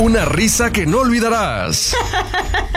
Una 0.00 0.24
risa 0.24 0.70
que 0.70 0.86
no 0.86 0.98
olvidarás. 0.98 1.92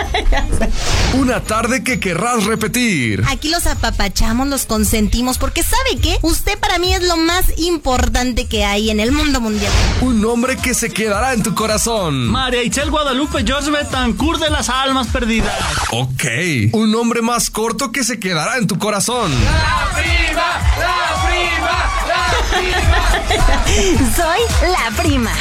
Una 1.14 1.42
tarde 1.42 1.84
que 1.84 2.00
querrás 2.00 2.46
repetir. 2.46 3.24
Aquí 3.28 3.50
los 3.50 3.68
apapachamos, 3.68 4.48
los 4.48 4.66
consentimos, 4.66 5.38
porque 5.38 5.62
¿sabe 5.62 6.00
qué? 6.02 6.18
Usted 6.24 6.58
para 6.58 6.80
mí 6.80 6.92
es 6.96 7.04
lo 7.04 7.18
más 7.18 7.46
importante 7.58 8.48
que 8.48 8.66
hay 8.66 8.90
en 8.90 9.00
el 9.00 9.12
mundo 9.12 9.40
mundial. 9.40 9.72
Un 10.02 10.20
nombre 10.20 10.58
que 10.58 10.74
se 10.74 10.90
quedará 10.90 11.34
en 11.34 11.44
tu 11.44 11.54
corazón. 11.54 12.28
María 12.28 12.64
Itzel 12.64 12.90
Guadalupe 12.90 13.44
George 13.46 13.70
Betancourt 13.70 14.42
de 14.42 14.50
las 14.50 14.70
Almas 14.70 15.06
Perdidas. 15.08 15.54
Ok. 15.92 16.26
Un 16.72 16.92
nombre 16.92 17.22
más 17.22 17.52
corto 17.52 17.92
que 17.92 18.04
se 18.04 18.20
quedará 18.20 18.58
en 18.58 18.66
tu 18.66 18.80
corazón. 18.80 19.32
¡La 19.44 19.92
prima! 19.94 20.60
¡La 20.80 21.28
prima! 21.28 21.76
¡La 22.08 22.32
prima! 22.50 24.16
Soy 24.16 24.72
la 24.72 25.04
prima. 25.04 25.32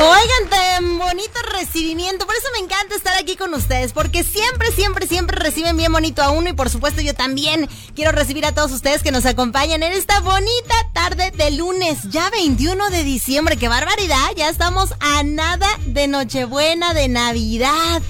Oigan, 0.00 0.48
tan 0.48 0.98
bonito 0.98 1.40
recibimiento. 1.52 2.24
Por 2.24 2.36
eso 2.36 2.46
me 2.52 2.60
encanta 2.60 2.94
estar 2.94 3.18
aquí 3.18 3.34
con 3.34 3.52
ustedes. 3.52 3.92
Porque 3.92 4.22
siempre, 4.22 4.70
siempre, 4.70 5.08
siempre 5.08 5.36
reciben 5.36 5.76
bien 5.76 5.90
bonito 5.90 6.22
a 6.22 6.30
uno. 6.30 6.48
Y 6.48 6.52
por 6.52 6.70
supuesto, 6.70 7.00
yo 7.00 7.14
también 7.14 7.68
quiero 7.96 8.12
recibir 8.12 8.46
a 8.46 8.52
todos 8.52 8.70
ustedes 8.70 9.02
que 9.02 9.10
nos 9.10 9.26
acompañan 9.26 9.82
en 9.82 9.92
esta 9.92 10.20
bonita 10.20 10.74
tarde 10.92 11.32
de 11.32 11.50
lunes, 11.50 11.98
ya 12.10 12.30
21 12.30 12.90
de 12.90 13.02
diciembre. 13.02 13.56
¡Qué 13.56 13.66
barbaridad! 13.66 14.28
Ya 14.36 14.48
estamos 14.48 14.94
a 15.00 15.24
nada 15.24 15.66
de 15.86 16.06
Nochebuena, 16.06 16.94
de 16.94 17.08
Navidad. 17.08 18.00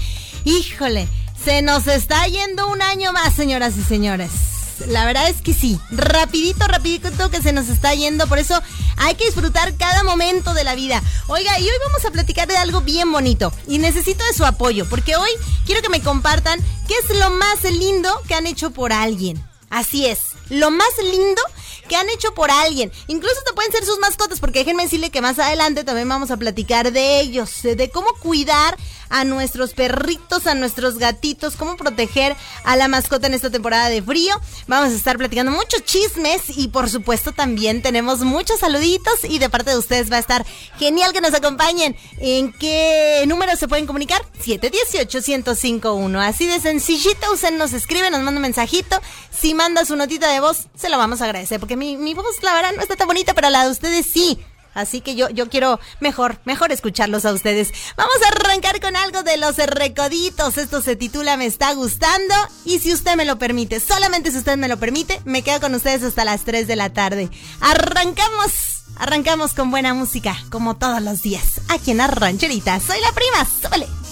Híjole, 0.45 1.09
se 1.43 1.63
nos 1.63 1.87
está 1.87 2.27
yendo 2.27 2.69
un 2.69 2.83
año 2.83 3.15
más, 3.15 3.33
señoras 3.33 3.79
y 3.79 3.83
señores. 3.83 4.58
La 4.87 5.05
verdad 5.05 5.29
es 5.29 5.43
que 5.43 5.55
sí. 5.55 5.79
Rapidito, 5.91 6.67
rapidito 6.67 7.31
que 7.31 7.43
se 7.43 7.53
nos 7.53 7.69
está 7.69 7.95
yendo. 7.95 8.27
Por 8.27 8.39
eso 8.39 8.61
hay 8.97 9.15
que 9.15 9.27
disfrutar 9.27 9.77
cada 9.77 10.03
momento 10.03 10.55
de 10.55 10.65
la 10.65 10.75
vida. 10.75 11.03
Oiga, 11.27 11.59
y 11.59 11.65
hoy 11.65 11.77
vamos 11.87 12.05
a 12.05 12.11
platicar 12.11 12.49
de 12.49 12.57
algo 12.57 12.81
bien 12.81 13.11
bonito. 13.13 13.53
Y 13.67 13.79
necesito 13.79 14.25
de 14.25 14.35
su 14.35 14.45
apoyo. 14.45 14.89
Porque 14.89 15.17
hoy 15.17 15.31
quiero 15.67 15.83
que 15.83 15.89
me 15.89 16.03
compartan 16.03 16.61
qué 16.87 16.95
es 16.95 17.19
lo 17.19 17.31
más 17.31 17.63
lindo 17.65 18.23
que 18.27 18.35
han 18.35 18.47
hecho 18.47 18.71
por 18.71 18.93
alguien. 18.93 19.43
Así 19.71 20.07
es. 20.07 20.21
Lo 20.49 20.71
más 20.71 20.89
lindo 21.03 21.43
que 21.89 21.97
han 21.97 22.09
hecho 22.11 22.35
por 22.35 22.51
alguien. 22.51 22.93
Incluso 23.07 23.43
te 23.45 23.53
pueden 23.53 23.73
ser 23.73 23.85
sus 23.85 23.99
mascotas, 23.99 24.41
porque 24.41 24.61
déjenme 24.61 24.85
decirle 24.85 25.11
que 25.11 25.21
más 25.21 25.39
adelante 25.39 25.85
también 25.85 26.09
vamos 26.09 26.31
a 26.31 26.37
platicar 26.37 26.93
de 26.93 27.21
ellos, 27.21 27.63
de 27.63 27.91
cómo 27.91 28.13
cuidar 28.21 28.77
a 29.11 29.25
nuestros 29.25 29.75
perritos, 29.75 30.47
a 30.47 30.55
nuestros 30.55 30.99
gatitos, 30.99 31.57
cómo 31.57 31.77
proteger 31.77 32.37
a 32.65 32.77
la 32.77 32.89
mascota 32.89 33.27
en 33.27 33.35
esta 33.35 33.51
temporada 33.51 33.89
de 33.89 34.03
frío. 34.03 34.35
Vamos 34.67 34.91
a 34.91 34.97
estar 34.97 35.19
platicando 35.19 35.53
muchos 35.53 35.85
chismes 35.85 36.57
y 36.57 36.69
por 36.69 36.89
supuesto 36.91 37.33
también 37.33 37.83
tenemos 37.83 38.21
muchos 38.21 38.61
saluditos 38.61 39.25
y 39.25 39.39
de 39.39 39.49
parte 39.49 39.71
de 39.71 39.79
ustedes 39.79 40.11
va 40.11 40.17
a 40.17 40.21
estar 40.21 40.47
genial 40.79 41.13
que 41.13 41.21
nos 41.21 41.35
acompañen. 41.35 41.97
¿En 42.19 42.53
qué 42.53 43.25
número 43.27 43.57
se 43.57 43.69
pueden 43.69 43.87
comunicar? 43.87 44.23
718-1051. 44.45 46.21
Así 46.21 46.47
de 46.47 46.61
sencillito, 46.61 47.33
usted 47.33 47.53
nos 47.53 47.73
escribe, 47.73 48.11
nos 48.11 48.21
manda 48.21 48.39
un 48.39 48.43
mensajito. 48.43 49.01
Si 49.31 49.55
manda 49.55 49.85
su 49.85 49.97
notita 49.97 50.31
de 50.31 50.41
voz, 50.41 50.69
se 50.77 50.89
lo 50.89 50.99
vamos 50.99 51.21
a 51.21 51.25
agradecer 51.25 51.61
porque 51.61 51.77
mi, 51.77 51.97
mi 51.97 52.15
voz, 52.15 52.43
la 52.43 52.55
verdad, 52.55 52.73
no 52.75 52.83
está 52.83 52.97
tan 52.97 53.07
bonita, 53.07 53.35
pero 53.35 53.51
la 53.51 53.65
de 53.65 53.71
ustedes 53.71 54.07
sí. 54.07 54.39
Así 54.79 55.01
que 55.01 55.15
yo, 55.15 55.29
yo 55.31 55.49
quiero 55.49 55.81
mejor, 56.01 56.39
mejor 56.45 56.73
escucharlos 56.73 57.25
a 57.25 57.33
ustedes. 57.33 57.73
Vamos 57.97 58.17
a 58.25 58.29
arrancar 58.29 58.81
con 58.81 58.97
algo 58.97 59.23
de 59.23 59.37
los 59.37 59.57
recoditos. 59.57 60.57
Esto 60.57 60.81
se 60.81 60.97
titula 60.97 61.37
Me 61.37 61.47
está 61.47 61.75
gustando. 61.75 62.35
Y 62.65 62.79
si 62.79 62.93
usted 62.93 63.17
me 63.17 63.25
lo 63.25 63.39
permite, 63.39 63.81
solamente 63.81 64.31
si 64.31 64.39
usted 64.39 64.57
me 64.57 64.69
lo 64.69 64.79
permite, 64.79 65.21
me 65.25 65.43
quedo 65.43 65.61
con 65.61 65.75
ustedes 65.75 66.03
hasta 66.03 66.25
las 66.25 66.45
3 66.45 66.67
de 66.67 66.77
la 66.77 66.93
tarde. 66.93 67.29
Arrancamos, 67.61 68.85
arrancamos 68.97 69.55
con 69.55 69.71
buena 69.71 69.95
música, 69.95 70.37
como 70.51 70.77
todos 70.77 71.03
los 71.03 71.23
días. 71.23 71.61
Aquí 71.69 71.91
en 71.91 72.01
Arrancherita. 72.01 72.79
Soy 72.81 73.01
la 73.01 73.13
prima. 73.13 74.08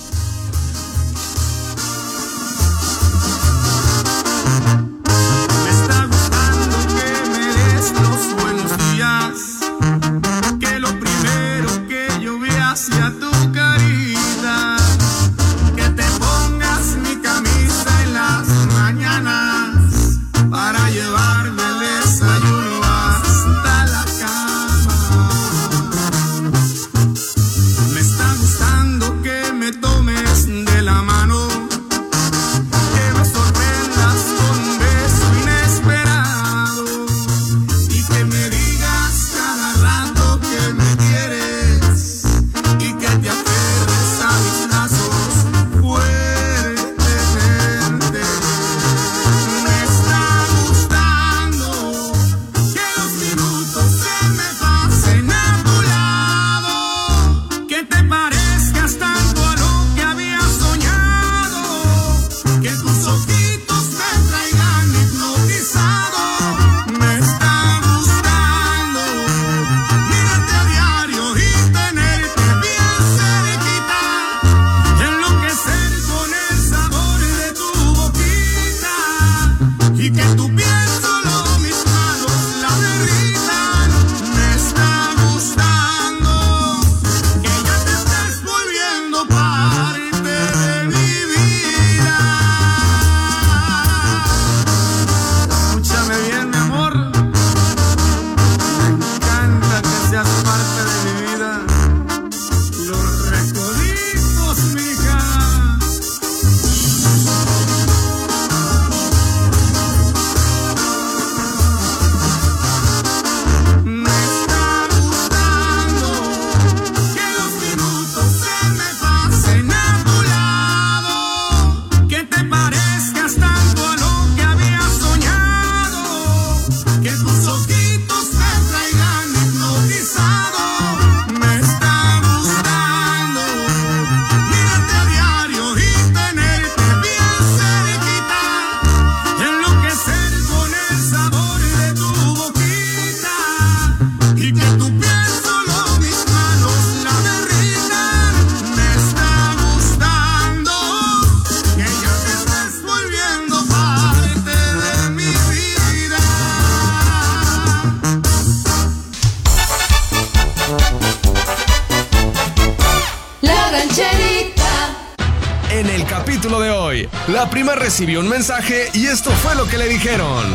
Recibió 167.96 168.20
un 168.20 168.28
mensaje 168.28 168.90
y 168.92 169.06
esto 169.06 169.30
fue 169.30 169.54
lo 169.54 169.66
que 169.66 169.78
le 169.78 169.88
dijeron. 169.88 170.54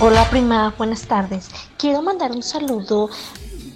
Hola 0.00 0.26
prima, 0.30 0.72
buenas 0.78 1.02
tardes. 1.02 1.50
Quiero 1.76 2.00
mandar 2.00 2.30
un 2.32 2.42
saludo 2.42 3.10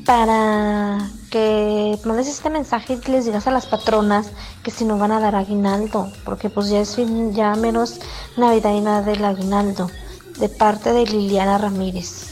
para 0.06 1.10
que 1.30 1.98
mandes 2.06 2.28
este 2.28 2.48
mensaje 2.48 2.98
y 3.06 3.10
les 3.10 3.26
digas 3.26 3.46
a 3.46 3.50
las 3.50 3.66
patronas 3.66 4.28
que 4.62 4.70
si 4.70 4.86
no 4.86 4.96
van 4.96 5.12
a 5.12 5.20
dar 5.20 5.34
aguinaldo, 5.34 6.10
porque 6.24 6.48
pues 6.48 6.70
ya 6.70 6.80
es 6.80 6.96
fin, 6.96 7.34
ya 7.34 7.54
menos 7.56 8.00
Navidad 8.38 8.72
y 8.72 8.80
nada 8.80 9.02
del 9.02 9.22
aguinaldo, 9.22 9.90
de 10.38 10.48
parte 10.48 10.94
de 10.94 11.04
Liliana 11.04 11.58
Ramírez. 11.58 12.30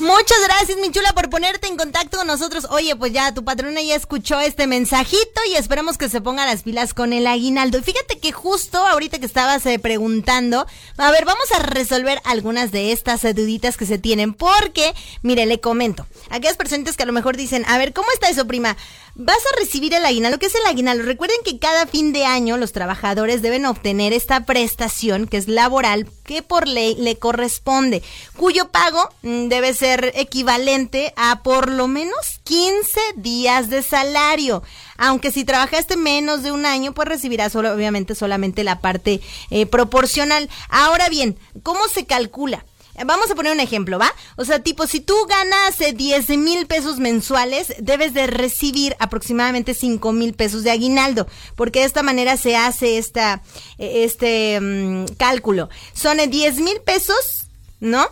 Muchas 0.00 0.38
gracias, 0.44 0.78
mi 0.78 0.90
chula, 0.90 1.12
por 1.14 1.30
ponerte 1.30 1.59
en 1.70 1.76
contacto 1.76 2.18
con 2.18 2.26
nosotros. 2.26 2.66
Oye, 2.70 2.96
pues 2.96 3.12
ya 3.12 3.32
tu 3.32 3.44
patrona 3.44 3.80
ya 3.80 3.94
escuchó 3.94 4.40
este 4.40 4.66
mensajito 4.66 5.40
y 5.50 5.54
esperemos 5.54 5.96
que 5.98 6.08
se 6.08 6.20
ponga 6.20 6.44
las 6.44 6.62
pilas 6.62 6.94
con 6.94 7.12
el 7.12 7.26
aguinaldo. 7.26 7.78
Y 7.78 7.82
fíjate 7.82 8.18
que 8.18 8.32
justo 8.32 8.78
ahorita 8.78 9.18
que 9.18 9.26
estabas 9.26 9.64
eh, 9.66 9.78
preguntando, 9.78 10.66
a 10.96 11.10
ver, 11.10 11.24
vamos 11.24 11.50
a 11.52 11.60
resolver 11.60 12.20
algunas 12.24 12.72
de 12.72 12.92
estas 12.92 13.24
eh, 13.24 13.34
duditas 13.34 13.76
que 13.76 13.86
se 13.86 13.98
tienen. 13.98 14.34
Porque, 14.34 14.94
mire, 15.22 15.46
le 15.46 15.60
comento, 15.60 16.06
aquellas 16.28 16.56
personas 16.56 16.96
que 16.96 17.02
a 17.04 17.06
lo 17.06 17.12
mejor 17.12 17.36
dicen, 17.36 17.64
a 17.68 17.78
ver, 17.78 17.92
¿cómo 17.92 18.08
está 18.12 18.28
eso, 18.28 18.46
prima? 18.46 18.76
Vas 19.14 19.36
a 19.36 19.58
recibir 19.58 19.92
el 19.94 20.04
aguinaldo. 20.04 20.38
¿Qué 20.38 20.46
es 20.46 20.54
el 20.54 20.66
aguinaldo? 20.66 21.04
Recuerden 21.04 21.38
que 21.44 21.58
cada 21.58 21.86
fin 21.86 22.12
de 22.12 22.24
año 22.24 22.56
los 22.56 22.72
trabajadores 22.72 23.42
deben 23.42 23.66
obtener 23.66 24.12
esta 24.12 24.44
prestación 24.46 25.26
que 25.26 25.36
es 25.36 25.48
laboral 25.48 26.08
que 26.24 26.42
por 26.42 26.68
ley 26.68 26.94
le 26.94 27.18
corresponde, 27.18 28.02
cuyo 28.36 28.68
pago 28.68 29.08
mm, 29.22 29.48
debe 29.48 29.74
ser 29.74 30.12
equivalente 30.14 31.12
a 31.16 31.42
por 31.42 31.59
lo 31.68 31.88
menos 31.88 32.40
15 32.44 33.00
días 33.16 33.68
de 33.68 33.82
salario. 33.82 34.62
Aunque 34.96 35.30
si 35.30 35.44
trabajaste 35.44 35.96
menos 35.96 36.42
de 36.42 36.52
un 36.52 36.64
año, 36.64 36.94
pues 36.94 37.08
recibirás 37.08 37.52
solo, 37.52 37.72
obviamente 37.72 38.14
solamente 38.14 38.64
la 38.64 38.80
parte 38.80 39.20
eh, 39.50 39.66
proporcional. 39.66 40.48
Ahora 40.68 41.08
bien, 41.08 41.36
¿cómo 41.62 41.88
se 41.88 42.06
calcula? 42.06 42.64
Vamos 43.04 43.30
a 43.30 43.34
poner 43.34 43.52
un 43.52 43.60
ejemplo, 43.60 43.98
¿va? 43.98 44.12
O 44.36 44.44
sea, 44.44 44.62
tipo, 44.62 44.86
si 44.86 45.00
tú 45.00 45.14
ganas 45.26 45.78
10 45.78 46.28
eh, 46.28 46.36
mil 46.36 46.66
pesos 46.66 46.98
mensuales, 46.98 47.72
debes 47.78 48.12
de 48.12 48.26
recibir 48.26 48.94
aproximadamente 48.98 49.74
5 49.74 50.12
mil 50.12 50.34
pesos 50.34 50.64
de 50.64 50.70
aguinaldo, 50.70 51.26
porque 51.56 51.80
de 51.80 51.86
esta 51.86 52.02
manera 52.02 52.36
se 52.36 52.56
hace 52.56 52.98
esta, 52.98 53.42
eh, 53.78 54.04
este 54.04 54.60
mm, 54.60 55.14
cálculo. 55.16 55.70
Son 55.94 56.18
10 56.18 56.58
eh, 56.58 56.60
mil 56.60 56.80
pesos, 56.80 57.46
¿no? 57.80 58.06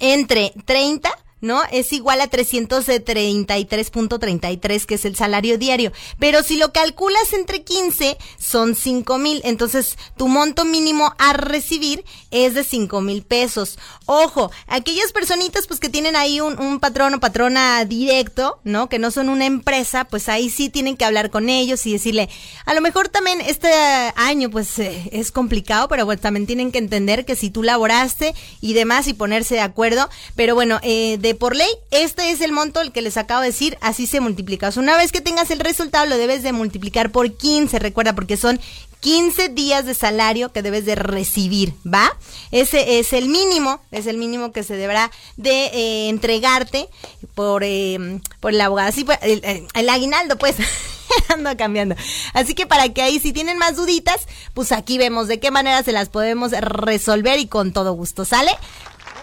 Entre 0.00 0.52
30 0.64 1.10
¿no? 1.40 1.62
Es 1.70 1.92
igual 1.92 2.20
a 2.20 2.30
333.33, 2.30 4.86
que 4.86 4.94
es 4.94 5.04
el 5.04 5.16
salario 5.16 5.58
diario. 5.58 5.92
Pero 6.18 6.42
si 6.42 6.56
lo 6.56 6.72
calculas 6.72 7.32
entre 7.32 7.62
15, 7.62 8.18
son 8.38 8.74
5 8.74 9.18
mil. 9.18 9.40
Entonces, 9.44 9.96
tu 10.16 10.28
monto 10.28 10.64
mínimo 10.64 11.14
a 11.18 11.32
recibir 11.32 12.04
es 12.30 12.54
de 12.54 12.64
5 12.64 13.00
mil 13.00 13.22
pesos. 13.22 13.78
Ojo, 14.06 14.50
aquellas 14.66 15.12
personitas 15.12 15.66
pues 15.66 15.80
que 15.80 15.88
tienen 15.88 16.16
ahí 16.16 16.40
un, 16.40 16.80
patrón 16.80 17.14
o 17.14 17.20
patrona 17.20 17.84
directo, 17.84 18.60
¿no? 18.64 18.88
Que 18.88 18.98
no 18.98 19.10
son 19.10 19.28
una 19.28 19.46
empresa, 19.46 20.04
pues 20.04 20.28
ahí 20.28 20.50
sí 20.50 20.68
tienen 20.68 20.96
que 20.96 21.04
hablar 21.04 21.30
con 21.30 21.48
ellos 21.48 21.84
y 21.86 21.92
decirle, 21.92 22.28
a 22.66 22.74
lo 22.74 22.80
mejor 22.80 23.08
también 23.08 23.40
este 23.40 23.68
año 24.16 24.50
pues 24.50 24.78
eh, 24.78 25.08
es 25.12 25.32
complicado, 25.32 25.88
pero 25.88 26.04
bueno, 26.04 26.20
también 26.20 26.46
tienen 26.46 26.72
que 26.72 26.78
entender 26.78 27.24
que 27.24 27.36
si 27.36 27.50
tú 27.50 27.62
laboraste 27.62 28.34
y 28.60 28.74
demás 28.74 29.08
y 29.08 29.14
ponerse 29.14 29.54
de 29.54 29.60
acuerdo, 29.60 30.08
pero 30.36 30.54
bueno, 30.54 30.78
eh, 30.82 31.18
por 31.34 31.56
ley, 31.56 31.68
este 31.90 32.30
es 32.30 32.40
el 32.40 32.52
monto 32.52 32.80
el 32.80 32.92
que 32.92 33.02
les 33.02 33.16
acabo 33.16 33.40
de 33.40 33.48
decir, 33.48 33.78
así 33.80 34.06
se 34.06 34.20
multiplica. 34.20 34.70
una 34.76 34.96
vez 34.96 35.12
que 35.12 35.20
tengas 35.20 35.50
el 35.50 35.60
resultado, 35.60 36.06
lo 36.06 36.16
debes 36.16 36.42
de 36.42 36.52
multiplicar 36.52 37.10
por 37.10 37.32
15, 37.32 37.78
recuerda, 37.78 38.14
porque 38.14 38.36
son 38.36 38.60
15 39.00 39.50
días 39.50 39.86
de 39.86 39.94
salario 39.94 40.52
que 40.52 40.62
debes 40.62 40.84
de 40.84 40.94
recibir, 40.94 41.74
¿va? 41.86 42.16
Ese 42.50 42.98
es 42.98 43.12
el 43.12 43.28
mínimo, 43.28 43.80
es 43.90 44.06
el 44.06 44.16
mínimo 44.16 44.52
que 44.52 44.62
se 44.64 44.76
deberá 44.76 45.10
de 45.36 45.66
eh, 45.66 46.08
entregarte 46.08 46.88
por, 47.34 47.62
eh, 47.64 48.20
por 48.40 48.52
el 48.52 48.60
abogado. 48.60 48.88
Así, 48.88 49.04
pues, 49.04 49.18
el, 49.22 49.88
aguinaldo, 49.88 50.36
pues. 50.36 50.56
ando 51.28 51.56
cambiando. 51.56 51.94
Así 52.34 52.54
que 52.54 52.66
para 52.66 52.90
que 52.90 53.02
ahí 53.02 53.18
si 53.18 53.32
tienen 53.32 53.56
más 53.56 53.76
duditas, 53.76 54.26
pues 54.52 54.72
aquí 54.72 54.98
vemos 54.98 55.26
de 55.26 55.40
qué 55.40 55.50
manera 55.50 55.82
se 55.82 55.92
las 55.92 56.08
podemos 56.08 56.50
resolver 56.52 57.38
y 57.38 57.46
con 57.46 57.72
todo 57.72 57.92
gusto, 57.92 58.24
¿sale? 58.24 58.50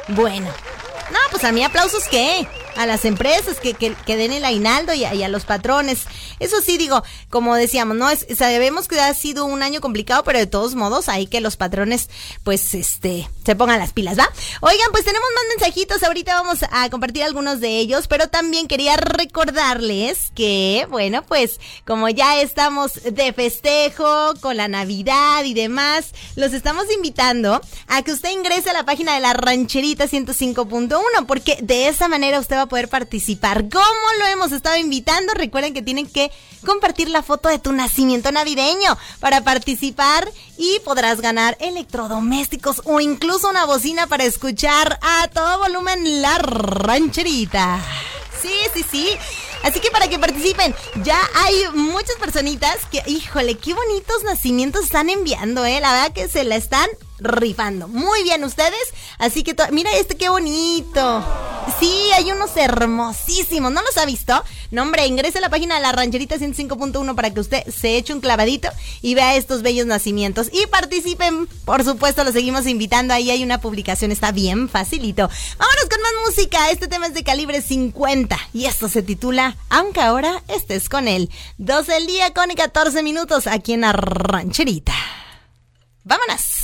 Bueno, 0.08 0.48
no, 1.12 1.20
pues 1.32 1.44
a 1.44 1.52
mí 1.52 1.64
aplausos 1.64 2.08
qué 2.08 2.48
a 2.76 2.86
las 2.86 3.06
empresas 3.06 3.60
que, 3.60 3.74
que, 3.74 4.18
den 4.18 4.32
el 4.32 4.46
aguinaldo 4.46 4.94
y 4.94 5.04
a, 5.06 5.28
los 5.28 5.46
patrones. 5.46 6.06
Eso 6.40 6.62
sí, 6.62 6.78
digo, 6.78 7.04
como 7.30 7.56
decíamos, 7.56 7.98
¿no? 7.98 8.10
Es, 8.10 8.26
sabemos 8.38 8.88
que 8.88 9.00
ha 9.00 9.14
sido 9.14 9.46
un 9.46 9.64
año 9.64 9.82
complicado, 9.82 10.24
pero 10.24 10.40
de 10.40 10.48
todos 10.48 10.76
modos, 10.76 11.10
hay 11.10 11.28
que 11.28 11.42
los 11.42 11.58
patrones, 11.58 12.10
pues, 12.44 12.74
este, 12.74 13.30
se 13.46 13.56
pongan 13.56 13.80
las 13.80 13.94
pilas, 13.94 14.18
¿va? 14.18 14.30
Oigan, 14.62 14.88
pues 14.92 15.06
tenemos 15.06 15.28
más 15.36 15.44
mensajitos, 15.58 16.04
ahorita 16.04 16.36
vamos 16.42 16.60
a 16.70 16.90
compartir 16.90 17.24
algunos 17.24 17.60
de 17.60 17.78
ellos, 17.80 18.08
pero 18.08 18.28
también 18.28 18.68
quería 18.68 18.98
recordarles 18.98 20.32
que, 20.36 20.88
bueno, 20.90 21.24
pues, 21.24 21.60
como 21.86 22.10
ya 22.10 22.42
estamos 22.42 22.94
de 23.04 23.34
festejo 23.34 24.34
con 24.42 24.58
la 24.58 24.68
Navidad 24.68 25.44
y 25.44 25.54
demás, 25.54 26.12
los 26.36 26.54
estamos 26.54 26.86
invitando 26.94 27.62
a 27.88 28.02
que 28.02 28.12
usted 28.12 28.32
ingrese 28.32 28.70
a 28.70 28.74
la 28.74 28.86
página 28.86 29.14
de 29.14 29.20
la 29.20 29.34
rancherita 29.34 30.06
105.1, 30.06 31.26
porque 31.26 31.58
de 31.62 31.88
esa 31.88 32.08
manera 32.08 32.40
usted 32.40 32.58
va 32.58 32.65
poder 32.68 32.90
participar. 32.90 33.70
¿Cómo 33.70 34.08
lo 34.20 34.26
hemos 34.28 34.52
estado 34.52 34.78
invitando? 34.78 35.34
Recuerden 35.34 35.74
que 35.74 35.82
tienen 35.82 36.08
que 36.08 36.32
compartir 36.66 37.10
la 37.10 37.24
foto 37.24 37.50
de 37.50 37.60
tu 37.60 37.72
nacimiento 37.72 38.32
navideño 38.32 38.98
para 39.20 39.42
participar 39.42 40.30
y 40.58 40.80
podrás 40.80 41.22
ganar 41.22 41.58
electrodomésticos 41.60 42.82
o 42.86 43.00
incluso 43.00 43.50
una 43.50 43.66
bocina 43.66 44.08
para 44.08 44.24
escuchar 44.24 45.00
a 45.02 45.28
todo 45.30 45.60
volumen 45.60 46.22
la 46.22 46.38
rancherita. 46.38 47.82
Sí, 48.42 48.54
sí, 48.74 48.86
sí. 48.90 49.10
Así 49.64 49.80
que 49.80 49.90
para 49.90 50.08
que 50.08 50.20
participen, 50.20 50.76
ya 51.04 51.20
hay 51.34 51.56
muchas 51.74 52.16
personitas 52.18 52.78
que, 52.92 53.02
híjole, 53.08 53.58
qué 53.58 53.74
bonitos 53.74 54.24
nacimientos 54.24 54.86
están 54.86 55.10
enviando, 55.10 55.66
¿eh? 55.66 55.80
La 55.80 55.92
verdad 55.92 56.14
que 56.14 56.28
se 56.28 56.44
la 56.44 56.56
están 56.56 56.88
rifando. 57.20 57.88
Muy 57.88 58.24
bien 58.24 58.44
ustedes. 58.44 58.94
Así 59.18 59.44
que 59.44 59.56
mira 59.72 59.92
este 59.96 60.16
qué 60.16 60.30
bonito. 60.30 61.24
Sí, 61.80 62.10
hay 62.14 62.32
unos 62.32 62.56
hermosísimos. 62.56 63.72
¿No 63.72 63.82
los 63.82 63.98
ha 63.98 64.06
visto? 64.06 64.44
No, 64.72 64.84
hombre, 64.84 65.08
ingrese 65.08 65.40
a 65.40 65.42
la 65.42 65.50
página 65.50 65.76
de 65.76 65.82
la 65.82 65.92
rancherita 65.92 66.38
105.1 66.38 67.16
para 67.16 67.34
que 67.34 67.40
usted 67.40 67.64
se 67.68 67.98
eche 67.98 68.14
un 68.14 68.22
clavadito 68.22 68.70
y 69.02 69.16
vea 69.16 69.36
estos 69.36 69.62
bellos 69.62 69.86
nacimientos. 69.86 70.50
Y 70.52 70.68
participen, 70.68 71.48
por 71.66 71.84
supuesto, 71.84 72.24
los 72.24 72.34
seguimos 72.34 72.68
invitando. 72.68 73.14
Ahí 73.14 73.32
hay 73.32 73.44
una 73.44 73.62
publicación, 73.62 74.12
está 74.12 74.32
bien 74.32 74.70
facilito. 74.70 75.30
Vámonos 75.58 75.86
con 75.90 76.02
más 76.02 76.12
música. 76.28 76.70
Este 76.70 76.88
tema 76.88 77.08
es 77.08 77.14
de 77.14 77.24
calibre 77.24 77.62
50 77.62 78.38
y 78.54 78.66
esto 78.66 78.88
se 78.88 79.02
titula 79.02 79.58
Aunque 79.70 80.02
ahora 80.02 80.44
estés 80.48 80.88
con 80.90 81.08
él. 81.08 81.30
12 81.58 81.92
del 81.92 82.08
día 82.08 82.34
con 82.34 82.50
14 82.50 83.02
minutos 83.02 83.48
aquí 83.48 83.74
en 83.74 83.82
la 83.82 83.92
rancherita. 83.92 84.94
¡Vámonos! 86.04 86.55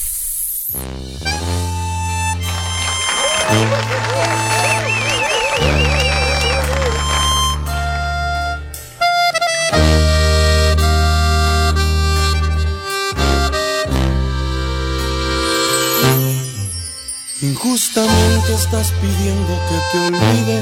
Injustamente 17.42 18.54
estás 18.54 18.92
pidiendo 19.02 19.60
que 19.68 19.78
te 19.92 19.98
olvide, 20.08 20.60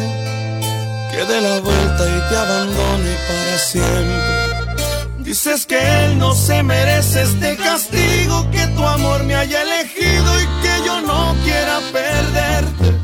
que 1.11 1.25
dé 1.25 1.41
la 1.41 1.59
vuelta 1.59 2.03
y 2.07 2.29
te 2.29 2.37
abandone 2.37 3.15
para 3.27 3.57
siempre. 3.59 4.49
Dices 5.19 5.65
que 5.67 5.77
él 6.05 6.17
no 6.17 6.33
se 6.33 6.63
merece 6.63 7.21
este 7.21 7.55
castigo, 7.57 8.49
que 8.49 8.65
tu 8.67 8.83
amor 8.83 9.23
me 9.25 9.35
haya 9.35 9.61
elegido 9.61 9.78
y 10.03 10.45
que 10.61 10.85
yo 10.85 11.01
no 11.01 11.35
quiera 11.43 11.79
perderte. 11.91 12.99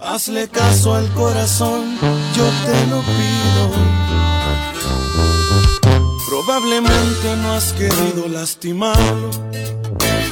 Hazle 0.00 0.48
caso 0.48 0.94
al 0.94 1.08
corazón, 1.14 1.98
yo 2.36 2.46
te 2.66 2.86
lo 2.86 3.00
pido. 3.02 4.00
Probablemente 6.28 7.36
no 7.42 7.52
has 7.52 7.72
querido 7.72 8.28
lastimarlo 8.28 9.30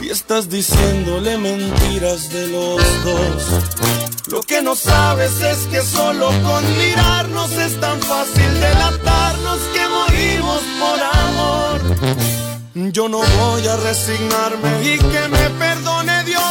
y 0.02 0.10
estás 0.10 0.48
diciéndole 0.48 1.36
mentiras 1.36 2.30
de 2.30 2.48
los 2.48 2.82
dos. 3.04 3.42
Lo 4.28 4.40
que 4.42 4.62
no 4.62 4.74
sabes 4.74 5.40
es 5.40 5.58
que 5.66 5.82
solo 5.82 6.28
con 6.42 6.78
mirarnos 6.78 7.50
es 7.52 7.78
tan 7.80 8.00
fácil 8.00 8.60
delatarnos 8.60 9.58
que 9.74 9.88
morimos 9.88 10.62
por 10.80 11.00
amor. 11.02 12.47
Yo 12.80 13.08
no 13.08 13.18
voy 13.18 13.66
a 13.66 13.76
resignarme 13.76 14.82
y 14.85 14.99
que 14.99 15.28
me 15.28 15.50
perdone 15.58 16.23
Dios. 16.23 16.44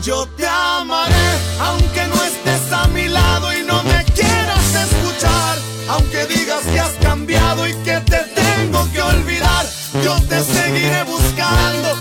Yo 0.00 0.26
te 0.36 0.46
amaré 0.46 1.28
aunque 1.60 2.06
no 2.06 2.22
estés 2.22 2.72
a 2.72 2.86
mi 2.86 3.08
lado 3.08 3.52
y 3.52 3.64
no 3.64 3.82
me 3.82 4.04
quieras 4.14 4.74
escuchar. 4.74 5.58
Aunque 5.88 6.24
digas 6.26 6.62
que 6.72 6.78
has 6.78 6.92
cambiado 7.02 7.66
y 7.66 7.74
que 7.82 8.00
te 8.02 8.18
tengo 8.36 8.88
que 8.92 9.02
olvidar, 9.02 9.66
yo 10.04 10.14
te 10.28 10.40
seguiré 10.44 11.02
buscando 11.02 11.98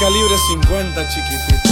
50 0.00 1.08
chiquitito. 1.08 1.68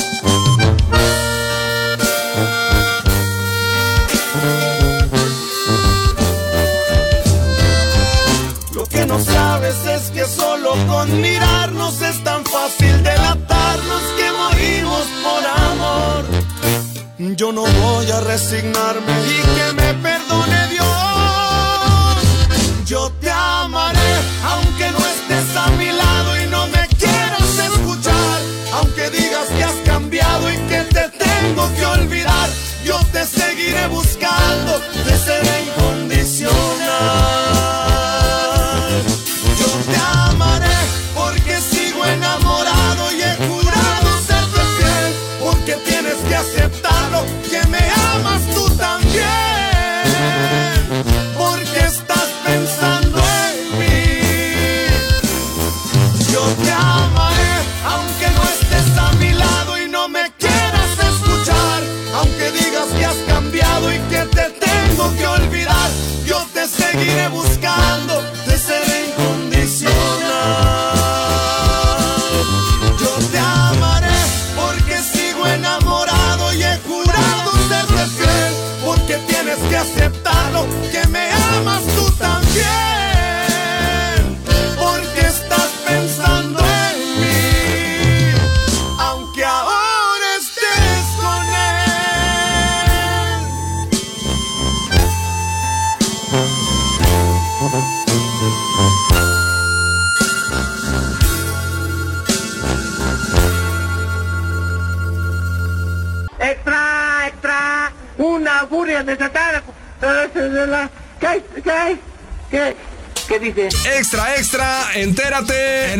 Lo 8.74 8.84
que 8.84 9.06
no 9.06 9.18
sabes 9.18 9.76
es 9.86 10.10
que 10.10 10.26
solo 10.26 10.72
con 10.86 11.22
mirarnos 11.22 12.02
es 12.02 12.22
tan 12.22 12.44
fácil 12.44 13.02
delatarnos 13.02 14.02
que 14.18 14.30
morimos 14.30 15.06
por 15.24 15.46
amor. 15.46 16.24
Yo 17.34 17.50
no 17.50 17.62
voy 17.62 18.10
a 18.10 18.20
resignarme 18.20 19.12
y 19.26 19.40
que 19.56 19.77
tengo 32.08 32.47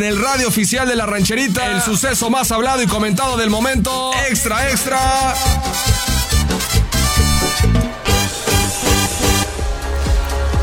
el 0.09 0.19
radio 0.19 0.47
oficial 0.47 0.87
de 0.87 0.95
la 0.95 1.05
rancherita. 1.05 1.71
El 1.71 1.81
suceso 1.83 2.31
más 2.31 2.51
hablado 2.51 2.81
y 2.81 2.87
comentado 2.87 3.37
del 3.37 3.51
momento. 3.51 4.11
Extra, 4.27 4.69
extra. 4.69 5.35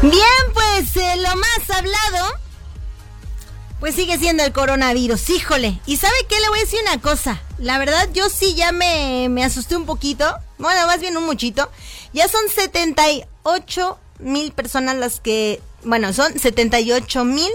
Bien, 0.03 0.13
pues 0.53 0.97
eh, 0.97 1.17
lo 1.19 1.37
más 1.37 1.71
hablado, 1.71 2.35
pues 3.79 3.95
sigue 3.95 4.19
siendo 4.19 4.43
el 4.43 4.53
coronavirus, 4.53 5.31
híjole. 5.31 5.79
Y 5.87 5.97
sabe 5.97 6.17
qué, 6.29 6.41
le 6.41 6.49
voy 6.49 6.59
a 6.59 6.63
decir 6.63 6.81
una 6.83 7.01
cosa. 7.01 7.41
La 7.59 7.79
verdad, 7.79 8.09
yo 8.13 8.29
sí 8.29 8.55
ya 8.55 8.73
me, 8.73 9.29
me 9.31 9.45
asusté 9.45 9.77
un 9.77 9.87
poquito. 9.87 10.27
Bueno, 10.59 10.87
más 10.89 11.01
bien 11.01 11.17
un 11.17 11.25
muchito. 11.25 11.71
Ya 12.13 12.27
son 12.27 12.43
78 12.53 13.99
mil 14.19 14.51
personas 14.51 14.97
las 14.97 15.21
que, 15.21 15.63
bueno, 15.85 16.13
son 16.13 16.37
78 16.37 17.25
mil 17.25 17.53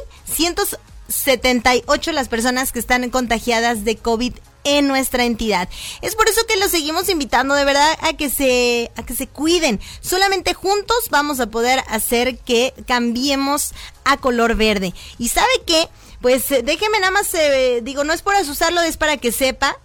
178 1.11 2.11
las 2.11 2.29
personas 2.29 2.71
que 2.71 2.79
están 2.79 3.09
contagiadas 3.09 3.83
de 3.83 3.97
COVID 3.97 4.33
en 4.63 4.87
nuestra 4.87 5.25
entidad. 5.25 5.69
Es 6.01 6.15
por 6.15 6.29
eso 6.29 6.41
que 6.47 6.57
los 6.57 6.71
seguimos 6.71 7.09
invitando 7.09 7.55
de 7.55 7.65
verdad 7.65 7.97
a 8.01 8.13
que 8.13 8.29
se 8.29 8.91
a 8.95 9.03
que 9.03 9.15
se 9.15 9.27
cuiden. 9.27 9.79
Solamente 10.01 10.53
juntos 10.53 10.97
vamos 11.09 11.39
a 11.39 11.47
poder 11.47 11.83
hacer 11.87 12.37
que 12.37 12.73
cambiemos 12.87 13.73
a 14.03 14.17
color 14.17 14.55
verde. 14.55 14.93
¿Y 15.17 15.29
sabe 15.29 15.51
qué? 15.65 15.87
Pues 16.21 16.51
eh, 16.51 16.61
déjeme 16.63 16.99
nada 16.99 17.11
más 17.11 17.33
eh, 17.33 17.81
digo, 17.83 18.03
no 18.03 18.13
es 18.13 18.21
por 18.21 18.35
asustarlo, 18.35 18.81
es 18.81 18.97
para 18.97 19.17
que 19.17 19.31
sepa 19.31 19.77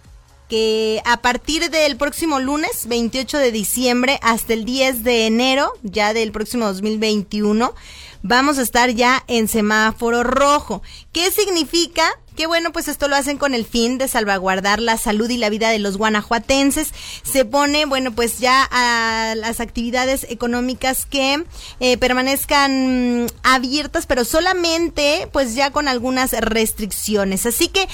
que 0.49 1.01
a 1.03 1.21
partir 1.21 1.69
del 1.69 1.97
próximo 1.97 2.39
lunes 2.39 2.87
28 2.87 3.37
de 3.37 3.51
diciembre 3.51 4.19
hasta 4.21 4.53
el 4.53 4.63
10 4.63 5.03
de 5.03 5.25
enero 5.25 5.73
ya 5.83 6.13
del 6.13 6.31
próximo 6.31 6.67
2021 6.67 7.73
vamos 8.23 8.57
a 8.57 8.61
estar 8.61 8.91
ya 8.91 9.23
en 9.27 9.47
semáforo 9.47 10.23
rojo. 10.23 10.81
¿Qué 11.11 11.31
significa? 11.31 12.03
Que 12.35 12.45
bueno, 12.45 12.71
pues 12.71 12.87
esto 12.87 13.07
lo 13.07 13.15
hacen 13.15 13.37
con 13.37 13.53
el 13.53 13.65
fin 13.65 13.97
de 13.97 14.07
salvaguardar 14.07 14.79
la 14.79 14.97
salud 14.97 15.29
y 15.29 15.37
la 15.37 15.49
vida 15.49 15.69
de 15.69 15.79
los 15.79 15.97
guanajuatenses. 15.97 16.93
Se 17.23 17.45
pone, 17.45 17.85
bueno, 17.85 18.13
pues 18.13 18.39
ya 18.39 18.67
a 18.69 19.33
las 19.35 19.59
actividades 19.59 20.25
económicas 20.29 21.05
que 21.05 21.43
eh, 21.79 21.97
permanezcan 21.97 23.23
mm, 23.23 23.27
abiertas, 23.43 24.05
pero 24.05 24.23
solamente 24.23 25.27
pues 25.31 25.55
ya 25.55 25.71
con 25.71 25.87
algunas 25.87 26.33
restricciones. 26.33 27.45
Así 27.45 27.69
que, 27.69 27.87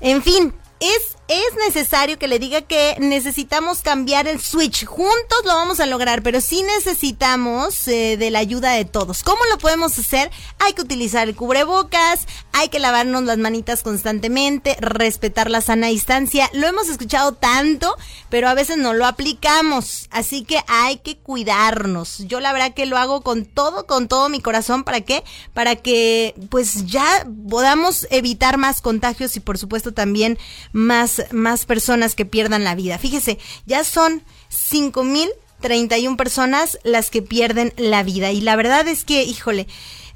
en 0.00 0.22
fin, 0.22 0.52
es, 0.80 1.16
es 1.32 1.54
necesario 1.66 2.18
que 2.18 2.28
le 2.28 2.38
diga 2.38 2.62
que 2.62 2.96
necesitamos 2.98 3.80
cambiar 3.80 4.28
el 4.28 4.40
switch. 4.40 4.84
Juntos 4.84 5.38
lo 5.44 5.54
vamos 5.54 5.80
a 5.80 5.86
lograr, 5.86 6.22
pero 6.22 6.40
sí 6.40 6.62
necesitamos 6.62 7.88
eh, 7.88 8.16
de 8.16 8.30
la 8.30 8.38
ayuda 8.40 8.72
de 8.72 8.84
todos. 8.84 9.22
¿Cómo 9.22 9.40
lo 9.50 9.58
podemos 9.58 9.98
hacer? 9.98 10.30
Hay 10.58 10.74
que 10.74 10.82
utilizar 10.82 11.28
el 11.28 11.34
cubrebocas, 11.34 12.26
hay 12.52 12.68
que 12.68 12.78
lavarnos 12.78 13.22
las 13.24 13.38
manitas 13.38 13.82
constantemente, 13.82 14.76
respetar 14.80 15.50
la 15.50 15.60
sana 15.60 15.88
distancia. 15.88 16.50
Lo 16.52 16.66
hemos 16.66 16.88
escuchado 16.88 17.32
tanto, 17.32 17.96
pero 18.28 18.48
a 18.48 18.54
veces 18.54 18.76
no 18.76 18.92
lo 18.92 19.06
aplicamos. 19.06 20.08
Así 20.10 20.44
que 20.44 20.60
hay 20.66 20.98
que 20.98 21.16
cuidarnos. 21.16 22.18
Yo 22.26 22.40
la 22.40 22.52
verdad 22.52 22.74
que 22.74 22.86
lo 22.86 22.98
hago 22.98 23.22
con 23.22 23.44
todo, 23.46 23.86
con 23.86 24.08
todo 24.08 24.28
mi 24.28 24.40
corazón. 24.40 24.84
¿Para 24.84 25.00
qué? 25.00 25.24
Para 25.54 25.76
que 25.76 26.34
pues 26.50 26.86
ya 26.86 27.26
podamos 27.48 28.06
evitar 28.10 28.58
más 28.58 28.80
contagios 28.82 29.36
y 29.36 29.40
por 29.40 29.58
supuesto 29.58 29.92
también 29.92 30.38
más, 30.72 31.21
más 31.30 31.66
personas 31.66 32.14
que 32.14 32.24
pierdan 32.24 32.64
la 32.64 32.74
vida. 32.74 32.98
Fíjese, 32.98 33.38
ya 33.66 33.84
son 33.84 34.22
5.031 34.50 36.16
personas 36.16 36.78
las 36.82 37.10
que 37.10 37.22
pierden 37.22 37.72
la 37.76 38.02
vida. 38.02 38.32
Y 38.32 38.40
la 38.40 38.56
verdad 38.56 38.88
es 38.88 39.04
que, 39.04 39.22
híjole, 39.22 39.66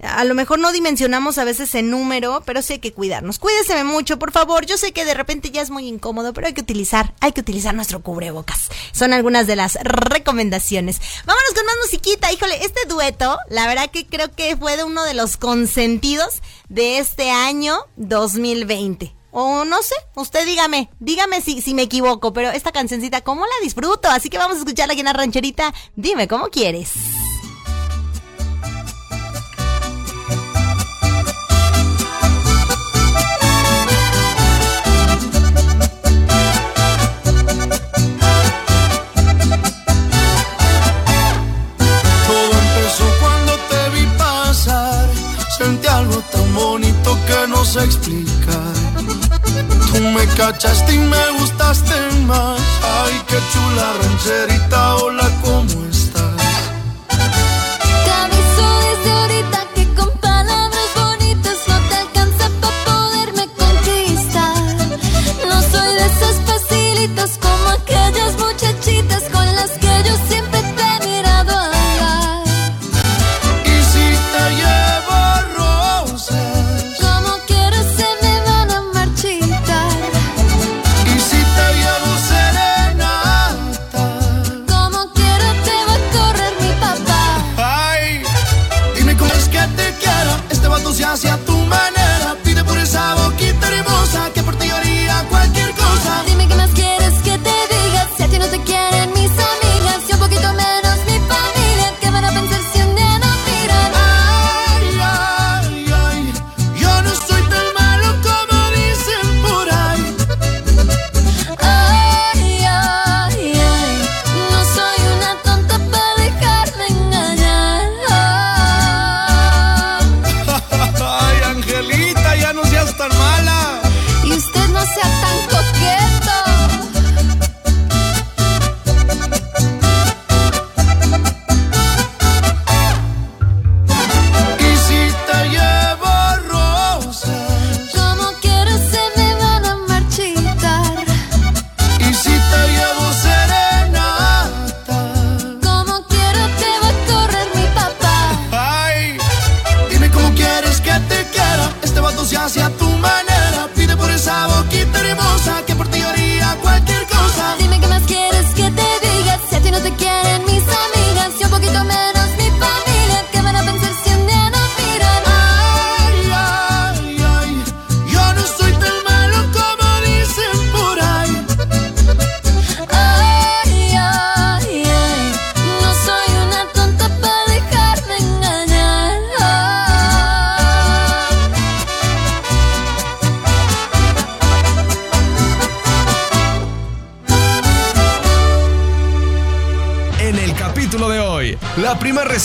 a 0.02 0.24
lo 0.24 0.34
mejor 0.34 0.58
no 0.58 0.72
dimensionamos 0.72 1.38
a 1.38 1.44
veces 1.44 1.74
en 1.74 1.90
número, 1.90 2.42
pero 2.44 2.62
sí 2.62 2.74
hay 2.74 2.78
que 2.80 2.92
cuidarnos. 2.92 3.38
Cuídese 3.38 3.82
mucho, 3.84 4.18
por 4.18 4.30
favor. 4.30 4.66
Yo 4.66 4.76
sé 4.76 4.92
que 4.92 5.04
de 5.04 5.14
repente 5.14 5.50
ya 5.50 5.62
es 5.62 5.70
muy 5.70 5.86
incómodo, 5.86 6.32
pero 6.32 6.46
hay 6.46 6.52
que 6.52 6.60
utilizar, 6.60 7.14
hay 7.20 7.32
que 7.32 7.40
utilizar 7.40 7.74
nuestro 7.74 8.02
cubrebocas. 8.02 8.68
Son 8.92 9.12
algunas 9.12 9.46
de 9.46 9.56
las 9.56 9.78
recomendaciones. 9.82 11.00
Vámonos 11.24 11.54
con 11.54 11.66
más 11.66 11.76
musiquita. 11.82 12.32
Híjole, 12.32 12.64
este 12.64 12.86
dueto, 12.86 13.38
la 13.48 13.66
verdad 13.66 13.90
que 13.90 14.06
creo 14.06 14.30
que 14.30 14.56
fue 14.56 14.76
de 14.76 14.84
uno 14.84 15.02
de 15.04 15.14
los 15.14 15.36
consentidos 15.36 16.42
de 16.68 16.98
este 16.98 17.30
año 17.30 17.78
2020. 17.96 19.15
O 19.38 19.66
no 19.66 19.82
sé, 19.82 19.94
usted 20.14 20.46
dígame, 20.46 20.88
dígame 20.98 21.42
si, 21.42 21.60
si 21.60 21.74
me 21.74 21.82
equivoco, 21.82 22.32
pero 22.32 22.52
esta 22.52 22.72
cancioncita, 22.72 23.20
¿cómo 23.20 23.44
la 23.44 23.52
disfruto? 23.62 24.08
Así 24.08 24.30
que 24.30 24.38
vamos 24.38 24.56
a 24.56 24.60
escucharla 24.60 24.94
aquí 24.94 25.00
en 25.00 25.04
la 25.04 25.12
rancherita. 25.12 25.74
Dime 25.94 26.26
cómo 26.26 26.46
quieres. 26.46 26.92
Todo 42.26 42.52
empezó 42.52 43.04
cuando 43.20 43.52
te 43.68 43.90
vi 43.90 44.06
pasar. 44.16 45.10
Sentí 45.58 45.86
algo 45.88 46.22
tan 46.32 46.54
bonito 46.54 47.18
que 47.26 47.48
no 47.48 47.62
sé 47.66 47.84
explicar. 47.84 48.45
Me 50.14 50.26
cachaste 50.36 50.94
y 50.94 50.98
me 50.98 51.30
gustaste 51.38 51.94
más. 52.26 52.60
Ay, 52.82 53.22
qué 53.28 53.38
chula 53.52 53.92
rancherita, 54.00 54.96
hola, 54.96 55.28
¿cómo 55.42 55.85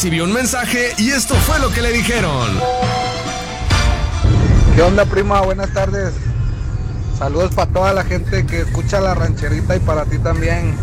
recibió 0.02 0.24
un 0.24 0.34
mensaje 0.34 0.96
y 0.98 1.12
esto 1.12 1.36
fue 1.36 1.60
lo 1.60 1.70
que 1.70 1.80
le 1.80 1.92
dijeron. 1.92 2.50
¿Qué 4.76 4.82
onda, 4.82 5.06
prima? 5.06 5.42
Buenas 5.42 5.72
tardes. 5.74 6.12
Saludos 7.20 7.54
para 7.54 7.72
toda 7.72 7.94
la 7.94 8.04
gente 8.04 8.44
que 8.48 8.62
escucha 8.62 9.00
la 9.00 9.14
rancherita 9.14 9.76
y 9.76 9.80
para 9.80 10.06
ti 10.06 10.18
también. 10.18 10.74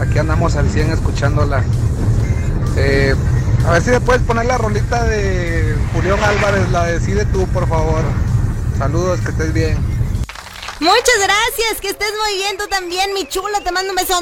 Aquí 0.00 0.18
andamos 0.18 0.56
al 0.56 0.68
100 0.68 0.90
escuchándola. 0.90 1.62
Eh, 2.74 3.14
a 3.64 3.70
ver 3.70 3.82
si 3.82 3.90
me 3.90 4.00
puedes 4.00 4.22
poner 4.22 4.46
la 4.46 4.58
rolita 4.58 5.04
de 5.04 5.76
Julián 5.94 6.18
Álvarez, 6.20 6.68
la 6.72 6.86
decide 6.86 7.26
tú, 7.26 7.46
por 7.46 7.68
favor. 7.68 8.02
Saludos, 8.76 9.20
que 9.20 9.30
estés 9.30 9.52
bien. 9.52 9.78
Muchas 10.80 11.18
gracias, 11.20 11.80
que 11.80 11.88
estés 11.88 12.12
muy 12.24 12.36
bien 12.36 12.56
tú 12.56 12.68
también, 12.68 13.12
mi 13.12 13.26
chula, 13.26 13.60
te 13.62 13.72
mando 13.72 13.90
un 13.90 13.96
beso 13.96 14.20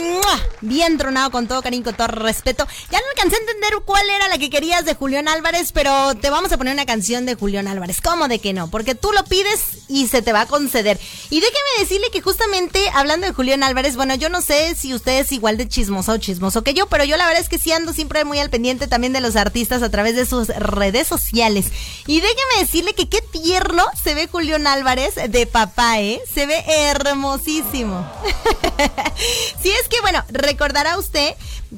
bien 0.63 0.97
tronado 0.97 1.31
con 1.31 1.47
todo 1.47 1.61
cariño, 1.61 1.85
con 1.85 1.95
todo 1.95 2.07
respeto. 2.07 2.67
Ya 2.91 2.99
no 2.99 3.05
alcancé 3.11 3.37
a 3.37 3.41
entender 3.41 3.75
cuál 3.85 4.09
era 4.09 4.29
la 4.29 4.39
que 4.39 4.49
querías 4.49 4.87
de 4.87 4.95
Julián 4.95 5.29
Álvarez, 5.29 5.73
pero 5.73 6.15
te 6.15 6.31
vamos 6.31 6.51
a 6.53 6.57
poner 6.57 6.73
una 6.73 6.87
canción 6.87 7.27
de 7.27 7.35
Julián 7.35 7.69
Álvarez. 7.69 8.01
¿Cómo 8.01 8.27
de 8.29 8.39
que 8.39 8.55
no? 8.55 8.71
Porque 8.71 8.95
tú 8.95 9.13
lo 9.13 9.23
pides 9.25 9.81
y 9.89 10.09
se 10.09 10.23
te 10.23 10.33
va 10.33 10.43
a 10.43 10.47
conceder. 10.47 10.99
Y 11.29 11.41
déjeme 11.41 11.59
decirle 11.79 12.09
que 12.11 12.23
justamente 12.23 12.81
hablando 12.95 13.27
de 13.27 13.35
Julián 13.35 13.63
Álvarez, 13.63 13.97
bueno, 13.97 14.15
yo 14.15 14.31
no 14.31 14.41
sé 14.41 14.75
si 14.77 14.95
usted 14.95 15.21
es 15.21 15.33
igual 15.33 15.59
de 15.59 15.69
chismoso 15.69 16.13
o 16.13 16.17
chismoso 16.17 16.63
que 16.63 16.73
yo, 16.73 16.87
pero 16.87 17.05
yo 17.05 17.19
la 17.19 17.27
verdad 17.27 17.43
es 17.43 17.51
que 17.51 17.59
sí 17.59 17.71
ando 17.71 17.93
siempre 17.93 18.25
muy 18.25 18.39
al 18.39 18.49
pendiente 18.49 18.87
también 18.87 19.13
de 19.13 19.21
los 19.21 19.37
artistas 19.37 19.83
a 19.83 19.91
través 19.91 20.17
de 20.17 20.25
sus 20.25 20.49
redes 20.49 21.07
sociales. 21.07 21.67
Y 22.07 22.21
déjeme 22.21 22.61
decirle 22.61 22.95
que 22.95 23.11
qué 23.11 23.21
tierno 23.21 23.85
se 24.03 24.15
ve 24.15 24.27
Julián 24.27 24.67
Álvarez 24.67 25.17
de 25.29 25.47
papá, 25.47 26.01
¿eh? 26.01 26.23
Se 26.33 26.46
ve 26.47 26.65
hermosísimo. 26.67 28.07
si 29.63 29.71
es 29.71 29.89
que, 29.89 30.01
bueno, 30.01 30.25
recordará 30.29 30.99
usted 30.99 31.35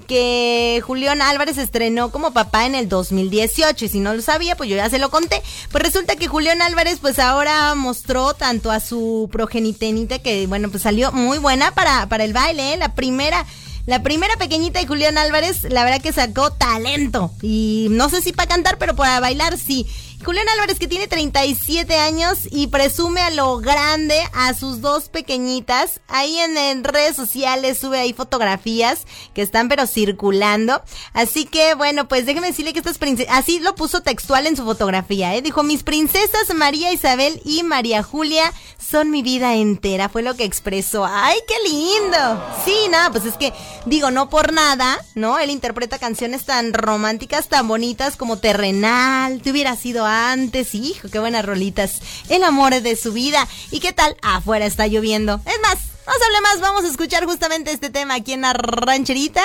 que 0.07 0.83
Julián 0.85 1.23
Álvarez 1.23 1.59
estrenó 1.59 2.11
como 2.11 2.33
papá 2.33 2.67
en 2.67 2.75
el 2.75 2.89
2018 2.89 3.85
y 3.85 3.89
si 3.89 4.01
no 4.01 4.15
lo 4.15 4.23
sabía, 4.23 4.57
pues 4.57 4.69
yo 4.69 4.77
ya 4.77 4.91
se 4.91 4.99
lo 4.99 5.11
conté. 5.11 5.43
Pues 5.71 5.83
resulta 5.83 6.17
que 6.17 6.29
Julián 6.29 6.63
Álvarez 6.63 6.99
pues 7.01 7.19
ahora 7.19 7.75
mostró 7.75 8.35
tanto 8.35 8.71
a 8.71 8.81
su 8.81 9.29
progenitenita 9.33 10.19
que 10.19 10.47
bueno, 10.47 10.71
pues 10.71 10.83
salió 10.83 11.13
muy 11.13 11.39
buena 11.39 11.73
para, 11.73 12.09
para 12.09 12.25
el 12.25 12.33
baile, 12.33 12.75
¿eh? 12.75 12.77
la 12.77 12.95
primera 12.95 13.47
la 13.87 14.03
primera 14.03 14.37
pequeñita 14.37 14.81
de 14.81 14.87
Julián 14.87 15.17
Álvarez, 15.17 15.63
la 15.63 15.83
verdad 15.83 16.03
que 16.03 16.13
sacó 16.13 16.53
talento. 16.53 17.33
Y 17.41 17.87
no 17.91 18.11
sé 18.11 18.21
si 18.21 18.35
para 18.35 18.47
cantar, 18.47 18.77
pero 18.77 18.95
para 18.95 19.19
bailar 19.19 19.57
sí. 19.57 19.87
Julián 20.25 20.49
Álvarez 20.49 20.81
que 20.81 20.89
tiene 20.89 21.07
37 21.07 21.95
años 21.95 22.41
y 22.51 22.67
presume 22.67 23.21
a 23.21 23.31
lo 23.31 23.59
grande 23.59 24.21
a 24.33 24.53
sus 24.53 24.81
dos 24.81 25.09
pequeñitas. 25.09 26.01
Ahí 26.09 26.39
en, 26.39 26.83
redes 26.83 27.15
sociales 27.15 27.79
sube 27.79 27.99
ahí 27.99 28.13
fotografías 28.13 29.07
que 29.33 29.43
están 29.43 29.69
pero 29.69 29.87
circulando. 29.87 30.83
Así 31.13 31.45
que 31.45 31.75
bueno, 31.75 32.09
pues 32.09 32.27
déjeme 32.27 32.49
decirle 32.49 32.73
que 32.73 32.81
estas 32.81 32.99
princesas, 32.99 33.33
así 33.37 33.61
lo 33.61 33.77
puso 33.77 34.03
textual 34.03 34.47
en 34.47 34.57
su 34.57 34.65
fotografía, 34.65 35.37
¿eh? 35.37 35.43
Dijo, 35.43 35.63
mis 35.63 35.85
princesas 35.85 36.53
María 36.55 36.93
Isabel 36.93 37.41
y 37.45 37.63
María 37.63 38.03
Julia 38.03 38.53
son 38.79 39.11
mi 39.11 39.23
vida 39.23 39.55
entera, 39.55 40.09
fue 40.09 40.23
lo 40.23 40.35
que 40.35 40.45
expresó. 40.45 41.07
¡Ay, 41.07 41.39
qué 41.47 41.69
lindo! 41.69 42.45
Sí, 42.65 42.75
nada, 42.91 43.11
pues 43.11 43.25
es 43.25 43.35
que 43.35 43.53
digo, 43.87 44.11
no 44.11 44.29
por 44.29 44.53
nada, 44.53 44.99
¿no? 45.15 45.39
Él 45.39 45.51
interpreta 45.51 45.99
canciones 45.99 46.45
tan 46.45 46.73
románticas, 46.73 47.49
tan 47.49 47.69
bonitas 47.69 48.17
como 48.17 48.39
Terrenal, 48.39 49.41
te 49.43 49.51
hubiera 49.53 49.77
sido 49.77 50.09
antes. 50.19 50.75
Hijo, 50.75 51.09
qué 51.11 51.19
buenas 51.19 51.45
rolitas. 51.45 52.01
El 52.29 52.45
amor 52.45 52.81
de 52.81 52.97
su 52.97 53.13
vida. 53.13 53.47
¿Y 53.71 53.81
qué 53.81 53.93
tal? 53.93 54.17
Afuera 54.23 54.67
está 54.67 54.87
lloviendo. 54.87 55.41
Es 55.45 55.61
más, 55.63 55.79
no 56.07 56.13
se 56.13 56.25
hable 56.25 56.41
más, 56.41 56.61
vamos 56.61 56.85
a 56.85 56.89
escuchar 56.89 57.25
justamente 57.27 57.71
este 57.71 57.91
tema 57.91 58.15
aquí 58.15 58.33
en 58.33 58.43
la 58.43 58.53
rancherita. 58.53 59.43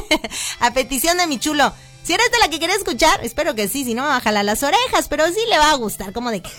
a 0.60 0.72
petición 0.72 1.18
de 1.18 1.26
mi 1.26 1.38
chulo. 1.38 1.72
Si 2.02 2.14
eres 2.14 2.30
de 2.30 2.38
la 2.38 2.48
que 2.48 2.58
quería 2.58 2.74
escuchar, 2.74 3.22
espero 3.22 3.54
que 3.54 3.68
sí, 3.68 3.84
si 3.84 3.92
no 3.92 4.02
me 4.02 4.08
va 4.08 4.16
a 4.16 4.20
jalar 4.22 4.44
las 4.44 4.62
orejas, 4.62 5.08
pero 5.08 5.26
sí 5.26 5.40
le 5.50 5.58
va 5.58 5.72
a 5.72 5.74
gustar, 5.74 6.14
como 6.14 6.30
de 6.30 6.40
que 6.40 6.50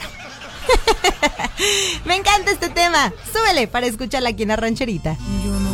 me 2.05 2.15
encanta 2.15 2.51
este 2.51 2.69
tema. 2.69 3.11
Súbele 3.33 3.67
para 3.67 3.87
escucharla 3.87 4.29
aquí 4.29 4.43
en 4.43 4.49
la 4.49 4.55
rancherita. 4.57 5.17
Yo 5.43 5.51
no 5.51 5.68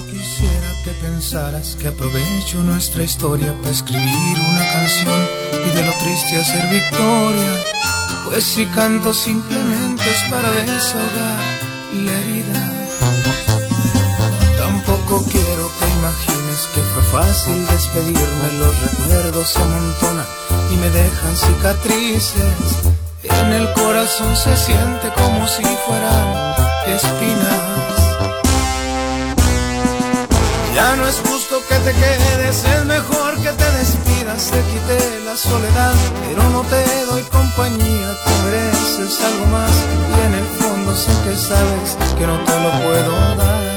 que 0.86 0.92
pensaras 1.02 1.76
que 1.82 1.88
aprovecho 1.88 2.60
nuestra 2.60 3.02
historia 3.02 3.52
para 3.60 3.72
escribir 3.72 4.38
una 4.38 4.72
canción 4.72 5.20
y 5.66 5.70
de 5.76 5.84
lo 5.84 5.92
triste 5.94 6.38
hacer 6.38 6.70
victoria. 6.70 7.54
Pues 8.26 8.44
si 8.44 8.68
canto 8.68 9.12
simplemente 9.12 10.04
es 10.04 10.22
para 10.30 10.52
desahogar 10.52 11.44
la 11.92 12.12
herida. 12.12 12.62
Tampoco 14.60 15.26
quiero 15.32 15.72
que 15.80 15.88
imagines 15.98 16.70
que 16.76 16.82
fue 16.82 17.04
fácil 17.20 17.66
despedirme, 17.66 18.60
los 18.60 18.80
recuerdos 18.82 19.50
se 19.50 19.62
amontonan 19.64 20.26
y 20.72 20.76
me 20.76 20.90
dejan 20.92 21.36
cicatrices. 21.36 22.54
En 23.24 23.54
el 23.54 23.74
corazón 23.74 24.36
se 24.36 24.56
siente 24.56 25.12
como 25.18 25.48
si 25.48 25.64
fueran 25.64 26.54
espinas. 26.86 28.05
Ya 30.76 30.94
no 30.98 31.08
es 31.08 31.22
justo 31.26 31.62
que 31.70 31.76
te 31.76 31.94
quedes, 31.94 32.66
es 32.66 32.86
mejor 32.86 33.36
que 33.36 33.50
te 33.50 33.72
despidas, 33.80 34.52
te 34.52 34.60
quité 34.60 35.22
la 35.24 35.38
soledad, 35.38 35.94
pero 36.28 36.44
no 36.50 36.64
te 36.64 37.06
doy 37.06 37.24
compañía, 37.24 38.14
tú 38.26 38.32
mereces 38.44 39.22
algo 39.22 39.46
más 39.46 39.72
y 39.72 40.28
en 40.28 40.34
el 40.34 40.46
fondo 40.60 40.94
sé 40.94 41.12
que 41.24 41.38
sabes 41.38 41.98
que 42.18 42.28
no 42.28 42.38
te 42.44 42.60
lo 42.60 42.72
puedo 42.84 43.36
dar. 43.38 43.75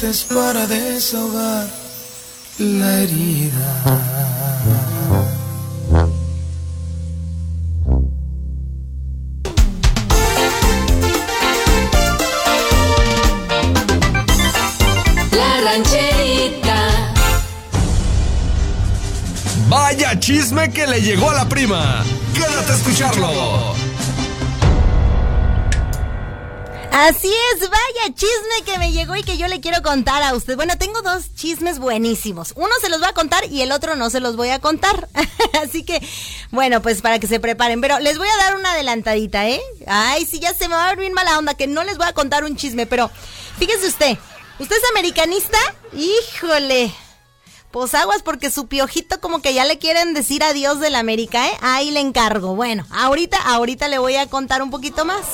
Simplemente 0.00 0.10
es 0.10 0.24
para 0.24 0.66
desahogar 0.66 1.66
la 2.58 3.02
herida. 3.02 4.20
Chisme 20.20 20.70
que 20.70 20.86
le 20.86 21.00
llegó 21.00 21.30
a 21.30 21.34
la 21.34 21.48
prima. 21.48 21.79
Que 28.64 28.78
me 28.78 28.92
llegó 28.92 29.16
y 29.16 29.22
que 29.22 29.36
yo 29.36 29.48
le 29.48 29.60
quiero 29.60 29.82
contar 29.82 30.22
a 30.22 30.34
usted. 30.34 30.56
Bueno, 30.56 30.76
tengo 30.78 31.02
dos 31.02 31.34
chismes 31.34 31.78
buenísimos. 31.78 32.52
Uno 32.56 32.70
se 32.80 32.88
los 32.88 33.00
voy 33.00 33.08
a 33.08 33.14
contar 33.14 33.44
y 33.50 33.62
el 33.62 33.72
otro 33.72 33.96
no 33.96 34.10
se 34.10 34.20
los 34.20 34.36
voy 34.36 34.50
a 34.50 34.58
contar. 34.58 35.08
Así 35.62 35.84
que, 35.84 36.00
bueno, 36.50 36.82
pues 36.82 37.00
para 37.00 37.18
que 37.18 37.26
se 37.26 37.40
preparen. 37.40 37.80
Pero 37.80 37.98
les 37.98 38.18
voy 38.18 38.28
a 38.28 38.36
dar 38.44 38.56
una 38.56 38.72
adelantadita, 38.72 39.48
¿eh? 39.48 39.60
Ay, 39.86 40.26
sí, 40.26 40.40
ya 40.40 40.54
se 40.54 40.68
me 40.68 40.74
va 40.74 40.86
a 40.86 40.88
ver 40.90 40.98
bien 40.98 41.12
mala 41.12 41.38
onda 41.38 41.54
que 41.54 41.66
no 41.66 41.84
les 41.84 41.96
voy 41.96 42.06
a 42.06 42.12
contar 42.12 42.44
un 42.44 42.56
chisme, 42.56 42.86
pero 42.86 43.10
fíjese 43.58 43.86
usted, 43.86 44.18
¿usted 44.58 44.76
es 44.76 44.90
americanista? 44.90 45.58
Híjole. 45.92 46.92
Pues 47.70 47.94
aguas 47.94 48.22
porque 48.22 48.50
su 48.50 48.66
piojito 48.66 49.20
como 49.20 49.42
que 49.42 49.54
ya 49.54 49.64
le 49.64 49.78
quieren 49.78 50.12
decir 50.12 50.42
adiós 50.42 50.80
del 50.80 50.96
América, 50.96 51.46
¿eh? 51.46 51.52
Ahí 51.60 51.92
le 51.92 52.00
encargo. 52.00 52.56
Bueno, 52.56 52.84
ahorita, 52.90 53.38
ahorita 53.38 53.86
le 53.88 53.98
voy 53.98 54.16
a 54.16 54.26
contar 54.26 54.60
un 54.62 54.70
poquito 54.70 55.04
más. 55.04 55.24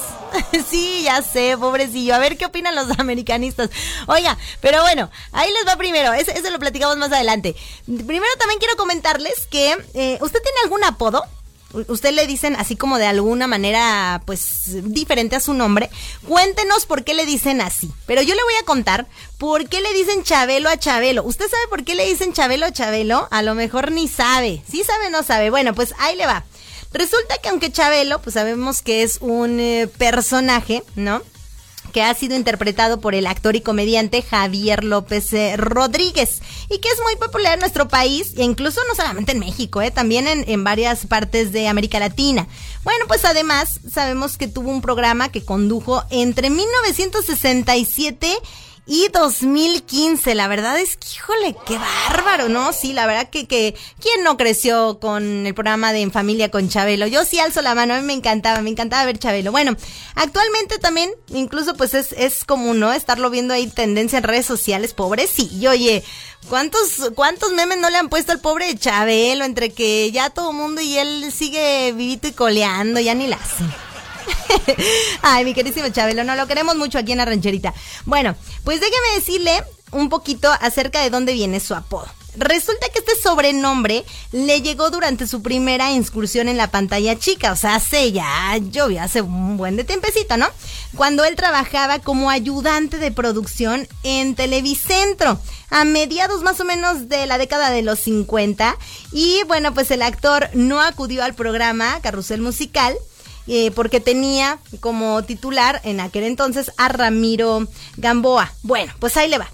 sí, 0.70 1.02
ya 1.04 1.22
sé, 1.22 1.56
pobrecillo. 1.58 2.14
A 2.14 2.18
ver 2.18 2.36
qué 2.36 2.46
opinan 2.46 2.74
los 2.74 2.98
americanistas. 2.98 3.70
Oiga, 4.06 4.36
pero 4.60 4.82
bueno, 4.82 5.10
ahí 5.32 5.50
les 5.52 5.66
va 5.66 5.76
primero. 5.76 6.12
Eso, 6.12 6.32
lo 6.50 6.58
platicamos 6.58 6.96
más 6.96 7.12
adelante. 7.12 7.56
Primero 7.84 8.32
también 8.38 8.58
quiero 8.58 8.76
comentarles 8.76 9.46
que 9.50 9.76
eh, 9.94 10.18
usted 10.20 10.40
tiene 10.42 10.60
algún 10.64 10.84
apodo 10.84 11.22
usted 11.88 12.12
le 12.12 12.26
dicen 12.26 12.56
así 12.56 12.76
como 12.76 12.98
de 12.98 13.06
alguna 13.06 13.46
manera, 13.46 14.22
pues, 14.24 14.82
diferente 14.84 15.36
a 15.36 15.40
su 15.40 15.54
nombre, 15.54 15.90
cuéntenos 16.26 16.86
por 16.86 17.04
qué 17.04 17.14
le 17.14 17.26
dicen 17.26 17.60
así. 17.60 17.90
Pero 18.06 18.22
yo 18.22 18.34
le 18.34 18.42
voy 18.42 18.54
a 18.60 18.64
contar 18.64 19.06
por 19.38 19.68
qué 19.68 19.80
le 19.80 19.92
dicen 19.92 20.22
Chabelo 20.22 20.68
a 20.68 20.78
Chabelo. 20.78 21.22
¿Usted 21.24 21.46
sabe 21.48 21.68
por 21.68 21.84
qué 21.84 21.94
le 21.94 22.06
dicen 22.06 22.32
Chabelo 22.32 22.66
a 22.66 22.72
Chabelo? 22.72 23.28
A 23.30 23.42
lo 23.42 23.54
mejor 23.54 23.92
ni 23.92 24.08
sabe. 24.08 24.62
¿Sí 24.70 24.84
sabe 24.84 25.10
no 25.10 25.22
sabe? 25.22 25.50
Bueno, 25.50 25.74
pues 25.74 25.94
ahí 25.98 26.16
le 26.16 26.26
va. 26.26 26.44
Resulta 26.92 27.38
que 27.38 27.48
aunque 27.48 27.72
Chabelo, 27.72 28.20
pues 28.20 28.34
sabemos 28.34 28.82
que 28.82 29.02
es 29.02 29.18
un 29.20 29.60
eh, 29.60 29.88
personaje, 29.98 30.82
¿no? 30.94 31.22
que 31.96 32.02
ha 32.02 32.12
sido 32.12 32.36
interpretado 32.36 33.00
por 33.00 33.14
el 33.14 33.26
actor 33.26 33.56
y 33.56 33.62
comediante 33.62 34.20
Javier 34.20 34.84
López 34.84 35.32
eh, 35.32 35.56
Rodríguez 35.56 36.42
y 36.68 36.78
que 36.78 36.88
es 36.90 37.00
muy 37.02 37.16
popular 37.16 37.54
en 37.54 37.60
nuestro 37.60 37.88
país 37.88 38.34
e 38.36 38.42
incluso 38.42 38.82
no 38.86 38.94
solamente 38.94 39.32
en 39.32 39.38
México, 39.38 39.80
eh, 39.80 39.90
también 39.90 40.28
en, 40.28 40.44
en 40.46 40.62
varias 40.62 41.06
partes 41.06 41.52
de 41.52 41.68
América 41.68 41.98
Latina. 41.98 42.48
Bueno, 42.84 43.06
pues 43.08 43.24
además 43.24 43.80
sabemos 43.90 44.36
que 44.36 44.46
tuvo 44.46 44.70
un 44.70 44.82
programa 44.82 45.30
que 45.30 45.42
condujo 45.42 46.04
entre 46.10 46.50
1967 46.50 48.36
y 48.86 49.08
2015. 49.08 50.34
La 50.34 50.48
verdad 50.48 50.78
es 50.78 50.96
que, 50.96 51.08
híjole, 51.14 51.56
qué 51.66 51.76
bárbaro, 51.76 52.48
¿no? 52.48 52.72
Sí, 52.72 52.92
la 52.92 53.06
verdad 53.06 53.28
que, 53.28 53.46
que, 53.46 53.74
¿quién 54.00 54.22
no 54.22 54.36
creció 54.36 54.98
con 55.00 55.46
el 55.46 55.54
programa 55.54 55.92
de 55.92 56.00
En 56.02 56.12
Familia 56.12 56.50
con 56.50 56.68
Chabelo? 56.68 57.06
Yo 57.06 57.24
sí 57.24 57.40
alzo 57.40 57.62
la 57.62 57.74
mano, 57.74 57.94
a 57.94 58.00
mí 58.00 58.06
me 58.06 58.12
encantaba, 58.12 58.60
me 58.62 58.70
encantaba 58.70 59.04
ver 59.04 59.18
Chabelo. 59.18 59.50
Bueno, 59.50 59.76
actualmente 60.14 60.78
también, 60.78 61.10
incluso 61.28 61.74
pues 61.74 61.94
es, 61.94 62.12
es 62.12 62.44
común, 62.44 62.78
¿no? 62.78 62.92
Estarlo 62.92 63.28
viendo 63.30 63.52
ahí 63.52 63.66
tendencia 63.66 64.18
en 64.18 64.24
redes 64.24 64.46
sociales, 64.46 64.94
pobre, 64.94 65.26
sí, 65.26 65.50
y 65.52 65.66
oye, 65.66 66.04
¿Cuántos, 66.48 67.10
¿Cuántos 67.16 67.52
memes 67.54 67.78
no 67.78 67.90
le 67.90 67.96
han 67.96 68.08
puesto 68.08 68.30
al 68.30 68.38
pobre 68.38 68.76
Chabelo 68.76 69.44
entre 69.44 69.70
que 69.70 70.12
ya 70.12 70.30
todo 70.30 70.52
mundo 70.52 70.80
y 70.80 70.96
él 70.96 71.32
sigue 71.32 71.92
vivito 71.92 72.28
y 72.28 72.32
coleando, 72.32 73.00
ya 73.00 73.14
ni 73.14 73.26
la? 73.26 73.38
Ay, 75.22 75.44
mi 75.44 75.54
querísimo 75.54 75.88
Chabelo, 75.88 76.24
no 76.24 76.34
lo 76.34 76.46
queremos 76.46 76.76
mucho 76.76 76.98
aquí 76.98 77.12
en 77.12 77.18
la 77.18 77.24
rancherita. 77.24 77.74
Bueno, 78.04 78.36
pues 78.64 78.80
déjeme 78.80 79.14
decirle 79.14 79.62
un 79.92 80.08
poquito 80.08 80.50
acerca 80.60 81.00
de 81.02 81.10
dónde 81.10 81.32
viene 81.32 81.60
su 81.60 81.74
apodo. 81.74 82.06
Resulta 82.38 82.88
que 82.90 82.98
este 82.98 83.16
sobrenombre 83.16 84.04
le 84.30 84.60
llegó 84.60 84.90
durante 84.90 85.26
su 85.26 85.40
primera 85.40 85.92
incursión 85.92 86.48
en 86.48 86.58
la 86.58 86.70
pantalla 86.70 87.18
chica, 87.18 87.52
o 87.52 87.56
sea, 87.56 87.76
hace 87.76 88.12
ya, 88.12 88.58
llovió 88.58 89.02
hace 89.02 89.22
un 89.22 89.56
buen 89.56 89.76
de 89.76 89.84
tiempecito, 89.84 90.36
¿no? 90.36 90.46
Cuando 90.96 91.24
él 91.24 91.34
trabajaba 91.34 91.98
como 92.00 92.28
ayudante 92.28 92.98
de 92.98 93.10
producción 93.10 93.88
en 94.02 94.34
Televicentro, 94.34 95.40
a 95.70 95.84
mediados 95.84 96.42
más 96.42 96.60
o 96.60 96.66
menos 96.66 97.08
de 97.08 97.26
la 97.26 97.38
década 97.38 97.70
de 97.70 97.80
los 97.80 98.00
50, 98.00 98.76
y 99.12 99.42
bueno, 99.44 99.72
pues 99.72 99.90
el 99.90 100.02
actor 100.02 100.50
no 100.52 100.82
acudió 100.82 101.24
al 101.24 101.34
programa 101.34 102.00
Carrusel 102.02 102.42
Musical, 102.42 102.94
eh, 103.46 103.70
porque 103.72 104.00
tenía 104.00 104.58
como 104.80 105.22
titular 105.24 105.80
en 105.84 106.00
aquel 106.00 106.24
entonces 106.24 106.72
a 106.76 106.88
Ramiro 106.88 107.66
Gamboa. 107.96 108.52
Bueno, 108.62 108.92
pues 108.98 109.16
ahí 109.16 109.28
le 109.28 109.38
va. 109.38 109.48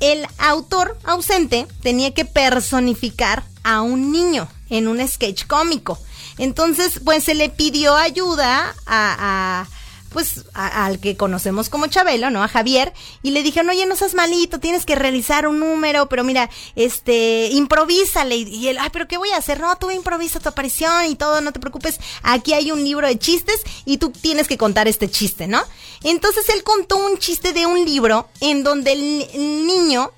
El 0.00 0.26
autor 0.38 0.96
ausente 1.04 1.66
tenía 1.82 2.14
que 2.14 2.24
personificar 2.24 3.42
a 3.64 3.82
un 3.82 4.12
niño 4.12 4.48
en 4.70 4.86
un 4.88 5.06
sketch 5.06 5.46
cómico. 5.46 5.98
Entonces, 6.38 7.00
pues 7.04 7.24
se 7.24 7.34
le 7.34 7.48
pidió 7.48 7.96
ayuda 7.96 8.74
a 8.86 9.66
pues 10.10 10.44
al 10.54 11.00
que 11.00 11.16
conocemos 11.16 11.68
como 11.68 11.86
Chabelo, 11.86 12.30
¿no? 12.30 12.42
A 12.42 12.48
Javier, 12.48 12.92
y 13.22 13.30
le 13.30 13.42
dijeron, 13.42 13.70
oye, 13.70 13.86
no 13.86 13.96
seas 13.96 14.14
malito, 14.14 14.58
tienes 14.58 14.86
que 14.86 14.94
realizar 14.94 15.46
un 15.46 15.60
número, 15.60 16.08
pero 16.08 16.24
mira, 16.24 16.48
este, 16.76 17.48
improvísale. 17.52 18.36
Y 18.36 18.68
él, 18.68 18.78
ay, 18.80 18.88
pero 18.92 19.06
¿qué 19.06 19.18
voy 19.18 19.30
a 19.30 19.36
hacer? 19.36 19.60
No, 19.60 19.76
tú 19.76 19.90
improvisa 19.90 20.40
tu 20.40 20.48
aparición 20.48 21.06
y 21.06 21.14
todo, 21.14 21.40
no 21.40 21.52
te 21.52 21.60
preocupes, 21.60 22.00
aquí 22.22 22.54
hay 22.54 22.70
un 22.70 22.82
libro 22.82 23.06
de 23.06 23.18
chistes 23.18 23.60
y 23.84 23.98
tú 23.98 24.10
tienes 24.10 24.48
que 24.48 24.58
contar 24.58 24.88
este 24.88 25.10
chiste, 25.10 25.46
¿no? 25.46 25.62
Entonces 26.02 26.48
él 26.48 26.62
contó 26.62 26.96
un 26.96 27.18
chiste 27.18 27.52
de 27.52 27.66
un 27.66 27.84
libro 27.84 28.28
en 28.40 28.62
donde 28.62 28.92
el, 28.92 29.66
niño, 29.66 30.12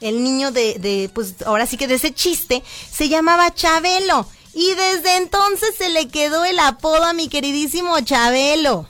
el 0.00 0.22
niño 0.22 0.50
de, 0.50 0.74
de, 0.78 1.10
pues 1.14 1.34
ahora 1.46 1.66
sí 1.66 1.76
que 1.76 1.86
de 1.86 1.94
ese 1.94 2.12
chiste, 2.12 2.62
se 2.90 3.08
llamaba 3.08 3.54
Chabelo. 3.54 4.26
Y 4.52 4.74
desde 4.74 5.16
entonces 5.16 5.76
se 5.78 5.90
le 5.90 6.08
quedó 6.08 6.44
el 6.44 6.58
apodo 6.58 7.04
a 7.04 7.12
mi 7.12 7.28
queridísimo 7.28 8.00
Chabelo. 8.00 8.86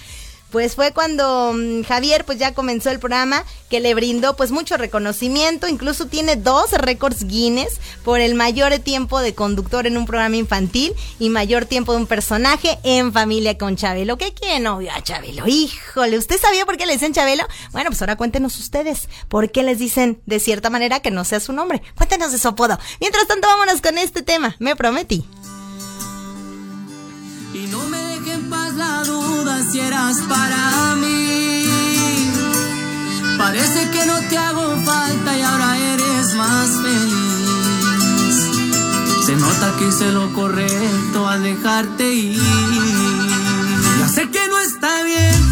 Pues 0.56 0.74
fue 0.74 0.92
cuando 0.92 1.52
mm, 1.52 1.82
Javier 1.82 2.24
pues 2.24 2.38
ya 2.38 2.54
comenzó 2.54 2.88
el 2.88 2.98
programa 2.98 3.44
que 3.68 3.78
le 3.78 3.92
brindó 3.92 4.36
pues 4.36 4.52
mucho 4.52 4.78
reconocimiento, 4.78 5.68
incluso 5.68 6.06
tiene 6.06 6.36
dos 6.36 6.72
récords 6.72 7.26
Guinness 7.26 7.78
por 8.02 8.20
el 8.20 8.34
mayor 8.34 8.78
tiempo 8.78 9.20
de 9.20 9.34
conductor 9.34 9.86
en 9.86 9.98
un 9.98 10.06
programa 10.06 10.36
infantil 10.36 10.94
y 11.18 11.28
mayor 11.28 11.66
tiempo 11.66 11.92
de 11.92 11.98
un 11.98 12.06
personaje 12.06 12.78
en 12.84 13.12
familia 13.12 13.58
con 13.58 13.76
Chabelo. 13.76 14.16
¿Qué 14.16 14.32
quién 14.32 14.62
no 14.62 14.78
vio 14.78 14.92
a 14.92 15.02
Chabelo? 15.02 15.46
Híjole, 15.46 16.16
¿usted 16.16 16.40
sabía 16.40 16.64
por 16.64 16.78
qué 16.78 16.86
le 16.86 16.94
dicen 16.94 17.12
Chabelo? 17.12 17.46
Bueno, 17.72 17.90
pues 17.90 18.00
ahora 18.00 18.16
cuéntenos 18.16 18.58
ustedes 18.58 19.10
por 19.28 19.50
qué 19.50 19.62
les 19.62 19.78
dicen 19.78 20.22
de 20.24 20.40
cierta 20.40 20.70
manera 20.70 21.00
que 21.00 21.10
no 21.10 21.26
sea 21.26 21.38
su 21.38 21.52
nombre. 21.52 21.82
Cuéntenos 21.98 22.32
de 22.32 22.38
su 22.38 22.48
apodo. 22.48 22.78
Mientras 22.98 23.26
tanto, 23.26 23.46
vámonos 23.46 23.82
con 23.82 23.98
este 23.98 24.22
tema. 24.22 24.56
Me 24.58 24.74
prometí. 24.74 25.22
Dejen 28.76 29.44
pasar 29.44 29.64
si 29.70 29.80
eras 29.80 30.18
para 30.28 30.94
mí. 30.96 31.64
Parece 33.38 33.90
que 33.90 34.06
no 34.06 34.18
te 34.28 34.38
hago 34.38 34.76
falta 34.84 35.36
y 35.36 35.42
ahora 35.42 35.78
eres 35.78 36.34
más 36.34 36.70
feliz. 36.82 38.36
Se 39.24 39.36
nota 39.36 39.74
que 39.78 39.88
hice 39.88 40.12
lo 40.12 40.32
correcto 40.32 41.28
al 41.28 41.42
dejarte 41.42 42.12
ir. 42.12 42.42
Ya 43.98 44.08
sé 44.08 44.30
que 44.30 44.48
no 44.48 44.58
está 44.58 45.02
bien 45.02 45.45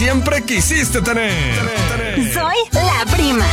siempre 0.00 0.42
quisiste 0.42 1.02
tener. 1.02 1.30
Soy 2.32 2.56
la 2.72 3.04
prima. 3.14 3.46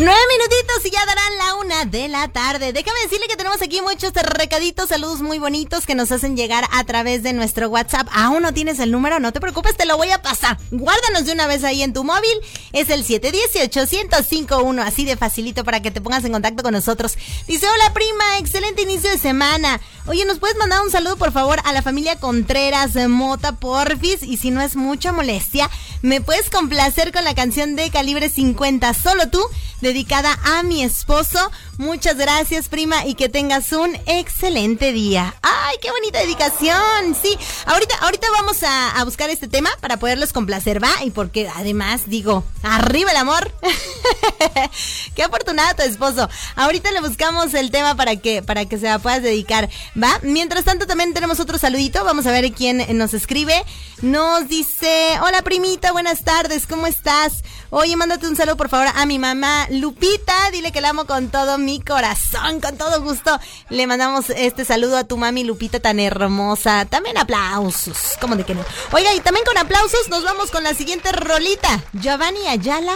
Nueve 0.00 0.20
minutitos 0.36 0.61
y 0.84 0.90
ya 0.90 1.04
darán 1.04 1.36
la 1.36 1.54
una 1.56 1.84
de 1.84 2.08
la 2.08 2.28
tarde. 2.28 2.72
Déjame 2.72 2.98
decirle 3.02 3.28
que 3.28 3.36
tenemos 3.36 3.60
aquí 3.60 3.82
muchos 3.82 4.12
recaditos, 4.14 4.88
saludos 4.88 5.20
muy 5.20 5.38
bonitos 5.38 5.84
que 5.84 5.94
nos 5.94 6.10
hacen 6.10 6.34
llegar 6.34 6.64
a 6.72 6.82
través 6.84 7.22
de 7.22 7.34
nuestro 7.34 7.68
WhatsApp. 7.68 8.08
Aún 8.10 8.42
no 8.42 8.54
tienes 8.54 8.80
el 8.80 8.90
número, 8.90 9.20
no 9.20 9.32
te 9.32 9.40
preocupes, 9.40 9.76
te 9.76 9.84
lo 9.84 9.98
voy 9.98 10.10
a 10.10 10.22
pasar. 10.22 10.58
Guárdanos 10.70 11.26
de 11.26 11.32
una 11.32 11.46
vez 11.46 11.62
ahí 11.62 11.82
en 11.82 11.92
tu 11.92 12.04
móvil. 12.04 12.32
Es 12.72 12.88
el 12.88 13.04
718-1051, 13.04 14.82
así 14.82 15.04
de 15.04 15.16
facilito 15.16 15.62
para 15.62 15.82
que 15.82 15.90
te 15.90 16.00
pongas 16.00 16.24
en 16.24 16.32
contacto 16.32 16.62
con 16.62 16.72
nosotros. 16.72 17.18
Dice, 17.46 17.66
hola 17.68 17.92
prima, 17.92 18.38
excelente 18.38 18.82
inicio 18.82 19.10
de 19.10 19.18
semana. 19.18 19.78
Oye, 20.06 20.24
¿nos 20.24 20.38
puedes 20.38 20.56
mandar 20.56 20.80
un 20.80 20.90
saludo 20.90 21.16
por 21.16 21.32
favor 21.32 21.60
a 21.64 21.72
la 21.74 21.82
familia 21.82 22.18
Contreras 22.18 22.94
de 22.94 23.08
Mota 23.08 23.52
Porfis? 23.52 24.22
Y 24.22 24.38
si 24.38 24.50
no 24.50 24.62
es 24.62 24.74
mucha 24.74 25.12
molestia, 25.12 25.70
¿me 26.00 26.22
puedes 26.22 26.48
complacer 26.50 27.12
con 27.12 27.24
la 27.24 27.34
canción 27.34 27.76
de 27.76 27.90
calibre 27.90 28.30
50, 28.30 28.94
solo 28.94 29.28
tú? 29.28 29.40
dedicada 29.82 30.38
a 30.44 30.61
mi 30.62 30.82
esposo. 30.82 31.50
Muchas 31.78 32.16
gracias, 32.16 32.68
prima, 32.68 33.06
y 33.06 33.14
que 33.14 33.28
tengas 33.28 33.72
un 33.72 33.94
excelente 34.06 34.92
día. 34.92 35.34
¡Ay, 35.42 35.76
qué 35.80 35.90
bonita 35.90 36.20
dedicación! 36.20 37.16
Sí, 37.20 37.36
ahorita, 37.66 37.94
ahorita 38.00 38.26
vamos 38.32 38.62
a, 38.62 38.90
a 38.90 39.04
buscar 39.04 39.30
este 39.30 39.48
tema 39.48 39.70
para 39.80 39.96
poderlos 39.96 40.32
complacer, 40.32 40.82
¿va? 40.82 40.90
Y 41.04 41.10
porque 41.10 41.48
además 41.54 42.02
digo, 42.06 42.44
¡arriba 42.62 43.10
el 43.10 43.16
amor! 43.16 43.52
¡Qué 45.14 45.22
afortunado 45.22 45.76
tu 45.76 45.82
esposo! 45.82 46.28
Ahorita 46.56 46.90
le 46.92 47.00
buscamos 47.00 47.54
el 47.54 47.70
tema 47.70 47.94
para 47.94 48.16
que, 48.16 48.42
para 48.42 48.64
que 48.66 48.78
se 48.78 48.86
la 48.86 48.98
puedas 48.98 49.22
dedicar, 49.22 49.68
¿va? 50.00 50.18
Mientras 50.22 50.64
tanto, 50.64 50.86
también 50.86 51.14
tenemos 51.14 51.40
otro 51.40 51.58
saludito. 51.58 52.04
Vamos 52.04 52.26
a 52.26 52.32
ver 52.32 52.52
quién 52.52 52.84
nos 52.96 53.14
escribe. 53.14 53.64
Nos 54.02 54.48
dice, 54.48 55.18
hola 55.22 55.42
primita, 55.42 55.92
buenas 55.92 56.24
tardes, 56.24 56.66
¿cómo 56.66 56.86
estás? 56.86 57.44
Oye, 57.70 57.96
mándate 57.96 58.26
un 58.26 58.36
saludo 58.36 58.56
por 58.56 58.68
favor 58.68 58.88
a 58.94 59.06
mi 59.06 59.18
mamá 59.18 59.66
Lupita, 59.70 60.50
dile 60.52 60.70
que 60.70 60.80
la 60.80 60.90
amo 60.90 61.06
con 61.06 61.28
todo 61.30 61.58
mi 61.58 61.80
corazón, 61.80 62.60
con 62.60 62.76
todo 62.76 63.02
gusto. 63.02 63.40
Le 63.70 63.86
mandamos 63.88 64.30
este 64.30 64.64
saludo 64.64 64.98
a 64.98 65.04
tu 65.04 65.16
mami 65.16 65.42
Lupita 65.42 65.80
tan 65.80 65.98
hermosa. 65.98 66.84
También 66.84 67.18
aplausos, 67.18 68.16
¿cómo 68.20 68.36
de 68.36 68.44
que 68.44 68.54
no? 68.54 68.64
Oiga, 68.92 69.12
y 69.14 69.20
también 69.20 69.44
con 69.44 69.58
aplausos 69.58 70.08
nos 70.10 70.22
vamos 70.22 70.50
con 70.50 70.62
la 70.62 70.74
siguiente 70.74 71.10
rolita. 71.10 71.82
Giovanni 71.94 72.46
Ayala, 72.46 72.94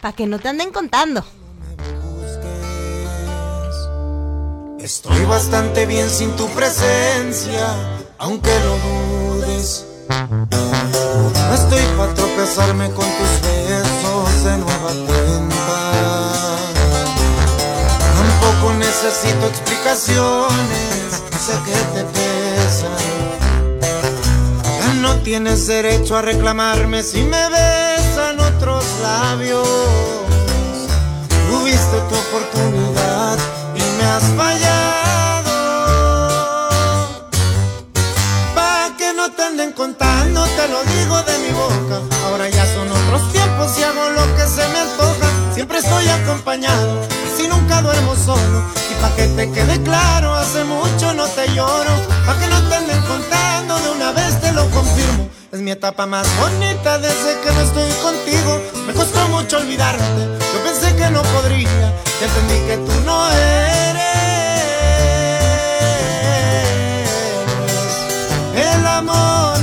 para 0.00 0.16
que 0.16 0.26
no 0.26 0.40
te 0.40 0.48
anden 0.48 0.72
contando. 0.72 1.24
Estoy 4.80 5.24
bastante 5.26 5.86
bien 5.86 6.10
sin 6.10 6.34
tu 6.34 6.48
presencia, 6.48 7.76
aunque 8.18 8.50
lo 8.64 8.78
dudes. 8.78 9.86
No 10.08 11.54
estoy 11.54 11.82
para 11.96 12.14
tropezarme 12.14 12.90
con 12.90 13.04
tus 13.04 13.42
besos 13.42 14.44
de 14.44 14.58
nueva 14.58 15.06
cuenta. 15.06 15.81
Necesito 18.92 19.46
explicaciones, 19.46 21.22
sé 21.44 21.54
que 21.64 21.78
te 21.94 22.04
pesan. 22.12 22.92
No 25.00 25.16
tienes 25.22 25.66
derecho 25.66 26.16
a 26.16 26.22
reclamarme 26.22 27.02
si 27.02 27.22
me 27.22 27.48
besan 27.48 28.38
otros 28.38 28.84
labios. 29.02 29.66
Tuviste 31.50 31.96
tu 32.08 32.14
oportunidad 32.14 33.38
y 33.74 33.82
me 33.98 34.04
has 34.04 34.24
fallado. 34.36 35.54
Pa' 38.54 38.90
que 38.98 39.12
no 39.14 39.32
te 39.32 39.42
anden 39.42 39.72
contando, 39.72 40.44
te 40.44 40.68
lo 40.68 40.84
digo 40.84 41.22
de 41.22 41.38
mi 41.38 41.52
boca. 41.52 42.00
Ahora 42.26 42.48
ya 42.48 42.66
son 42.74 42.88
otros 42.90 43.32
tiempos 43.32 43.78
y 43.78 43.82
hago 43.82 44.10
lo 44.10 44.36
que 44.36 44.46
se 44.46 44.68
me 44.68 44.78
antoja. 44.80 45.28
Siempre 45.54 45.78
estoy 45.78 46.08
acompañado, 46.08 47.00
duermo 47.82 48.14
solo. 48.16 48.62
Y 48.90 48.94
pa' 49.00 49.14
que 49.16 49.26
te 49.28 49.50
quede 49.50 49.82
claro, 49.82 50.34
hace 50.34 50.64
mucho 50.64 51.12
no 51.14 51.26
te 51.26 51.48
lloro. 51.54 51.94
Pa' 52.26 52.38
que 52.38 52.46
no 52.46 52.60
te 52.68 52.74
anden 52.76 53.00
contando, 53.02 53.78
de 53.78 53.90
una 53.90 54.12
vez 54.12 54.40
te 54.40 54.52
lo 54.52 54.68
confirmo. 54.70 55.28
Es 55.52 55.60
mi 55.60 55.70
etapa 55.70 56.06
más 56.06 56.26
bonita 56.40 56.98
desde 56.98 57.40
que 57.42 57.50
no 57.52 57.60
estoy 57.60 57.90
contigo. 58.02 58.60
Me 58.86 58.94
costó 58.94 59.28
mucho 59.28 59.58
olvidarte, 59.58 60.22
yo 60.52 60.64
pensé 60.64 60.96
que 60.96 61.10
no 61.10 61.22
podría. 61.22 61.94
Ya 62.20 62.26
entendí 62.26 62.58
que 62.66 62.76
tú 62.78 62.92
no 63.04 63.28
eres 63.30 64.02
el 68.54 68.86
amor 68.86 69.58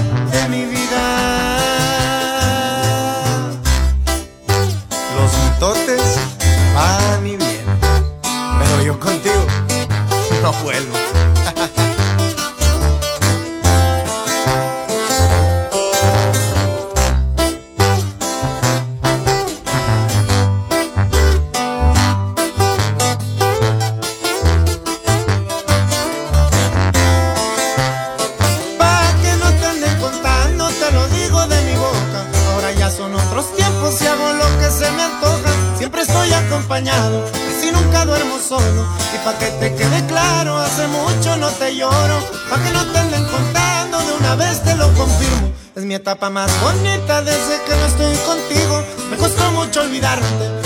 etapa 46.10 46.32
más 46.32 46.50
bonita 46.64 47.22
desde 47.22 47.64
que 47.66 47.76
no 47.76 47.86
estoy 47.86 48.16
contigo. 48.26 48.84
Me 49.12 49.18
costó 49.18 49.52
mucho 49.52 49.82
olvidarte, 49.82 50.26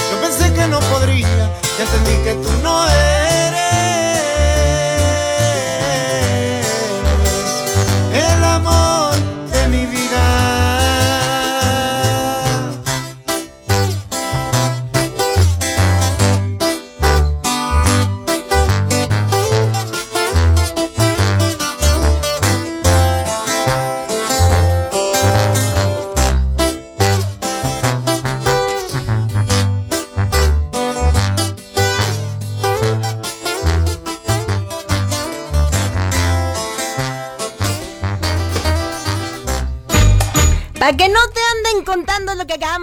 yo 0.10 0.22
pensé 0.22 0.54
que 0.54 0.68
no 0.68 0.80
podría. 0.80 1.28
Ya 1.78 1.84
entendí 1.84 2.24
que 2.24 2.34
tú 2.36 2.50
no 2.64 2.88
eres 2.88 3.13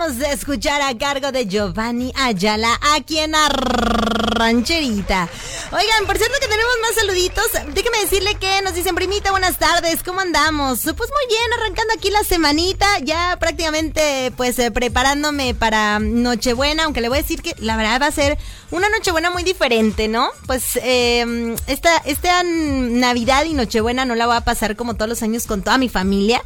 acabamos 0.01 0.19
de 0.19 0.33
escuchar 0.33 0.81
a 0.81 0.97
cargo 0.97 1.31
de 1.31 1.47
Giovanni 1.47 2.13
Ayala 2.17 2.79
aquí 2.95 3.19
en 3.19 3.33
la. 3.33 5.29
Oigan, 5.73 6.07
por 6.07 6.17
cierto 6.17 6.37
que 6.41 6.49
tenemos 6.49 6.73
más 6.81 6.95
saluditos. 6.95 7.45
Déjeme 7.75 7.99
decirle 8.01 8.35
que 8.37 8.63
nos 8.63 8.75
dicen, 8.75 8.95
primita, 8.95 9.31
buenas 9.31 9.59
tardes, 9.59 10.03
¿cómo 10.03 10.21
andamos? 10.21 10.81
Pues 10.81 10.97
muy 10.97 11.27
bien, 11.29 11.53
arrancando 11.59 11.93
aquí 11.95 12.11
la 12.11 12.25
semanita, 12.25 12.87
ya 13.03 13.37
prácticamente 13.39 14.33
pues 14.37 14.59
eh, 14.59 14.71
preparándome 14.71 15.55
para 15.55 15.99
Nochebuena, 15.99 16.85
aunque 16.85 17.03
le 17.03 17.11
voy 17.11 17.19
a 17.19 17.23
decir 17.23 17.43
que 17.43 17.55
la 17.59 17.77
verdad 17.77 18.01
va 18.01 18.07
a 18.07 18.13
ser 18.13 18.39
una 18.71 18.89
Nochebuena 18.89 19.31
muy 19.31 19.43
diferente, 19.43 20.09
¿no? 20.09 20.31
Pues 20.47 20.79
eh, 20.83 21.57
esta, 21.67 21.97
esta 21.99 22.43
Navidad 22.43 23.45
y 23.45 23.55
Nochebuena 23.55 24.05
no 24.05 24.15
la 24.15 24.27
voy 24.27 24.37
a 24.37 24.43
pasar 24.43 24.77
como 24.77 24.95
todos 24.95 25.09
los 25.09 25.23
años 25.23 25.47
con 25.47 25.63
toda 25.63 25.79
mi 25.79 25.89
familia. 25.89 26.43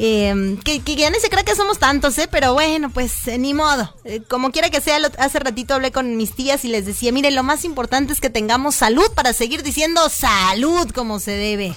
Eh, 0.00 0.56
que, 0.64 0.80
ya 0.94 1.10
no 1.10 1.18
se 1.18 1.28
cree 1.28 1.44
que 1.44 1.56
somos 1.56 1.78
tantos, 1.78 2.16
¿eh? 2.18 2.28
Pero 2.30 2.52
bueno, 2.52 2.90
pues 2.90 3.26
eh, 3.26 3.38
ni 3.38 3.52
modo. 3.52 3.92
Eh, 4.04 4.22
como 4.28 4.52
quiera 4.52 4.70
que 4.70 4.80
sea, 4.80 4.98
lo, 5.00 5.08
hace 5.18 5.40
ratito 5.40 5.74
hablé 5.74 5.90
con 5.90 6.16
mis 6.16 6.34
tías 6.34 6.64
y 6.64 6.68
les 6.68 6.86
decía, 6.86 7.10
miren, 7.10 7.34
lo 7.34 7.42
más 7.42 7.64
importante 7.64 8.12
es 8.12 8.20
que 8.20 8.30
tengamos 8.30 8.76
salud 8.76 9.10
para 9.14 9.32
seguir 9.32 9.62
diciendo 9.62 10.08
salud 10.08 10.88
como 10.92 11.18
se 11.18 11.32
debe. 11.32 11.74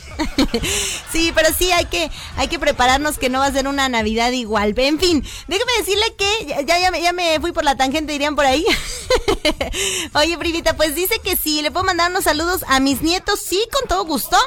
sí, 1.11 1.31
pero 1.33 1.49
sí 1.57 1.71
hay 1.71 1.85
que, 1.85 2.11
hay 2.37 2.47
que 2.47 2.59
prepararnos 2.59 3.17
que 3.17 3.29
no 3.29 3.39
va 3.39 3.47
a 3.47 3.51
ser 3.51 3.67
una 3.67 3.89
Navidad 3.89 4.31
igual. 4.31 4.73
En 4.77 4.99
fin, 4.99 5.23
déjeme 5.47 5.71
decirle 5.79 6.05
que 6.17 6.63
ya, 6.65 6.79
ya, 6.79 6.97
ya 6.97 7.13
me 7.13 7.39
fui 7.39 7.51
por 7.51 7.63
la 7.63 7.75
tangente, 7.75 8.13
dirían 8.13 8.35
por 8.35 8.45
ahí. 8.45 8.65
Oye, 10.13 10.37
primita, 10.37 10.75
pues 10.75 10.95
dice 10.95 11.19
que 11.23 11.35
sí, 11.35 11.61
le 11.61 11.71
puedo 11.71 11.85
mandar 11.85 12.11
unos 12.11 12.25
saludos 12.25 12.63
a 12.67 12.79
mis 12.79 13.01
nietos, 13.01 13.39
sí, 13.39 13.63
con 13.71 13.87
todo 13.87 14.05
gusto. 14.05 14.37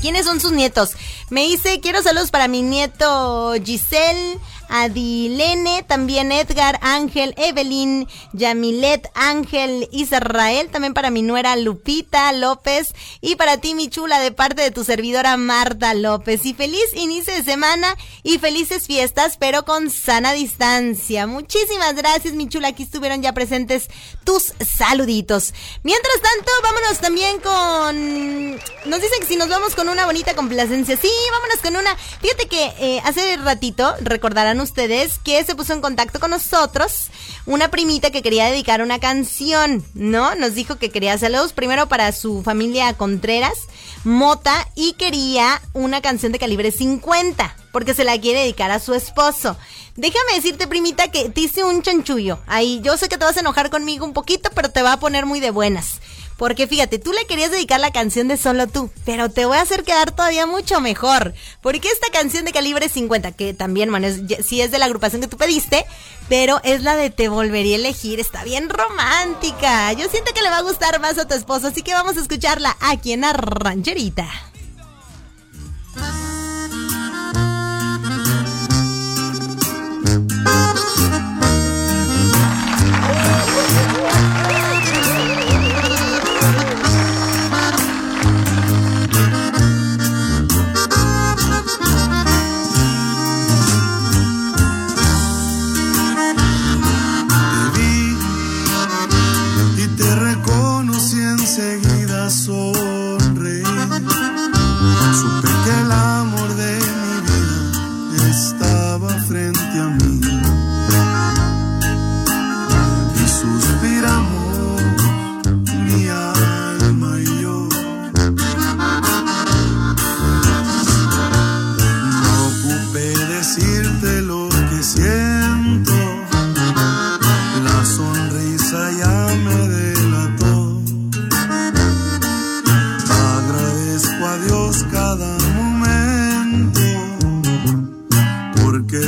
¿Quiénes 0.00 0.26
son 0.26 0.40
sus 0.40 0.52
nietos? 0.52 0.92
Me 1.30 1.42
dice, 1.42 1.80
quiero 1.80 2.02
saludos 2.02 2.30
para 2.30 2.48
mi 2.48 2.62
nieto 2.62 3.54
Giselle, 3.64 4.38
Adilene, 4.68 5.82
también 5.82 6.32
Edgar, 6.32 6.78
Ángel, 6.82 7.34
Evelyn, 7.36 8.06
Yamilet, 8.32 9.10
Ángel, 9.14 9.88
Israel, 9.92 10.68
también 10.70 10.94
para 10.94 11.10
mi 11.10 11.22
nuera 11.22 11.56
Lupita 11.56 12.32
López 12.32 12.94
y 13.20 13.36
para 13.36 13.58
ti 13.58 13.74
mi 13.74 13.88
chula 13.88 14.20
de 14.20 14.32
parte 14.32 14.62
de 14.62 14.70
tu 14.70 14.84
servidora 14.84 15.36
Marta 15.36 15.94
López. 15.94 16.44
Y 16.44 16.54
feliz 16.54 16.84
inicio 16.94 17.34
de 17.34 17.42
semana 17.42 17.96
y 18.22 18.38
felices 18.38 18.86
fiestas, 18.86 19.36
pero 19.38 19.64
con 19.64 19.90
sana 19.90 20.32
distancia. 20.32 21.26
Muchísimas 21.26 21.94
gracias 21.94 22.34
mi 22.34 22.48
chula, 22.48 22.68
aquí 22.68 22.82
estuvieron 22.82 23.22
ya 23.22 23.32
presentes 23.32 23.88
tus 24.24 24.52
saluditos. 24.60 25.54
Mientras 25.82 26.16
tanto, 26.20 26.52
vámonos 26.62 26.98
también 26.98 27.40
con... 27.40 28.52
Nos 28.88 29.00
dicen 29.00 29.20
que 29.20 29.26
si 29.26 29.36
nos 29.36 29.48
vamos 29.48 29.74
con 29.74 29.88
una 29.88 30.06
bonita 30.06 30.34
complacencia. 30.34 30.96
Sí, 30.96 31.10
vámonos 31.32 31.58
con 31.62 31.76
una... 31.76 31.96
Fíjate 32.20 32.48
que 32.48 32.72
eh, 32.78 33.00
hace 33.04 33.36
ratito 33.38 33.94
recordarán 34.00 34.57
ustedes 34.60 35.18
que 35.18 35.44
se 35.44 35.54
puso 35.54 35.72
en 35.72 35.80
contacto 35.80 36.20
con 36.20 36.30
nosotros 36.30 37.08
una 37.46 37.70
primita 37.70 38.10
que 38.10 38.22
quería 38.22 38.46
dedicar 38.46 38.82
una 38.82 38.98
canción, 38.98 39.84
¿no? 39.94 40.34
Nos 40.34 40.54
dijo 40.54 40.76
que 40.76 40.90
quería 40.90 41.16
saludos 41.18 41.52
primero 41.52 41.88
para 41.88 42.12
su 42.12 42.42
familia 42.42 42.92
Contreras, 42.94 43.68
Mota, 44.04 44.68
y 44.74 44.92
quería 44.94 45.60
una 45.72 46.00
canción 46.00 46.32
de 46.32 46.38
calibre 46.38 46.70
50, 46.70 47.56
porque 47.72 47.94
se 47.94 48.04
la 48.04 48.18
quiere 48.20 48.40
dedicar 48.40 48.70
a 48.70 48.80
su 48.80 48.94
esposo. 48.94 49.56
Déjame 49.96 50.34
decirte, 50.36 50.68
primita, 50.68 51.10
que 51.10 51.28
te 51.28 51.40
hice 51.40 51.64
un 51.64 51.82
chanchullo. 51.82 52.38
Ahí, 52.46 52.80
yo 52.82 52.96
sé 52.96 53.08
que 53.08 53.18
te 53.18 53.24
vas 53.24 53.36
a 53.36 53.40
enojar 53.40 53.68
conmigo 53.68 54.04
un 54.04 54.12
poquito, 54.12 54.50
pero 54.54 54.70
te 54.70 54.82
va 54.82 54.92
a 54.92 55.00
poner 55.00 55.26
muy 55.26 55.40
de 55.40 55.50
buenas. 55.50 56.00
Porque 56.38 56.68
fíjate, 56.68 57.00
tú 57.00 57.12
le 57.12 57.26
querías 57.26 57.50
dedicar 57.50 57.80
la 57.80 57.90
canción 57.90 58.28
de 58.28 58.36
Solo 58.36 58.68
tú, 58.68 58.90
pero 59.04 59.28
te 59.28 59.44
voy 59.44 59.58
a 59.58 59.62
hacer 59.62 59.82
quedar 59.82 60.12
todavía 60.12 60.46
mucho 60.46 60.80
mejor. 60.80 61.34
Porque 61.60 61.88
esta 61.88 62.06
canción 62.12 62.44
de 62.44 62.52
calibre 62.52 62.88
50, 62.88 63.32
que 63.32 63.54
también, 63.54 63.90
man, 63.90 64.04
es, 64.04 64.20
sí 64.46 64.60
es 64.60 64.70
de 64.70 64.78
la 64.78 64.84
agrupación 64.84 65.20
que 65.20 65.26
tú 65.26 65.36
pediste, 65.36 65.84
pero 66.28 66.60
es 66.62 66.84
la 66.84 66.94
de 66.94 67.10
Te 67.10 67.28
volvería 67.28 67.74
a 67.74 67.80
elegir, 67.80 68.20
está 68.20 68.44
bien 68.44 68.68
romántica. 68.68 69.92
Yo 69.94 70.08
siento 70.08 70.32
que 70.32 70.42
le 70.42 70.50
va 70.50 70.58
a 70.58 70.62
gustar 70.62 71.00
más 71.00 71.18
a 71.18 71.26
tu 71.26 71.34
esposo, 71.34 71.66
así 71.66 71.82
que 71.82 71.92
vamos 71.92 72.16
a 72.16 72.20
escucharla 72.20 72.76
aquí 72.80 73.12
en 73.12 73.22
la 73.22 73.32
rancherita. 73.32 74.28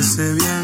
Sé 0.03 0.33
bien 0.33 0.60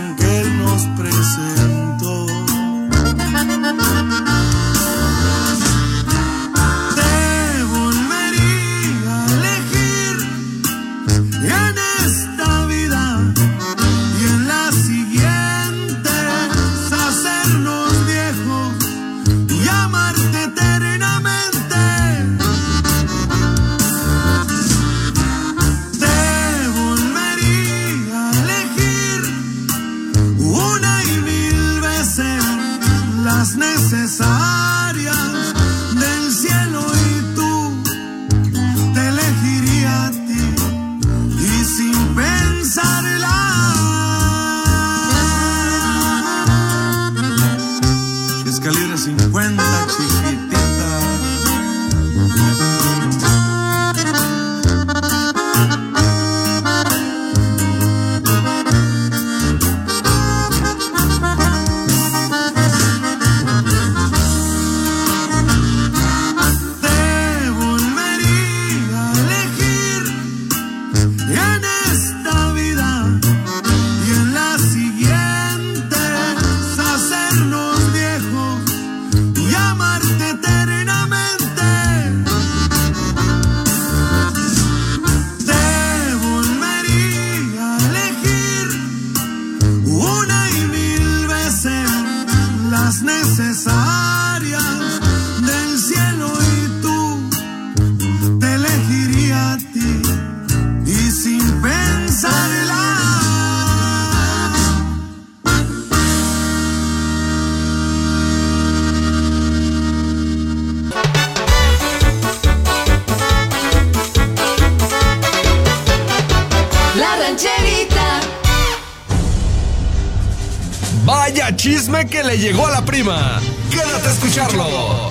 le 122.26 122.38
llegó 122.38 122.66
a 122.66 122.70
la 122.72 122.84
prima. 122.84 123.40
Quédate 123.70 124.08
a 124.08 124.10
escucharlo. 124.10 125.10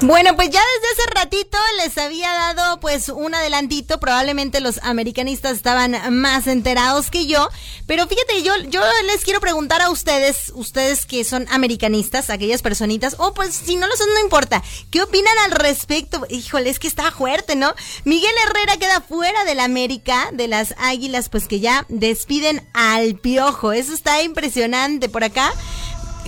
Bueno, 0.00 0.36
pues 0.36 0.50
ya 0.50 0.60
desde 0.60 1.02
hace 1.02 1.10
ratito 1.14 1.58
les 1.78 1.98
había 1.98 2.32
dado 2.32 2.78
pues 2.78 3.08
un 3.08 3.34
adelantito, 3.34 3.98
probablemente 3.98 4.60
los 4.60 4.80
americanistas 4.84 5.56
estaban 5.56 5.96
más 6.14 6.46
enterados 6.46 7.10
que 7.10 7.26
yo, 7.26 7.48
pero 7.88 8.06
fíjate, 8.06 8.42
yo, 8.42 8.52
yo 8.68 8.82
les 9.06 9.24
quiero 9.24 9.40
preguntar 9.40 9.80
a 9.80 9.88
ustedes, 9.88 10.52
ustedes 10.54 11.06
que 11.06 11.24
son 11.24 11.46
americanistas, 11.50 12.28
aquellas 12.28 12.60
personitas, 12.60 13.16
o 13.18 13.32
pues 13.32 13.54
si 13.54 13.76
no 13.76 13.86
lo 13.86 13.96
son, 13.96 14.12
no 14.12 14.20
importa, 14.20 14.62
¿qué 14.90 15.00
opinan 15.00 15.32
al 15.46 15.52
respecto? 15.52 16.26
Híjole, 16.28 16.68
es 16.68 16.78
que 16.78 16.86
está 16.86 17.10
fuerte, 17.10 17.56
¿no? 17.56 17.74
Miguel 18.04 18.30
Herrera 18.44 18.76
queda 18.76 19.00
fuera 19.00 19.42
del 19.46 19.58
América, 19.58 20.28
de 20.34 20.48
las 20.48 20.74
Águilas, 20.76 21.30
pues 21.30 21.48
que 21.48 21.60
ya 21.60 21.86
despiden 21.88 22.62
al 22.74 23.14
Piojo, 23.14 23.72
eso 23.72 23.94
está 23.94 24.22
impresionante 24.22 25.08
por 25.08 25.24
acá. 25.24 25.50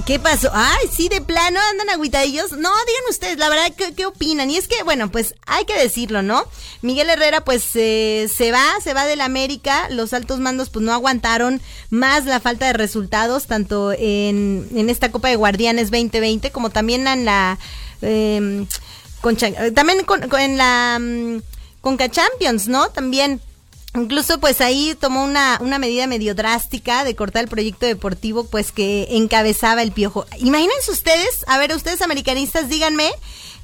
¿Qué 0.07 0.19
pasó? 0.19 0.51
Ay, 0.53 0.89
sí, 0.93 1.09
de 1.09 1.21
plano 1.21 1.59
andan 1.71 1.91
agüitadillos. 1.91 2.53
No, 2.53 2.59
digan 2.59 3.03
ustedes, 3.09 3.39
la 3.39 3.49
verdad, 3.49 3.73
¿qué, 3.77 3.95
qué 3.95 4.07
opinan? 4.07 4.51
Y 4.51 4.57
es 4.57 4.69
que, 4.69 4.83
bueno, 4.83 5.11
pues 5.11 5.35
hay 5.47 5.65
que 5.65 5.79
decirlo, 5.79 6.23
¿no? 6.23 6.45
Miguel 6.83 7.11
Herrera, 7.11 7.45
pues 7.45 7.65
eh, 7.75 8.31
se 8.35 8.53
va, 8.53 8.65
se 8.83 8.95
va 8.95 9.07
del 9.07 9.21
América. 9.21 9.89
Los 9.91 10.13
altos 10.13 10.39
mandos, 10.39 10.71
pues 10.71 10.85
no 10.85 10.93
aguantaron 10.93 11.61
más 11.91 12.25
la 12.25 12.41
falta 12.41 12.67
de 12.67 12.73
resultados, 12.73 13.47
tanto 13.47 13.93
en, 13.93 14.69
en 14.75 14.91
esta 14.91 15.11
Copa 15.11 15.29
de 15.29 15.37
Guardianes 15.37 15.91
2020 15.91 16.51
como 16.51 16.71
también 16.71 17.07
en 17.07 17.25
la. 17.25 17.59
Eh, 18.03 18.67
también 19.75 20.05
con, 20.05 20.29
con, 20.29 20.41
en 20.41 20.57
la. 20.57 20.99
Um, 20.99 21.43
Conca 21.81 22.11
Champions, 22.11 22.69
¿no? 22.69 22.91
También 22.91 23.41
Incluso 23.95 24.39
pues 24.39 24.61
ahí 24.61 24.97
tomó 25.01 25.25
una, 25.25 25.59
una 25.61 25.81
medida 25.81 26.07
medio 26.07 26.37
drástica 26.37 27.03
de 27.03 27.17
cortar 27.17 27.43
el 27.43 27.51
proyecto 27.51 27.87
deportivo 27.87 28.45
pues 28.45 28.71
que 28.71 29.09
encabezaba 29.11 29.83
el 29.83 29.91
piojo. 29.91 30.27
Imagínense 30.39 30.93
ustedes, 30.93 31.45
a 31.49 31.59
ver, 31.59 31.75
ustedes 31.75 32.01
americanistas, 32.01 32.69
díganme, 32.69 33.11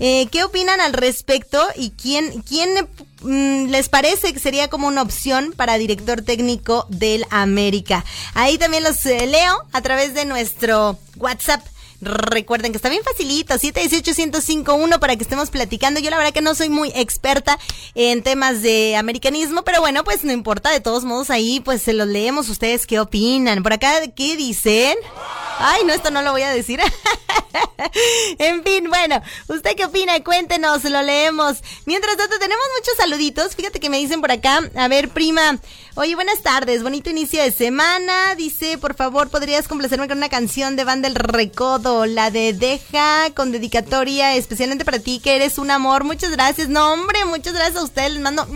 eh, 0.00 0.26
¿qué 0.32 0.42
opinan 0.42 0.80
al 0.80 0.94
respecto 0.94 1.64
y 1.76 1.90
quién, 1.90 2.42
quién 2.42 2.88
mm, 3.22 3.70
les 3.70 3.88
parece 3.88 4.32
que 4.32 4.40
sería 4.40 4.68
como 4.68 4.88
una 4.88 5.02
opción 5.02 5.54
para 5.56 5.78
director 5.78 6.22
técnico 6.22 6.86
del 6.88 7.24
América? 7.30 8.04
Ahí 8.34 8.58
también 8.58 8.82
los 8.82 9.06
eh, 9.06 9.26
leo 9.28 9.64
a 9.72 9.80
través 9.80 10.12
de 10.12 10.24
nuestro 10.24 10.98
WhatsApp 11.16 11.64
Recuerden 12.00 12.72
que 12.72 12.76
está 12.76 12.88
bien 12.88 13.02
facilito, 13.02 13.54
718-1051 13.54 14.98
para 14.98 15.16
que 15.16 15.22
estemos 15.22 15.50
platicando. 15.50 16.00
Yo 16.00 16.10
la 16.10 16.18
verdad 16.18 16.32
que 16.32 16.42
no 16.42 16.54
soy 16.54 16.68
muy 16.68 16.92
experta 16.94 17.58
en 17.94 18.22
temas 18.22 18.62
de 18.62 18.96
americanismo, 18.96 19.62
pero 19.62 19.80
bueno, 19.80 20.04
pues 20.04 20.22
no 20.24 20.32
importa, 20.32 20.70
de 20.70 20.80
todos 20.80 21.04
modos 21.04 21.30
ahí 21.30 21.60
pues 21.60 21.82
se 21.82 21.92
los 21.92 22.06
leemos 22.06 22.48
ustedes 22.48 22.86
qué 22.86 23.00
opinan. 23.00 23.62
Por 23.62 23.72
acá, 23.72 24.06
¿qué 24.14 24.36
dicen? 24.36 24.96
Ay, 25.58 25.82
no, 25.84 25.92
esto 25.92 26.10
no 26.10 26.22
lo 26.22 26.32
voy 26.32 26.42
a 26.42 26.50
decir. 26.50 26.80
en 28.38 28.62
fin, 28.62 28.88
bueno, 28.88 29.20
¿usted 29.48 29.76
qué 29.76 29.84
opina? 29.84 30.22
Cuéntenos, 30.22 30.84
lo 30.84 31.02
leemos. 31.02 31.58
Mientras 31.84 32.16
tanto, 32.16 32.38
tenemos 32.38 32.64
muchos 32.78 32.96
saluditos. 32.96 33.54
Fíjate 33.56 33.80
que 33.80 33.90
me 33.90 33.98
dicen 33.98 34.20
por 34.20 34.30
acá, 34.30 34.60
a 34.74 34.88
ver, 34.88 35.08
prima, 35.08 35.58
oye, 35.94 36.14
buenas 36.14 36.42
tardes, 36.42 36.82
bonito 36.82 37.10
inicio 37.10 37.42
de 37.42 37.52
semana. 37.52 38.34
Dice, 38.34 38.78
por 38.78 38.94
favor, 38.94 39.28
¿podrías 39.28 39.68
complacerme 39.68 40.08
con 40.08 40.18
una 40.18 40.28
canción 40.28 40.76
de 40.76 40.84
Banda 40.84 41.08
El 41.08 41.14
Recodo? 41.14 42.06
La 42.06 42.30
de 42.30 42.52
Deja, 42.52 43.30
con 43.34 43.52
dedicatoria 43.52 44.36
especialmente 44.36 44.84
para 44.84 44.98
ti, 44.98 45.20
que 45.20 45.36
eres 45.36 45.58
un 45.58 45.70
amor. 45.70 46.04
Muchas 46.04 46.30
gracias. 46.30 46.68
No, 46.68 46.92
hombre, 46.92 47.24
muchas 47.24 47.54
gracias 47.54 47.76
a 47.76 47.84
ustedes. 47.84 48.12
Les 48.12 48.22
mando 48.22 48.46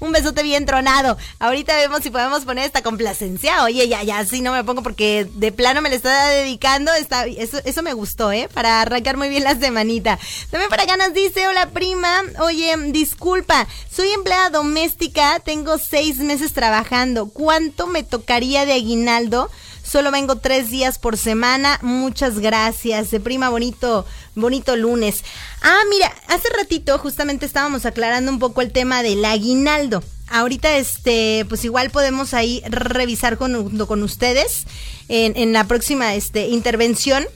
un 0.00 0.12
besote 0.12 0.42
bien 0.42 0.66
tronado. 0.66 1.16
Ahorita 1.38 1.76
vemos 1.76 2.02
si 2.02 2.10
podemos 2.10 2.44
poner 2.44 2.64
esta 2.64 2.82
complacencia. 2.82 3.64
Oye, 3.64 3.88
ya, 3.88 4.02
ya, 4.02 4.24
sí, 4.24 4.40
no 4.40 4.52
me 4.52 4.64
pongo 4.64 4.82
porque 4.82 5.26
de 5.34 5.52
plano 5.52 5.80
me 5.80 5.90
le 5.90 5.96
está 5.96 6.28
dedicando. 6.28 6.92
Está, 6.94 7.26
eso, 7.26 7.58
eso 7.64 7.82
me 7.82 7.92
gustó, 7.92 8.17
¿eh? 8.32 8.48
Para 8.52 8.82
arrancar 8.82 9.16
muy 9.16 9.28
bien 9.28 9.44
la 9.44 9.58
semanita. 9.58 10.18
También 10.50 10.70
para 10.70 10.84
ganas 10.84 11.14
dice, 11.14 11.46
hola 11.46 11.70
prima, 11.70 12.22
oye, 12.40 12.74
disculpa, 12.88 13.66
soy 13.90 14.08
empleada 14.10 14.50
doméstica, 14.50 15.40
tengo 15.40 15.78
seis 15.78 16.18
meses 16.18 16.52
trabajando. 16.52 17.28
¿Cuánto 17.28 17.86
me 17.86 18.02
tocaría 18.02 18.66
de 18.66 18.72
aguinaldo? 18.72 19.50
Solo 19.88 20.10
vengo 20.10 20.36
tres 20.36 20.68
días 20.68 20.98
por 20.98 21.16
semana. 21.16 21.78
Muchas 21.80 22.40
gracias. 22.40 23.10
De 23.10 23.20
prima, 23.20 23.48
bonito, 23.48 24.04
bonito 24.34 24.76
lunes. 24.76 25.24
Ah, 25.62 25.80
mira, 25.88 26.12
hace 26.26 26.48
ratito 26.50 26.98
justamente 26.98 27.46
estábamos 27.46 27.86
aclarando 27.86 28.30
un 28.30 28.38
poco 28.38 28.60
el 28.60 28.70
tema 28.70 29.02
del 29.02 29.24
aguinaldo. 29.24 30.02
Ahorita, 30.28 30.76
este, 30.76 31.46
pues 31.48 31.64
igual 31.64 31.88
podemos 31.88 32.34
ahí 32.34 32.62
revisar 32.68 33.38
con, 33.38 33.78
con 33.86 34.02
ustedes 34.02 34.66
en, 35.08 35.34
en 35.36 35.54
la 35.54 35.64
próxima 35.64 36.14
este, 36.14 36.48
intervención 36.48 37.26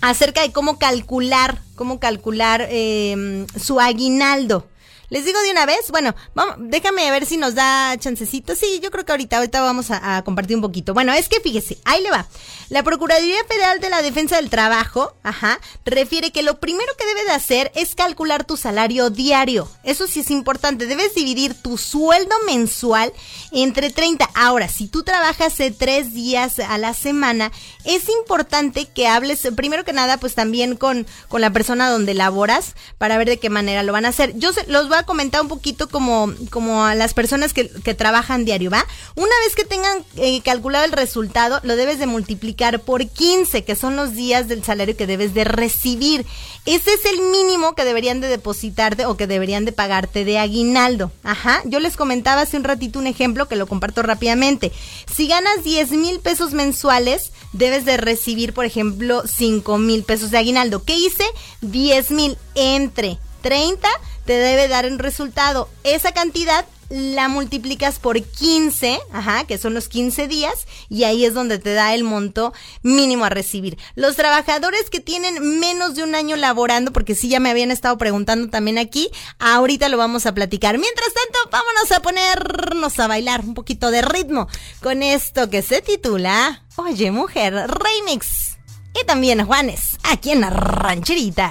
acerca 0.00 0.42
de 0.42 0.52
cómo 0.52 0.78
calcular, 0.78 1.58
cómo 1.74 2.00
calcular 2.00 2.66
eh, 2.70 3.46
su 3.62 3.80
aguinaldo. 3.80 4.66
Les 5.10 5.24
digo 5.24 5.40
de 5.40 5.50
una 5.50 5.64
vez, 5.64 5.90
bueno, 5.90 6.14
vamos, 6.34 6.56
déjame 6.58 7.10
ver 7.10 7.24
si 7.24 7.38
nos 7.38 7.54
da 7.54 7.96
chancecito. 7.98 8.54
Sí, 8.54 8.78
yo 8.82 8.90
creo 8.90 9.06
que 9.06 9.12
ahorita, 9.12 9.38
ahorita 9.38 9.62
vamos 9.62 9.90
a, 9.90 10.22
compartir 10.22 10.56
un 10.56 10.62
poquito. 10.62 10.92
Bueno, 10.92 11.12
es 11.14 11.28
que 11.28 11.40
fíjese, 11.40 11.78
ahí 11.84 12.02
le 12.02 12.10
va. 12.10 12.26
La 12.68 12.82
Procuraduría 12.82 13.42
Federal 13.48 13.80
de 13.80 13.88
la 13.88 14.02
Defensa 14.02 14.36
del 14.36 14.50
Trabajo, 14.50 15.14
ajá, 15.22 15.58
refiere 15.86 16.30
que 16.30 16.42
lo 16.42 16.60
primero 16.60 16.92
que 16.98 17.06
debe 17.06 17.24
de 17.24 17.30
hacer 17.30 17.72
es 17.74 17.94
calcular 17.94 18.44
tu 18.44 18.58
salario 18.58 19.08
diario. 19.08 19.66
Eso 19.82 20.06
sí 20.06 20.20
es 20.20 20.30
importante. 20.30 20.86
Debes 20.86 21.14
dividir 21.14 21.54
tu 21.54 21.78
sueldo 21.78 22.34
mensual 22.44 23.10
entre 23.52 23.88
30. 23.88 24.28
Ahora, 24.34 24.68
si 24.68 24.88
tú 24.88 25.02
trabajas 25.04 25.56
de 25.56 25.70
tres 25.70 26.12
días 26.12 26.58
a 26.58 26.76
la 26.76 26.92
semana, 26.92 27.50
es 27.84 28.10
importante 28.10 28.84
que 28.84 29.08
hables, 29.08 29.48
primero 29.56 29.86
que 29.86 29.94
nada, 29.94 30.18
pues 30.18 30.34
también 30.34 30.76
con, 30.76 31.06
con 31.28 31.40
la 31.40 31.50
persona 31.50 31.88
donde 31.88 32.12
laboras 32.12 32.74
para 32.98 33.16
ver 33.16 33.28
de 33.28 33.38
qué 33.38 33.48
manera 33.48 33.82
lo 33.82 33.94
van 33.94 34.04
a 34.04 34.08
hacer. 34.08 34.36
Yo 34.36 34.50
los 34.66 34.88
voy 34.88 34.97
a 34.98 35.06
comentar 35.06 35.40
un 35.40 35.48
poquito 35.48 35.88
como, 35.88 36.32
como 36.50 36.84
a 36.84 36.94
las 36.94 37.14
personas 37.14 37.52
que, 37.52 37.68
que 37.68 37.94
trabajan 37.94 38.44
diario, 38.44 38.70
¿va? 38.70 38.86
Una 39.14 39.34
vez 39.44 39.54
que 39.54 39.64
tengan 39.64 40.04
eh, 40.16 40.40
calculado 40.42 40.84
el 40.84 40.92
resultado, 40.92 41.60
lo 41.62 41.76
debes 41.76 41.98
de 41.98 42.06
multiplicar 42.06 42.80
por 42.80 43.06
15, 43.06 43.64
que 43.64 43.76
son 43.76 43.96
los 43.96 44.14
días 44.14 44.48
del 44.48 44.64
salario 44.64 44.96
que 44.96 45.06
debes 45.06 45.34
de 45.34 45.44
recibir. 45.44 46.26
Ese 46.66 46.92
es 46.92 47.04
el 47.04 47.20
mínimo 47.30 47.74
que 47.74 47.84
deberían 47.84 48.20
de 48.20 48.28
depositarte 48.28 49.06
o 49.06 49.16
que 49.16 49.26
deberían 49.26 49.64
de 49.64 49.72
pagarte 49.72 50.24
de 50.24 50.38
aguinaldo. 50.38 51.12
Ajá, 51.22 51.62
yo 51.64 51.80
les 51.80 51.96
comentaba 51.96 52.42
hace 52.42 52.56
un 52.56 52.64
ratito 52.64 52.98
un 52.98 53.06
ejemplo 53.06 53.48
que 53.48 53.56
lo 53.56 53.66
comparto 53.66 54.02
rápidamente. 54.02 54.72
Si 55.12 55.28
ganas 55.28 55.64
10 55.64 55.92
mil 55.92 56.20
pesos 56.20 56.52
mensuales, 56.52 57.32
debes 57.52 57.84
de 57.84 57.96
recibir, 57.96 58.52
por 58.52 58.64
ejemplo, 58.64 59.22
5 59.26 59.78
mil 59.78 60.04
pesos 60.04 60.30
de 60.30 60.38
aguinaldo. 60.38 60.84
¿Qué 60.84 60.94
hice? 60.94 61.24
10 61.62 62.10
mil 62.12 62.38
entre 62.54 63.18
30 63.42 63.88
te 64.28 64.34
debe 64.34 64.68
dar 64.68 64.84
un 64.84 64.98
resultado. 64.98 65.70
Esa 65.84 66.12
cantidad 66.12 66.66
la 66.90 67.28
multiplicas 67.28 67.98
por 67.98 68.22
15, 68.22 69.00
ajá, 69.10 69.44
que 69.44 69.56
son 69.56 69.72
los 69.72 69.88
15 69.88 70.28
días, 70.28 70.66
y 70.90 71.04
ahí 71.04 71.24
es 71.24 71.32
donde 71.32 71.58
te 71.58 71.72
da 71.72 71.94
el 71.94 72.04
monto 72.04 72.52
mínimo 72.82 73.24
a 73.24 73.30
recibir. 73.30 73.78
Los 73.94 74.16
trabajadores 74.16 74.90
que 74.90 75.00
tienen 75.00 75.58
menos 75.60 75.94
de 75.94 76.02
un 76.02 76.14
año 76.14 76.36
laborando, 76.36 76.92
porque 76.92 77.14
sí 77.14 77.30
ya 77.30 77.40
me 77.40 77.48
habían 77.48 77.70
estado 77.70 77.96
preguntando 77.96 78.50
también 78.50 78.76
aquí, 78.76 79.08
ahorita 79.38 79.88
lo 79.88 79.96
vamos 79.96 80.26
a 80.26 80.34
platicar. 80.34 80.76
Mientras 80.76 81.08
tanto, 81.14 81.38
vámonos 81.50 81.90
a 81.92 82.02
ponernos 82.02 83.00
a 83.00 83.06
bailar 83.06 83.40
un 83.40 83.54
poquito 83.54 83.90
de 83.90 84.02
ritmo 84.02 84.46
con 84.82 85.02
esto 85.02 85.48
que 85.48 85.62
se 85.62 85.80
titula 85.80 86.64
Oye 86.76 87.10
Mujer 87.10 87.54
Remix. 87.54 88.58
Y 89.00 89.06
también 89.06 89.46
Juanes, 89.46 89.96
aquí 90.02 90.32
en 90.32 90.42
la 90.42 90.50
rancherita. 90.50 91.50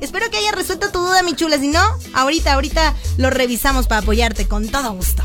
Espero 0.00 0.30
que 0.30 0.36
haya 0.36 0.52
resuelto 0.52 0.90
tu 0.90 1.00
duda, 1.00 1.22
mi 1.22 1.34
chula. 1.34 1.58
Si 1.58 1.68
no, 1.68 1.80
ahorita, 2.14 2.52
ahorita 2.54 2.94
lo 3.18 3.30
revisamos 3.30 3.86
para 3.86 4.02
apoyarte 4.02 4.46
con 4.46 4.68
todo 4.68 4.92
gusto. 4.92 5.22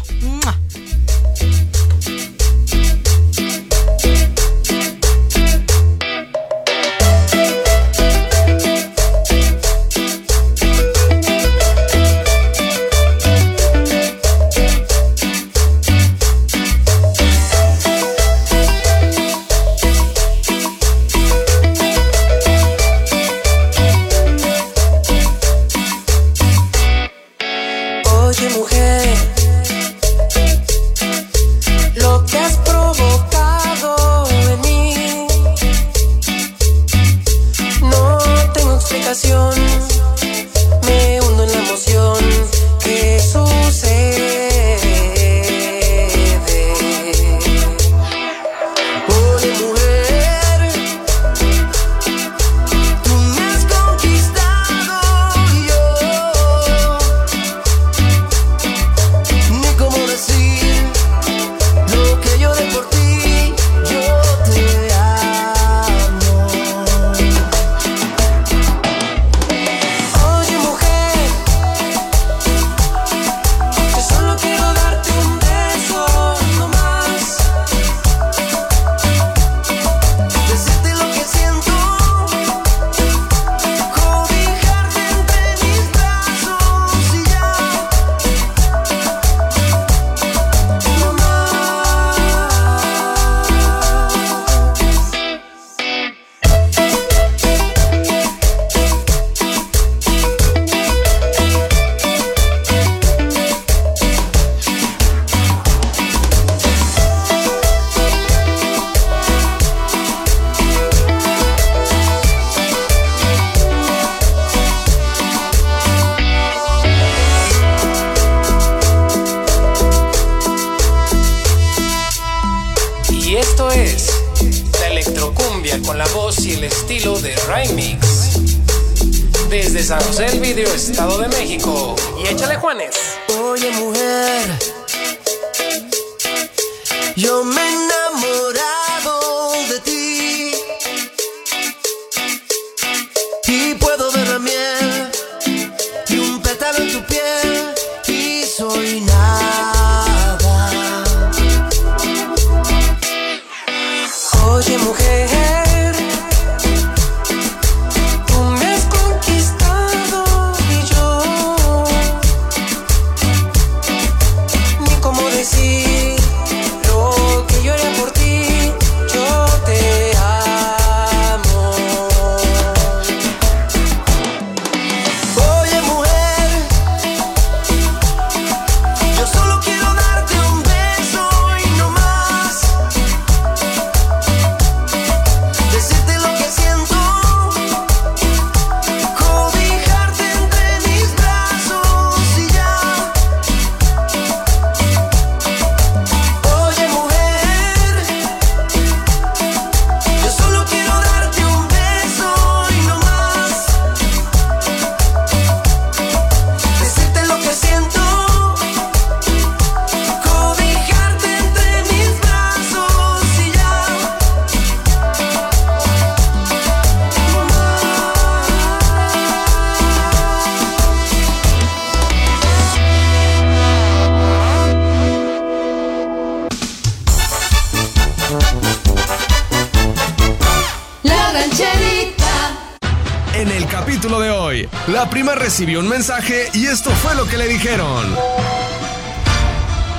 Recibió 235.52 235.82
un 235.82 235.90
mensaje 235.90 236.50
y 236.54 236.66
esto 236.68 236.92
fue 236.92 237.14
lo 237.14 237.28
que 237.28 237.38
le 237.38 237.46
dijeron. 237.46 238.16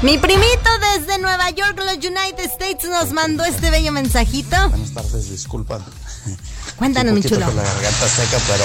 Mi 0.00 0.16
primito 0.16 0.70
desde 0.96 1.18
Nueva 1.18 1.50
York, 1.50 1.76
los 1.76 1.96
United 1.96 2.44
States, 2.44 2.88
nos 2.88 3.12
mandó 3.12 3.44
este 3.44 3.68
bello 3.68 3.92
mensajito. 3.92 4.56
Buenas 4.70 4.94
tardes, 4.94 5.28
disculpa. 5.28 5.80
Cuéntanos, 6.76 7.12
mi 7.12 7.22
chulo. 7.22 7.44
con 7.44 7.54
la 7.54 7.64
garganta 7.64 8.08
seca, 8.08 8.38
pero 8.48 8.64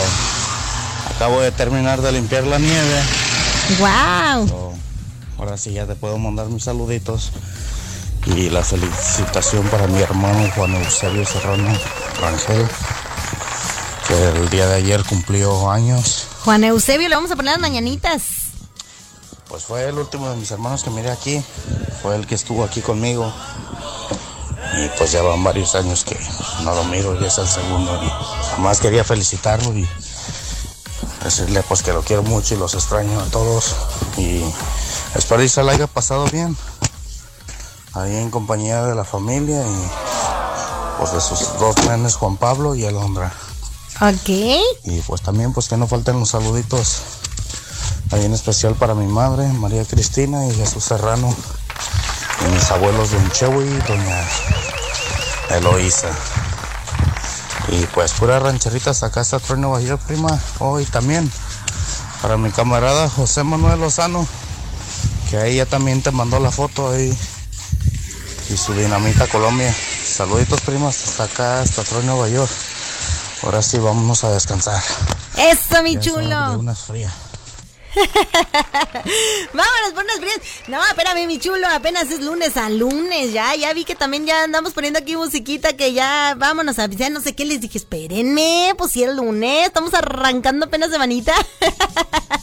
acabo 1.13 1.41
de 1.41 1.51
terminar 1.51 1.99
de 1.99 2.13
limpiar 2.13 2.45
la 2.45 2.57
nieve. 2.57 3.01
¡Wow! 3.79 4.73
Ahora 5.39 5.57
sí 5.57 5.73
ya 5.73 5.85
te 5.88 5.95
puedo 5.95 6.17
mandar 6.17 6.47
mis 6.47 6.63
saluditos. 6.63 7.33
Y 8.27 8.49
la 8.49 8.63
felicitación 8.63 9.67
para 9.67 9.88
mi 9.88 9.99
hermano 9.99 10.49
Juan 10.55 10.73
Eusebio 10.75 11.25
Serrano 11.25 11.69
Rangel, 12.21 12.65
que 14.07 14.29
el 14.29 14.49
día 14.49 14.67
de 14.67 14.75
ayer 14.75 15.03
cumplió 15.03 15.69
años. 15.69 16.26
Juan 16.47 16.63
Eusebio, 16.63 17.09
le 17.09 17.15
vamos 17.15 17.29
a 17.29 17.35
poner 17.35 17.51
las 17.51 17.59
mañanitas. 17.59 18.21
Pues 19.49 19.65
fue 19.65 19.83
el 19.83 19.97
último 19.97 20.29
de 20.29 20.37
mis 20.37 20.49
hermanos 20.49 20.81
que 20.81 20.89
miré 20.89 21.11
aquí. 21.11 21.43
Fue 22.01 22.15
el 22.15 22.25
que 22.25 22.35
estuvo 22.35 22.63
aquí 22.63 22.79
conmigo. 22.79 23.29
Y 24.77 24.87
pues 24.97 25.11
ya 25.11 25.21
van 25.23 25.43
varios 25.43 25.75
años 25.75 26.05
que 26.05 26.17
no 26.63 26.73
lo 26.73 26.85
miro 26.85 27.21
y 27.21 27.25
es 27.25 27.37
el 27.37 27.49
segundo. 27.49 28.01
Y 28.01 28.09
jamás 28.51 28.79
quería 28.79 29.03
felicitarlo 29.03 29.77
y 29.77 29.85
decirle 31.21 31.63
pues 31.63 31.83
que 31.83 31.91
lo 31.91 32.01
quiero 32.01 32.23
mucho 32.23 32.55
y 32.55 32.57
los 32.57 32.75
extraño 32.75 33.19
a 33.19 33.25
todos. 33.25 33.75
Y 34.15 34.41
espero 35.15 35.41
que 35.41 35.49
se 35.49 35.63
la 35.63 35.73
haya 35.73 35.87
pasado 35.87 36.27
bien. 36.27 36.55
Ahí 37.91 38.15
en 38.15 38.31
compañía 38.31 38.85
de 38.85 38.95
la 38.95 39.03
familia 39.03 39.61
y 39.67 40.97
pues 40.97 41.11
de 41.11 41.19
sus 41.19 41.59
dos 41.59 41.75
nenes 41.89 42.15
Juan 42.15 42.37
Pablo 42.37 42.73
y 42.73 42.85
Alondra. 42.85 43.33
Ok. 43.99 44.29
Y 44.29 45.01
pues 45.07 45.21
también 45.23 45.53
pues 45.53 45.67
que 45.67 45.77
no 45.77 45.87
falten 45.87 46.19
los 46.19 46.29
saluditos. 46.29 47.01
Ahí 48.11 48.25
en 48.25 48.33
especial 48.33 48.75
para 48.75 48.93
mi 48.93 49.07
madre, 49.07 49.47
María 49.47 49.83
Cristina 49.85 50.45
y 50.47 50.53
Jesús 50.53 50.83
Serrano. 50.83 51.35
Y 52.45 52.53
mis 52.53 52.69
abuelos 52.69 53.11
Don 53.11 53.31
Chewy 53.31 53.63
y 53.63 53.87
Doña 53.87 54.27
Eloísa. 55.49 56.09
Y 57.69 57.85
pues 57.87 58.13
pura 58.13 58.39
rancheritas 58.39 59.01
acá 59.01 59.21
está 59.21 59.39
Nueva 59.55 59.81
York, 59.81 60.01
prima. 60.05 60.39
Hoy 60.59 60.85
también. 60.85 61.29
Para 62.21 62.37
mi 62.37 62.51
camarada 62.51 63.09
José 63.09 63.43
Manuel 63.43 63.79
Lozano. 63.79 64.27
Que 65.31 65.37
ahí 65.37 65.55
ya 65.55 65.65
también 65.65 66.03
te 66.03 66.11
mandó 66.11 66.39
la 66.39 66.51
foto 66.51 66.91
ahí. 66.91 67.17
Y 68.49 68.57
su 68.57 68.73
dinamita 68.73 69.25
Colombia. 69.27 69.75
Saluditos 70.05 70.61
primas 70.61 71.03
hasta 71.07 71.23
acá, 71.23 71.61
hasta 71.61 71.83
Troy 71.83 72.05
Nueva 72.05 72.29
York. 72.29 72.51
Ahora 73.43 73.61
sí, 73.61 73.77
vámonos 73.77 74.23
a 74.23 74.31
descansar. 74.31 74.81
Eso, 75.38 75.83
mi 75.83 75.95
Ya 75.95 76.01
chulo. 76.01 76.59
unas 76.59 76.79
frías. 76.79 77.13
Vámonos 79.53 79.91
por 79.93 80.03
unas 80.03 80.17
frías. 80.17 80.39
No, 80.67 80.83
espérame, 80.85 81.25
mi 81.27 81.39
chulo. 81.39 81.67
Apenas 81.67 82.09
es 82.11 82.21
lunes 82.21 82.57
a 82.57 82.69
lunes. 82.69 83.33
Ya, 83.33 83.55
ya 83.55 83.73
vi 83.73 83.85
que 83.85 83.95
también 83.95 84.25
ya 84.25 84.43
andamos 84.43 84.73
poniendo 84.73 84.99
aquí 84.99 85.15
musiquita 85.15 85.73
que 85.73 85.93
ya 85.93 86.35
vámonos 86.38 86.77
a 86.79 86.88
ya 86.88 87.09
no 87.09 87.21
sé 87.21 87.35
qué 87.35 87.45
les 87.45 87.61
dije. 87.61 87.77
Espérenme, 87.77 88.73
pues 88.77 88.91
si 88.91 89.03
es 89.03 89.13
lunes. 89.15 89.67
Estamos 89.67 89.93
arrancando 89.93 90.65
apenas 90.65 90.91
de 90.91 90.97
manita. 90.99 91.33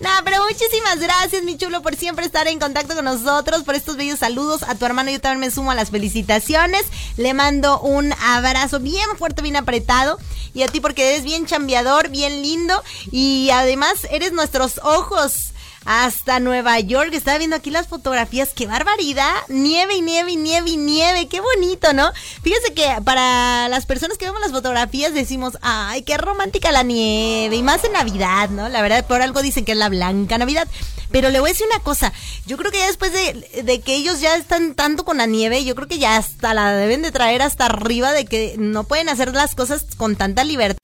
no, 0.00 0.10
pero 0.24 0.42
muchísimas 0.44 0.98
gracias, 1.00 1.42
mi 1.42 1.56
chulo, 1.56 1.82
por 1.82 1.96
siempre 1.96 2.26
estar 2.26 2.46
en 2.48 2.58
contacto 2.58 2.94
con 2.94 3.04
nosotros, 3.04 3.62
por 3.62 3.74
estos 3.74 3.96
bellos 3.96 4.18
saludos. 4.18 4.62
A 4.62 4.74
tu 4.74 4.84
hermano 4.84 5.10
yo 5.10 5.20
también 5.20 5.40
me 5.40 5.50
sumo 5.50 5.70
a 5.70 5.74
las 5.74 5.90
felicitaciones. 5.90 6.84
Le 7.16 7.34
mando 7.34 7.80
un 7.80 8.12
abrazo 8.20 8.80
bien 8.80 9.06
fuerte, 9.18 9.42
bien 9.42 9.56
apretado. 9.56 10.18
Y 10.54 10.62
a 10.62 10.68
ti 10.68 10.80
porque 10.80 11.10
eres 11.10 11.24
bien 11.24 11.46
chambeador, 11.46 12.08
bien 12.08 12.42
lindo. 12.42 12.82
Y 13.10 13.50
además 13.52 14.06
eres 14.10 14.32
nuestros 14.32 14.80
ojos 14.82 15.53
hasta 15.84 16.40
Nueva 16.40 16.78
York. 16.80 17.10
Estaba 17.12 17.38
viendo 17.38 17.56
aquí 17.56 17.70
las 17.70 17.88
fotografías. 17.88 18.50
¡Qué 18.54 18.66
barbaridad! 18.66 19.34
Nieve 19.48 19.96
y 19.96 20.00
nieve 20.00 20.32
y 20.32 20.36
nieve 20.36 20.70
y 20.70 20.76
nieve. 20.76 21.28
¡Qué 21.28 21.40
bonito, 21.40 21.92
¿no? 21.92 22.12
Fíjese 22.42 22.74
que 22.74 22.88
para 23.04 23.68
las 23.68 23.86
personas 23.86 24.18
que 24.18 24.26
vemos 24.26 24.40
las 24.40 24.52
fotografías 24.52 25.14
decimos, 25.14 25.58
¡ay, 25.62 26.02
qué 26.02 26.16
romántica 26.16 26.72
la 26.72 26.82
nieve! 26.82 27.56
Y 27.56 27.62
más 27.62 27.84
en 27.84 27.92
Navidad, 27.92 28.50
¿no? 28.50 28.68
La 28.68 28.82
verdad, 28.82 29.06
por 29.06 29.22
algo 29.22 29.42
dicen 29.42 29.64
que 29.64 29.72
es 29.72 29.78
la 29.78 29.88
blanca 29.88 30.38
Navidad. 30.38 30.68
Pero 31.10 31.30
le 31.30 31.38
voy 31.40 31.50
a 31.50 31.52
decir 31.52 31.66
una 31.70 31.82
cosa. 31.82 32.12
Yo 32.46 32.56
creo 32.56 32.72
que 32.72 32.78
ya 32.78 32.86
después 32.86 33.12
de, 33.12 33.62
de 33.62 33.80
que 33.80 33.94
ellos 33.94 34.20
ya 34.20 34.36
están 34.36 34.74
tanto 34.74 35.04
con 35.04 35.18
la 35.18 35.26
nieve, 35.26 35.64
yo 35.64 35.74
creo 35.74 35.86
que 35.86 35.98
ya 35.98 36.16
hasta 36.16 36.54
la 36.54 36.72
deben 36.72 37.02
de 37.02 37.12
traer 37.12 37.42
hasta 37.42 37.66
arriba 37.66 38.12
de 38.12 38.24
que 38.24 38.56
no 38.58 38.84
pueden 38.84 39.08
hacer 39.08 39.32
las 39.32 39.54
cosas 39.54 39.86
con 39.96 40.16
tanta 40.16 40.42
libertad 40.44 40.78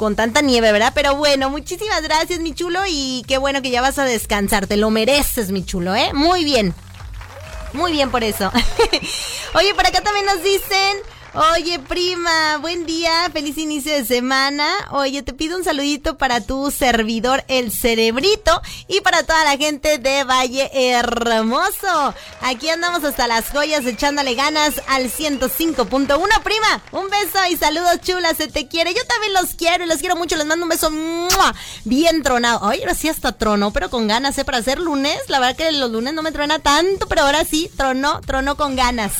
con 0.00 0.16
tanta 0.16 0.40
nieve, 0.40 0.72
¿verdad? 0.72 0.92
Pero 0.94 1.14
bueno, 1.16 1.50
muchísimas 1.50 2.00
gracias, 2.00 2.40
mi 2.40 2.54
chulo, 2.54 2.80
y 2.88 3.22
qué 3.28 3.36
bueno 3.36 3.60
que 3.60 3.68
ya 3.68 3.82
vas 3.82 3.98
a 3.98 4.06
descansar, 4.06 4.66
te 4.66 4.78
lo 4.78 4.88
mereces, 4.88 5.50
mi 5.50 5.62
chulo, 5.62 5.94
¿eh? 5.94 6.14
Muy 6.14 6.42
bien. 6.42 6.74
Muy 7.74 7.92
bien 7.92 8.10
por 8.10 8.24
eso. 8.24 8.50
Oye, 9.54 9.74
por 9.74 9.86
acá 9.86 10.00
también 10.00 10.24
nos 10.24 10.42
dicen, 10.42 10.96
Oye, 11.32 11.78
prima, 11.78 12.56
buen 12.56 12.86
día, 12.86 13.30
feliz 13.32 13.56
inicio 13.56 13.92
de 13.92 14.04
semana. 14.04 14.68
Oye, 14.90 15.22
te 15.22 15.32
pido 15.32 15.56
un 15.56 15.62
saludito 15.62 16.18
para 16.18 16.40
tu 16.40 16.72
servidor, 16.72 17.44
el 17.46 17.70
cerebrito, 17.70 18.60
y 18.88 19.00
para 19.00 19.22
toda 19.22 19.44
la 19.44 19.56
gente 19.56 19.98
de 19.98 20.24
Valle 20.24 20.68
Hermoso. 20.74 22.14
Aquí 22.40 22.68
andamos 22.68 23.04
hasta 23.04 23.28
las 23.28 23.48
joyas 23.50 23.86
echándole 23.86 24.34
ganas 24.34 24.82
al 24.88 25.08
105.1, 25.08 26.42
prima. 26.42 26.82
Un 26.90 27.08
beso 27.08 27.38
y 27.48 27.56
saludos 27.56 28.00
chulas, 28.00 28.36
se 28.36 28.48
te 28.48 28.66
quiere. 28.66 28.92
Yo 28.92 29.04
también 29.06 29.32
los 29.34 29.54
quiero 29.54 29.84
y 29.84 29.86
los 29.86 29.98
quiero 29.98 30.16
mucho. 30.16 30.34
Les 30.34 30.46
mando 30.46 30.64
un 30.64 30.70
beso 30.70 30.90
bien 31.84 32.24
tronado. 32.24 32.66
Oye, 32.66 32.80
ahora 32.80 32.94
sí 32.94 33.08
hasta 33.08 33.30
trono, 33.30 33.72
pero 33.72 33.88
con 33.88 34.08
ganas, 34.08 34.36
¿eh? 34.38 34.44
Para 34.44 34.58
hacer 34.58 34.80
lunes. 34.80 35.20
La 35.28 35.38
verdad 35.38 35.54
que 35.54 35.70
los 35.70 35.92
lunes 35.92 36.12
no 36.12 36.22
me 36.22 36.32
truena 36.32 36.58
tanto, 36.58 37.06
pero 37.06 37.22
ahora 37.22 37.44
sí, 37.44 37.70
trono, 37.76 38.20
trono 38.26 38.56
con 38.56 38.74
ganas. 38.74 39.12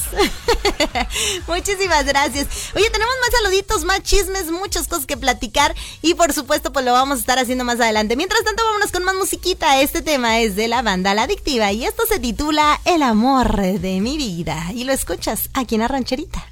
Muchísimas 1.47 2.00
gracias. 2.05 2.47
Oye, 2.75 2.91
tenemos 2.91 3.15
más 3.21 3.31
saluditos, 3.41 3.85
más 3.85 4.03
chismes, 4.03 4.51
muchas 4.51 4.89
cosas 4.89 5.07
que 5.07 5.17
platicar 5.17 5.75
y 6.03 6.15
por 6.15 6.33
supuesto 6.33 6.73
pues 6.73 6.85
lo 6.85 6.93
vamos 6.93 7.19
a 7.19 7.21
estar 7.21 7.39
haciendo 7.39 7.65
más 7.65 7.81
adelante. 7.81 8.17
Mientras 8.17 8.43
tanto, 8.45 8.65
vámonos 8.65 8.93
con 8.93 9.05
más 9.05 9.15
musiquita. 9.15 9.81
Este 9.81 10.03
tema 10.03 10.41
es 10.41 10.57
de 10.57 10.69
la 10.69 10.83
banda 10.83 11.15
La 11.15 11.23
Adictiva 11.25 11.73
y 11.73 11.85
esto 11.85 12.05
se 12.09 12.19
titula 12.19 12.81
El 12.85 13.03
amor 13.03 13.61
de 13.61 14.01
mi 14.01 14.17
vida 14.17 14.71
y 14.75 14.85
lo 14.85 14.93
escuchas 14.93 15.51
aquí 15.55 15.75
en 15.77 15.83
la 15.83 15.89
rancherita. 15.89 16.47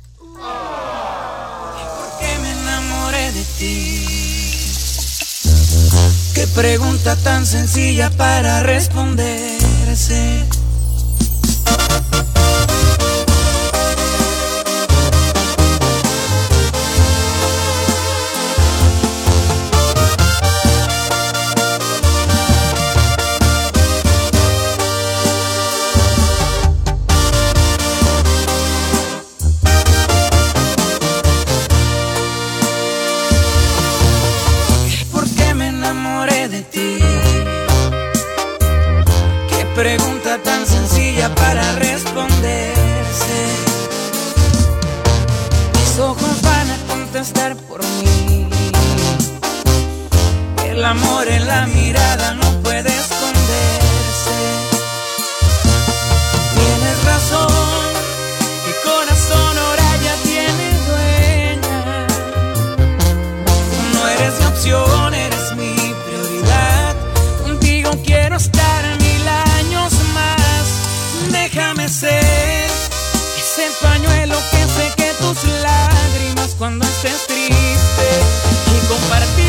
Porque 1.97 2.39
me 2.43 2.51
enamoré 2.53 3.33
de 3.33 3.45
ti. 3.59 4.05
Qué 6.35 6.47
pregunta 6.55 7.17
tan 7.17 7.45
sencilla 7.47 8.11
para 8.11 8.63
responderse. 8.63 10.47
Contestar 47.19 47.57
por 47.67 47.83
mí. 47.83 48.47
El 50.65 50.85
amor 50.85 51.27
en 51.27 51.47
la 51.49 51.67
mirada 51.67 52.35
no 52.35 52.58
cuando 76.59 76.85
estés 76.85 77.25
triste 77.29 78.09
y 78.75 78.89
compartir 78.89 79.48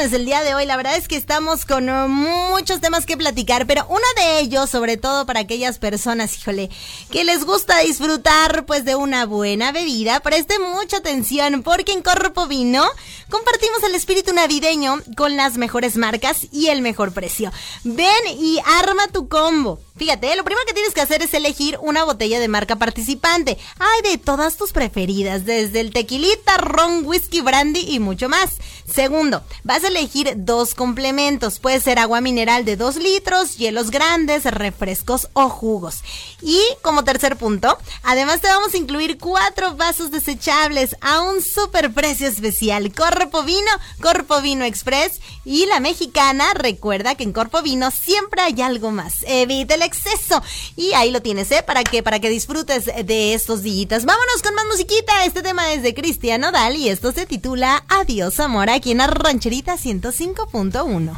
chismes 0.00 0.12
el 0.12 0.24
día 0.24 0.42
de 0.42 0.54
hoy. 0.54 0.66
La 0.66 0.76
verdad 0.76 0.96
es 0.96 1.08
que 1.08 1.16
estamos 1.16 1.66
con 1.66 1.88
uh, 1.88 2.08
muchos 2.08 2.80
temas 2.80 3.06
que 3.06 3.16
platicar, 3.16 3.66
pero 3.66 3.86
uno 3.88 4.00
de 4.16 4.40
ellos, 4.40 4.70
sobre 4.70 4.96
todo 4.96 5.26
para 5.26 5.40
aquellas 5.40 5.78
personas, 5.78 6.36
híjole, 6.38 6.70
que 7.10 7.24
les 7.24 7.44
gusta 7.44 7.78
disfrutar 7.80 8.64
pues 8.66 8.84
de 8.84 8.94
una 8.94 9.26
buena 9.26 9.72
bebida, 9.72 10.20
preste 10.20 10.58
mucha 10.58 10.98
atención 10.98 11.62
porque 11.62 11.92
en 11.92 12.02
Corpo 12.02 12.46
Vino 12.46 12.84
compartimos 13.28 13.82
el 13.82 13.94
espíritu 13.94 14.32
navideño 14.32 15.00
con 15.16 15.36
las 15.36 15.58
mejores 15.58 15.96
marcas 15.96 16.46
y 16.50 16.68
el 16.68 16.82
mejor 16.82 17.12
precio. 17.12 17.52
Ven 17.84 18.06
y 18.38 18.58
arma 18.80 19.08
tu 19.08 19.28
combo. 19.28 19.80
Fíjate, 20.00 20.34
lo 20.34 20.44
primero 20.44 20.64
que 20.66 20.72
tienes 20.72 20.94
que 20.94 21.02
hacer 21.02 21.20
es 21.20 21.34
elegir 21.34 21.76
una 21.82 22.04
botella 22.04 22.40
de 22.40 22.48
marca 22.48 22.76
participante. 22.76 23.58
Hay 23.78 24.10
de 24.10 24.16
todas 24.16 24.56
tus 24.56 24.72
preferidas, 24.72 25.44
desde 25.44 25.80
el 25.80 25.92
tequilita 25.92 26.56
ron, 26.56 27.04
whisky, 27.04 27.42
brandy 27.42 27.80
y 27.80 27.98
mucho 27.98 28.30
más. 28.30 28.52
Segundo, 28.90 29.42
vas 29.62 29.84
a 29.84 29.88
elegir 29.88 30.32
dos 30.36 30.74
complementos. 30.74 31.60
Puede 31.60 31.80
ser 31.80 31.98
agua 31.98 32.22
mineral 32.22 32.64
de 32.64 32.76
2 32.76 32.96
litros, 32.96 33.58
hielos 33.58 33.90
grandes, 33.90 34.44
refrescos 34.44 35.28
o 35.34 35.50
jugos. 35.50 36.02
Y 36.40 36.60
como 36.80 37.04
tercer 37.04 37.36
punto, 37.36 37.76
además 38.02 38.40
te 38.40 38.48
vamos 38.48 38.72
a 38.72 38.78
incluir 38.78 39.18
cuatro 39.18 39.76
vasos 39.76 40.10
desechables 40.10 40.96
a 41.02 41.20
un 41.20 41.42
super 41.42 41.92
precio 41.92 42.26
especial. 42.26 42.90
Corpo 42.94 43.42
Vino, 43.42 43.70
Corpo 44.00 44.40
Vino 44.40 44.64
Express 44.64 45.20
y 45.44 45.66
la 45.66 45.78
mexicana. 45.78 46.54
Recuerda 46.54 47.16
que 47.16 47.24
en 47.24 47.34
Corpo 47.34 47.60
Vino 47.60 47.90
siempre 47.90 48.40
hay 48.40 48.62
algo 48.62 48.92
más. 48.92 49.24
Evita 49.26 49.74
el 49.74 49.89
exceso. 49.90 50.42
Y 50.76 50.92
ahí 50.92 51.10
lo 51.10 51.20
tienes, 51.20 51.50
¿eh? 51.50 51.62
Para 51.66 51.82
que, 51.84 52.02
para 52.02 52.20
que 52.20 52.30
disfrutes 52.30 52.86
de 52.86 53.34
estos 53.34 53.62
días. 53.62 54.04
Vámonos 54.04 54.42
con 54.42 54.54
más 54.54 54.66
musiquita. 54.66 55.24
Este 55.24 55.42
tema 55.42 55.72
es 55.72 55.82
de 55.82 55.94
Cristian 55.94 56.40
Nodal 56.40 56.76
y 56.76 56.88
esto 56.88 57.12
se 57.12 57.26
titula 57.26 57.84
Adiós 57.88 58.38
Amor 58.40 58.70
aquí 58.70 58.92
en 58.92 58.98
la 58.98 59.06
Rancherita 59.08 59.76
105.1. 59.76 61.16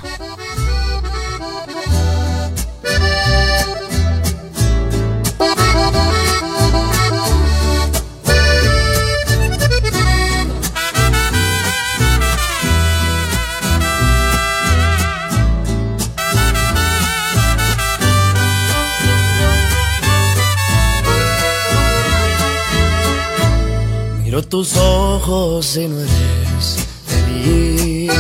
Miro 24.32 24.44
tus 24.44 24.74
ojos 24.78 25.76
y 25.76 25.88
no 25.88 26.00
eres 26.00 26.86
feliz. 27.04 28.10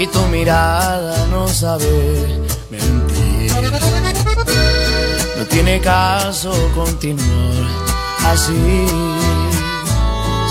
Y 0.00 0.06
tu 0.08 0.20
mirada 0.22 1.24
no 1.30 1.46
sabe 1.46 2.26
mentir. 2.68 3.52
No 5.38 5.44
tiene 5.44 5.80
caso 5.80 6.52
continuar 6.74 7.64
así. 8.24 8.88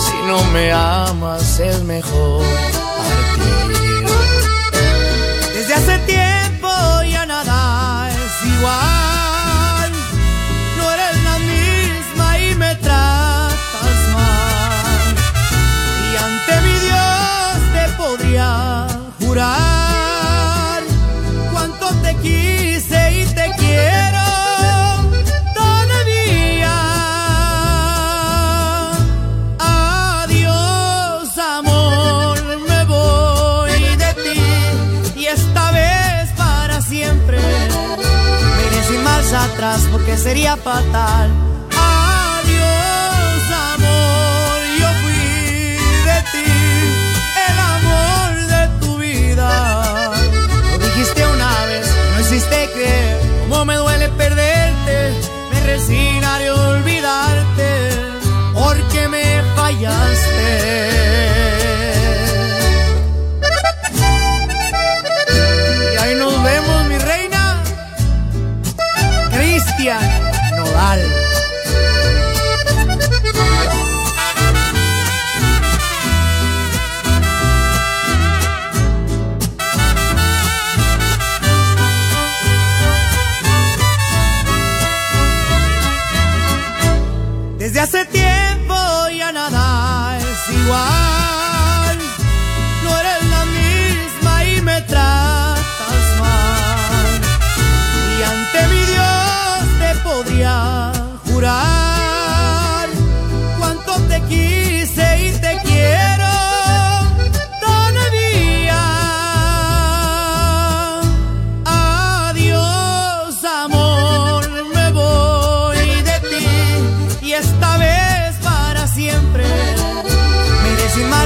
Si 0.05 0.27
no 0.27 0.41
me 0.53 0.71
amas 0.71 1.59
es 1.59 1.83
mejor 1.83 2.41
sería 40.17 40.55
fatal. 40.55 41.29
Adiós, 41.71 43.41
amor, 43.73 44.57
yo 44.79 44.87
fui 45.01 45.77
de 46.09 46.17
ti, 46.31 46.51
el 47.47 47.57
amor 47.75 48.29
de 48.53 48.61
tu 48.79 48.97
vida. 48.97 50.11
Lo 50.71 50.77
dijiste 50.77 51.25
una 51.25 51.65
vez, 51.65 51.87
no 52.13 52.21
hiciste 52.21 52.69
creer 52.73 53.19
cómo 53.49 53.65
me 53.65 53.75
duele 53.75 54.09
perderte. 54.09 55.13
Me 55.51 55.59
resignaré 55.65 56.47
a 56.47 56.53
olvidarte 56.55 57.69
porque 58.53 59.07
me 59.09 59.41
fallaste. 59.55 60.94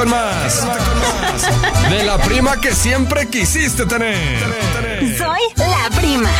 Con 0.00 0.08
más. 0.08 0.66
De 1.90 2.04
la 2.04 2.16
prima 2.16 2.58
que 2.58 2.74
siempre 2.74 3.28
quisiste 3.28 3.84
tener. 3.84 4.40
Soy 5.18 5.40
la 5.56 5.90
prima. 5.94 6.30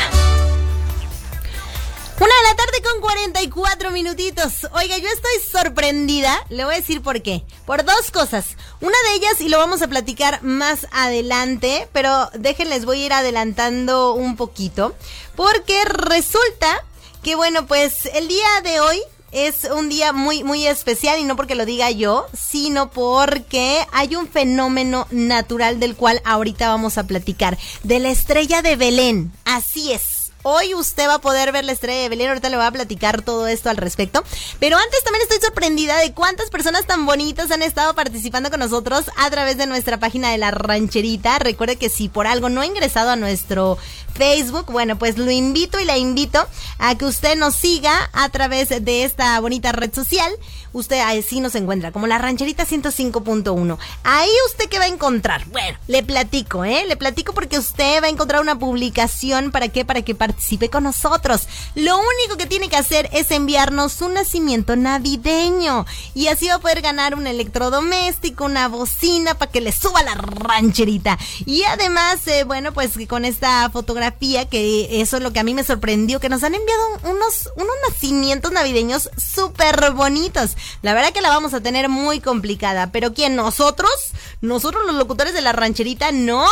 Una 2.18 2.34
de 2.34 2.48
la 2.48 2.56
tarde 2.56 2.82
con 2.82 3.00
44 3.02 3.90
minutitos. 3.90 4.66
Oiga, 4.72 4.96
yo 4.96 5.08
estoy 5.08 5.32
sorprendida. 5.52 6.42
Le 6.48 6.64
voy 6.64 6.74
a 6.74 6.78
decir 6.78 7.02
por 7.02 7.20
qué. 7.20 7.44
Por 7.66 7.84
dos 7.84 8.10
cosas. 8.10 8.56
Una 8.80 8.96
de 9.08 9.16
ellas, 9.16 9.40
y 9.40 9.48
lo 9.50 9.58
vamos 9.58 9.82
a 9.82 9.88
platicar 9.88 10.42
más 10.42 10.86
adelante, 10.90 11.86
pero 11.92 12.30
déjenles, 12.32 12.86
voy 12.86 13.02
a 13.02 13.06
ir 13.06 13.12
adelantando 13.12 14.14
un 14.14 14.36
poquito. 14.36 14.94
Porque 15.36 15.84
resulta 15.84 16.82
que, 17.22 17.34
bueno, 17.34 17.66
pues 17.66 18.06
el 18.14 18.26
día 18.26 18.48
de 18.64 18.80
hoy 18.80 19.02
es 19.32 19.64
un 19.64 19.88
día 19.88 20.12
muy, 20.12 20.44
muy 20.44 20.66
especial 20.66 21.18
y 21.18 21.24
no 21.24 21.36
porque 21.36 21.54
lo 21.54 21.64
diga 21.64 21.90
yo, 21.90 22.26
sino 22.32 22.90
porque 22.90 23.86
hay 23.92 24.16
un 24.16 24.28
fenómeno 24.28 25.06
natural 25.10 25.80
del 25.80 25.96
cual 25.96 26.20
ahorita 26.24 26.68
vamos 26.68 26.98
a 26.98 27.04
platicar. 27.04 27.58
De 27.82 27.98
la 27.98 28.10
estrella 28.10 28.62
de 28.62 28.76
Belén. 28.76 29.32
Así 29.44 29.92
es. 29.92 30.19
Hoy 30.42 30.74
usted 30.74 31.06
va 31.06 31.14
a 31.14 31.20
poder 31.20 31.52
ver 31.52 31.66
la 31.66 31.72
estrella 31.72 32.00
de 32.02 32.08
Belén, 32.08 32.28
ahorita 32.28 32.48
le 32.48 32.56
voy 32.56 32.64
a 32.64 32.70
platicar 32.70 33.20
todo 33.20 33.46
esto 33.46 33.68
al 33.68 33.76
respecto. 33.76 34.24
Pero 34.58 34.78
antes 34.78 35.04
también 35.04 35.22
estoy 35.22 35.38
sorprendida 35.38 35.98
de 35.98 36.12
cuántas 36.12 36.48
personas 36.48 36.86
tan 36.86 37.04
bonitas 37.04 37.50
han 37.50 37.62
estado 37.62 37.94
participando 37.94 38.50
con 38.50 38.60
nosotros 38.60 39.10
a 39.18 39.28
través 39.30 39.58
de 39.58 39.66
nuestra 39.66 39.98
página 39.98 40.30
de 40.30 40.38
la 40.38 40.50
rancherita. 40.50 41.38
Recuerde 41.38 41.76
que 41.76 41.90
si 41.90 42.08
por 42.08 42.26
algo 42.26 42.48
no 42.48 42.62
ha 42.62 42.66
ingresado 42.66 43.10
a 43.10 43.16
nuestro 43.16 43.76
Facebook, 44.14 44.66
bueno, 44.72 44.98
pues 44.98 45.18
lo 45.18 45.30
invito 45.30 45.78
y 45.78 45.84
la 45.84 45.98
invito 45.98 46.46
a 46.78 46.94
que 46.94 47.04
usted 47.04 47.36
nos 47.36 47.54
siga 47.54 48.10
a 48.14 48.28
través 48.30 48.70
de 48.70 49.04
esta 49.04 49.38
bonita 49.40 49.72
red 49.72 49.92
social. 49.94 50.32
Usted 50.72 51.00
así 51.00 51.40
nos 51.40 51.54
encuentra, 51.54 51.90
como 51.90 52.06
la 52.06 52.18
rancherita 52.18 52.64
105.1. 52.64 53.76
Ahí 54.04 54.30
usted 54.46 54.68
qué 54.68 54.78
va 54.78 54.84
a 54.84 54.88
encontrar. 54.88 55.44
Bueno, 55.46 55.76
le 55.88 56.02
platico, 56.02 56.64
¿eh? 56.64 56.84
Le 56.86 56.96
platico 56.96 57.34
porque 57.34 57.58
usted 57.58 58.00
va 58.02 58.06
a 58.06 58.10
encontrar 58.10 58.40
una 58.40 58.58
publicación 58.58 59.50
para 59.50 59.68
qué, 59.68 59.84
para 59.84 60.02
que 60.02 60.14
participe 60.14 60.29
participe 60.30 60.68
con 60.68 60.84
nosotros. 60.84 61.48
Lo 61.74 61.98
único 61.98 62.36
que 62.38 62.46
tiene 62.46 62.68
que 62.68 62.76
hacer 62.76 63.08
es 63.12 63.32
enviarnos 63.32 64.00
un 64.00 64.14
nacimiento 64.14 64.76
navideño 64.76 65.86
y 66.14 66.28
así 66.28 66.46
va 66.46 66.54
a 66.54 66.58
poder 66.60 66.82
ganar 66.82 67.16
un 67.16 67.26
electrodoméstico, 67.26 68.44
una 68.44 68.68
bocina 68.68 69.36
para 69.36 69.50
que 69.50 69.60
le 69.60 69.72
suba 69.72 70.04
la 70.04 70.14
rancherita. 70.14 71.18
Y 71.46 71.64
además, 71.64 72.24
eh, 72.28 72.44
bueno, 72.44 72.72
pues 72.72 72.92
con 73.08 73.24
esta 73.24 73.68
fotografía, 73.70 74.48
que 74.48 75.00
eso 75.00 75.16
es 75.16 75.22
lo 75.22 75.32
que 75.32 75.40
a 75.40 75.44
mí 75.44 75.52
me 75.52 75.64
sorprendió, 75.64 76.20
que 76.20 76.28
nos 76.28 76.44
han 76.44 76.54
enviado 76.54 76.82
unos, 77.02 77.50
unos 77.56 77.74
nacimientos 77.88 78.52
navideños 78.52 79.10
súper 79.16 79.90
bonitos. 79.92 80.56
La 80.82 80.94
verdad 80.94 81.12
que 81.12 81.22
la 81.22 81.30
vamos 81.30 81.54
a 81.54 81.60
tener 81.60 81.88
muy 81.88 82.20
complicada, 82.20 82.92
pero 82.92 83.14
¿quién? 83.14 83.34
¿Nosotros? 83.34 83.90
¿Nosotros 84.40 84.86
los 84.86 84.94
locutores 84.94 85.34
de 85.34 85.40
la 85.40 85.52
rancherita? 85.52 86.12
No, 86.12 86.46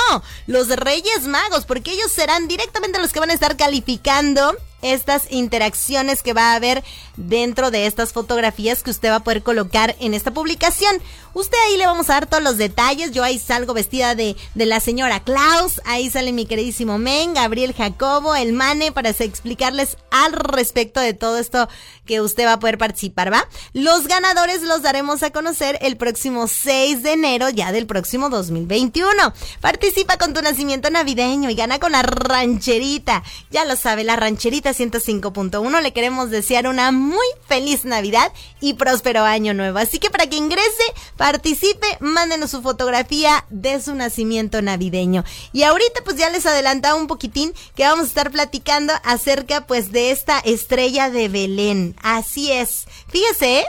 los 0.49 0.69
Reyes 0.69 1.29
Magos, 1.29 1.65
porque 1.65 1.93
ellos 1.93 2.11
serán 2.11 2.49
directamente 2.49 2.99
los 2.99 3.13
que 3.13 3.21
van 3.21 3.31
a 3.31 3.35
estar 3.35 3.57
calificando 3.69 4.57
estas 4.83 5.31
interacciones 5.31 6.23
que 6.23 6.33
va 6.33 6.53
a 6.53 6.55
haber 6.55 6.85
dentro 7.17 7.71
de 7.71 7.87
estas 7.87 8.13
fotografías 8.13 8.83
que 8.83 8.91
usted 8.91 9.11
va 9.11 9.17
a 9.17 9.25
poder 9.25 9.43
colocar 9.43 9.97
en 10.01 10.15
esta 10.15 10.33
publicación. 10.33 11.01
Usted 11.35 11.59
ahí 11.67 11.77
le 11.77 11.87
vamos 11.87 12.11
a 12.11 12.15
dar 12.15 12.27
todos 12.27 12.43
los 12.43 12.57
detalles. 12.57 13.13
Yo 13.13 13.23
ahí 13.23 13.39
salgo 13.39 13.75
vestida 13.75 14.15
de, 14.15 14.37
de 14.55 14.67
la 14.67 14.81
señora 14.81 15.21
Klaus. 15.21 15.81
Ahí 15.85 16.11
sale 16.11 16.33
mi 16.33 16.47
queridísimo 16.47 16.99
Men, 16.99 17.35
Gabriel 17.35 17.75
Jacobo, 17.75 18.35
el 18.35 18.53
Mane, 18.53 18.93
para 18.93 19.11
explicarles 19.11 19.97
al 20.11 20.33
respecto 20.33 21.01
de 21.01 21.15
todo 21.15 21.39
esto 21.39 21.69
que 22.07 22.21
usted 22.21 22.47
va 22.47 22.55
a 22.55 22.59
poder 22.59 22.79
participar, 22.79 23.33
¿va? 23.33 23.47
Los 23.75 24.09
ganadores 24.09 24.63
los 24.63 24.83
daremos 24.83 25.23
a 25.23 25.31
conocer 25.31 25.79
el 25.83 25.97
próximo 25.97 26.49
6 26.49 27.03
de 27.03 27.13
enero, 27.13 27.51
ya 27.51 27.71
del 27.71 27.87
próximo 27.87 28.31
2021. 28.31 29.13
Participa 29.61 30.17
con 30.17 30.33
tu 30.33 30.41
nacimiento 30.41 30.91
navideño 30.91 31.51
y 31.51 31.55
gana 31.55 31.79
con 31.79 31.93
la 31.93 32.03
rancherita. 32.03 33.23
Ya 33.51 33.65
lo 33.65 33.77
sabe, 33.77 34.05
la 34.05 34.17
rancherita 34.17 34.68
105.1. 34.73 35.81
Le 35.81 35.93
queremos 35.93 36.31
desear 36.31 36.67
una 36.67 36.93
muy 36.93 37.27
feliz 37.47 37.85
Navidad 37.85 38.33
y 38.61 38.75
próspero 38.75 39.23
año 39.23 39.55
nuevo. 39.55 39.79
Así 39.79 39.99
que 39.99 40.11
para 40.11 40.29
que 40.29 40.37
ingrese, 40.37 40.83
participe, 41.17 41.87
mándenos 42.01 42.51
su 42.51 42.63
fotografía 42.63 43.45
de 43.51 43.81
su 43.81 43.95
nacimiento 43.95 44.63
navideño. 44.63 45.25
Y 45.53 45.63
ahorita 45.63 46.03
pues 46.05 46.17
ya 46.17 46.31
les 46.31 46.47
adelantaba 46.47 46.95
un 46.95 47.07
poquitín 47.07 47.53
que 47.75 47.85
vamos 47.85 48.05
a 48.05 48.09
estar 48.09 48.31
platicando 48.31 48.93
acerca 49.05 49.67
pues 49.67 49.93
de 49.93 50.11
esta 50.11 50.39
estrella 50.41 51.11
de 51.11 51.29
Belén. 51.29 51.97
Así 52.03 52.53
es. 52.53 52.87
Fíjese, 53.09 53.61
¿eh? 53.61 53.65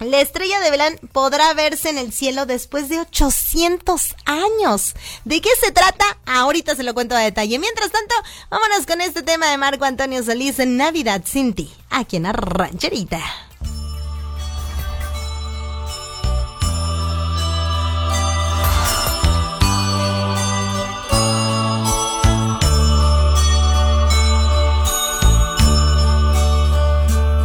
La 0.00 0.20
estrella 0.20 0.60
de 0.60 0.70
Belén 0.70 0.98
podrá 1.12 1.54
verse 1.54 1.88
en 1.88 1.98
el 1.98 2.12
cielo 2.12 2.46
después 2.46 2.88
de 2.88 3.00
800 3.00 4.16
años. 4.24 4.94
¿De 5.24 5.40
qué 5.40 5.50
se 5.62 5.70
trata? 5.70 6.04
Ahorita 6.26 6.74
se 6.74 6.82
lo 6.82 6.94
cuento 6.94 7.14
a 7.14 7.20
detalle. 7.20 7.58
Mientras 7.60 7.92
tanto, 7.92 8.14
vámonos 8.50 8.86
con 8.86 9.00
este 9.00 9.22
tema 9.22 9.46
de 9.50 9.56
Marco 9.56 9.84
Antonio 9.84 10.22
Solís 10.22 10.58
en 10.58 10.76
Navidad 10.76 11.22
sin 11.24 11.54
ti, 11.54 11.72
aquí 11.90 12.16
en 12.16 12.24
la 12.24 12.32
rancherita. 12.32 13.20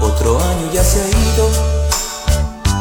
Otro 0.02 0.38
año 0.44 0.74
ya 0.74 0.84
se 0.84 1.02
ha 1.02 1.08
ido, 1.08 1.19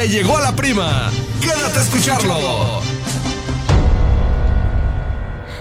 le 0.00 0.08
llegó 0.08 0.38
a 0.38 0.40
la 0.40 0.56
prima. 0.56 1.10
Quédate 1.42 1.78
a 1.78 1.82
escucharlo. 1.82 2.80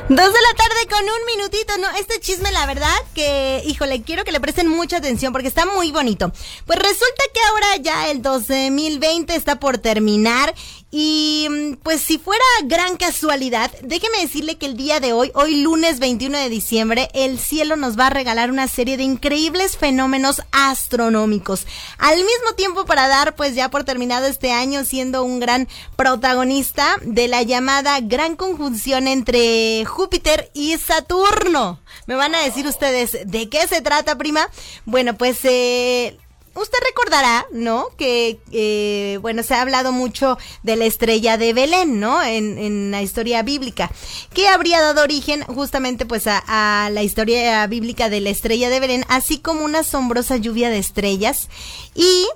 Dos 0.08 0.34
de 0.34 0.42
la 0.42 0.54
tarde 0.58 0.88
con 0.90 1.04
un 1.04 1.26
minutito, 1.38 1.78
¿no? 1.78 1.90
Este 2.00 2.22
chisme, 2.22 2.50
la 2.52 2.66
verdad, 2.66 2.96
que, 3.14 3.62
híjole, 3.66 4.02
quiero 4.02 4.24
que 4.24 4.32
le 4.32 4.40
presten 4.40 4.68
mucha 4.68 4.98
atención 4.98 5.34
porque 5.34 5.50
está 5.50 5.66
muy 5.66 5.92
bonito. 5.92 6.32
Pues 6.66 6.80
resulta 6.80 7.24
que 7.34 7.40
ahora 7.50 7.76
ya 7.82 8.10
el 8.10 8.22
2020 8.22 9.36
está 9.36 9.60
por 9.60 9.78
terminar 9.78 10.56
y 10.92 11.48
mm, 11.50 11.74
pues 11.84 12.02
si 12.02 12.18
fuera 12.18 12.44
gran 12.64 12.98
casualidad, 12.98 13.72
déjeme 13.84 14.22
decirle 14.22 14.58
que 14.58 14.66
el 14.66 14.76
día 14.76 15.00
de 15.00 15.14
hoy, 15.14 15.32
hoy 15.36 15.62
lunes 15.62 16.00
21 16.00 16.38
de 16.38 16.50
diciembre, 16.50 17.10
el 17.14 17.38
cielo 17.40 17.76
nos 17.76 17.98
va 17.98 18.08
a 18.08 18.10
regalar 18.10 18.50
una 18.50 18.68
serie 18.68 18.98
de 18.98 19.04
increíbles 19.04 19.78
fenómenos 19.78 20.42
astronómicos. 20.52 21.68
Al 22.00 22.18
mismo 22.18 22.56
tiempo 22.56 22.86
para 22.86 23.08
dar 23.08 23.36
pues 23.36 23.54
ya 23.54 23.70
por 23.70 23.84
terminado 23.84 24.26
este 24.26 24.52
año 24.52 24.84
siendo 24.84 25.24
un 25.24 25.40
gran 25.40 25.68
protagonista 25.96 26.98
de 27.02 27.28
la 27.28 27.44
llamada 27.44 28.00
gran 28.02 28.36
conjunción 28.36 29.08
entre 29.08 29.86
Júpiter 29.86 30.50
y 30.54 30.78
Saturno. 30.78 31.82
Me 32.08 32.16
van 32.16 32.34
a 32.34 32.42
decir 32.42 32.66
ustedes, 32.66 33.18
¿de 33.26 33.50
qué 33.50 33.68
se 33.68 33.82
trata, 33.82 34.18
prima? 34.18 34.50
Bueno, 34.86 35.16
pues 35.16 35.40
eh, 35.44 36.18
Usted 36.56 36.78
recordará, 36.86 37.46
¿no? 37.52 37.90
Que, 37.98 38.40
eh, 38.52 39.18
bueno, 39.22 39.44
se 39.44 39.54
ha 39.54 39.62
hablado 39.62 39.92
mucho 39.92 40.38
de 40.64 40.76
la 40.76 40.86
estrella 40.86 41.38
de 41.38 41.54
Belén, 41.54 42.00
¿no? 42.00 42.22
En, 42.24 42.58
en 42.58 42.92
la 42.92 43.02
historia 43.02 43.44
bíblica, 43.44 43.92
que 44.34 44.48
habría 44.48 44.82
dado 44.82 45.04
origen 45.04 45.44
justamente 45.44 46.06
pues 46.06 46.28
a, 46.28 46.44
a, 46.48 46.90
la 46.90 47.04
historia 47.04 47.66
bíblica 47.68 48.10
de 48.10 48.22
la 48.22 48.30
estrella 48.30 48.70
de 48.70 48.80
Belén, 48.80 49.06
así 49.10 49.40
como 49.40 49.64
una 49.64 49.80
asombrosa 49.80 50.38
lluvia 50.38 50.70
de 50.70 50.80
estrellas. 50.80 51.50
Y 51.96 52.28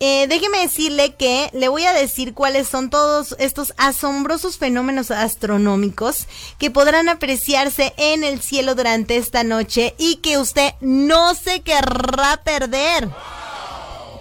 eh, 0.00 0.26
déjeme 0.28 0.58
decirle 0.58 1.14
que 1.14 1.48
le 1.52 1.68
voy 1.68 1.84
a 1.84 1.92
decir 1.92 2.34
cuáles 2.34 2.68
son 2.68 2.90
todos 2.90 3.36
estos 3.38 3.72
asombrosos 3.76 4.58
fenómenos 4.58 5.10
astronómicos 5.10 6.26
que 6.58 6.70
podrán 6.70 7.08
apreciarse 7.08 7.94
en 7.96 8.24
el 8.24 8.42
cielo 8.42 8.74
durante 8.74 9.16
esta 9.16 9.44
noche 9.44 9.94
y 9.96 10.16
que 10.16 10.36
usted 10.36 10.72
no 10.80 11.34
se 11.34 11.62
querrá 11.62 12.42
perder. 12.44 13.08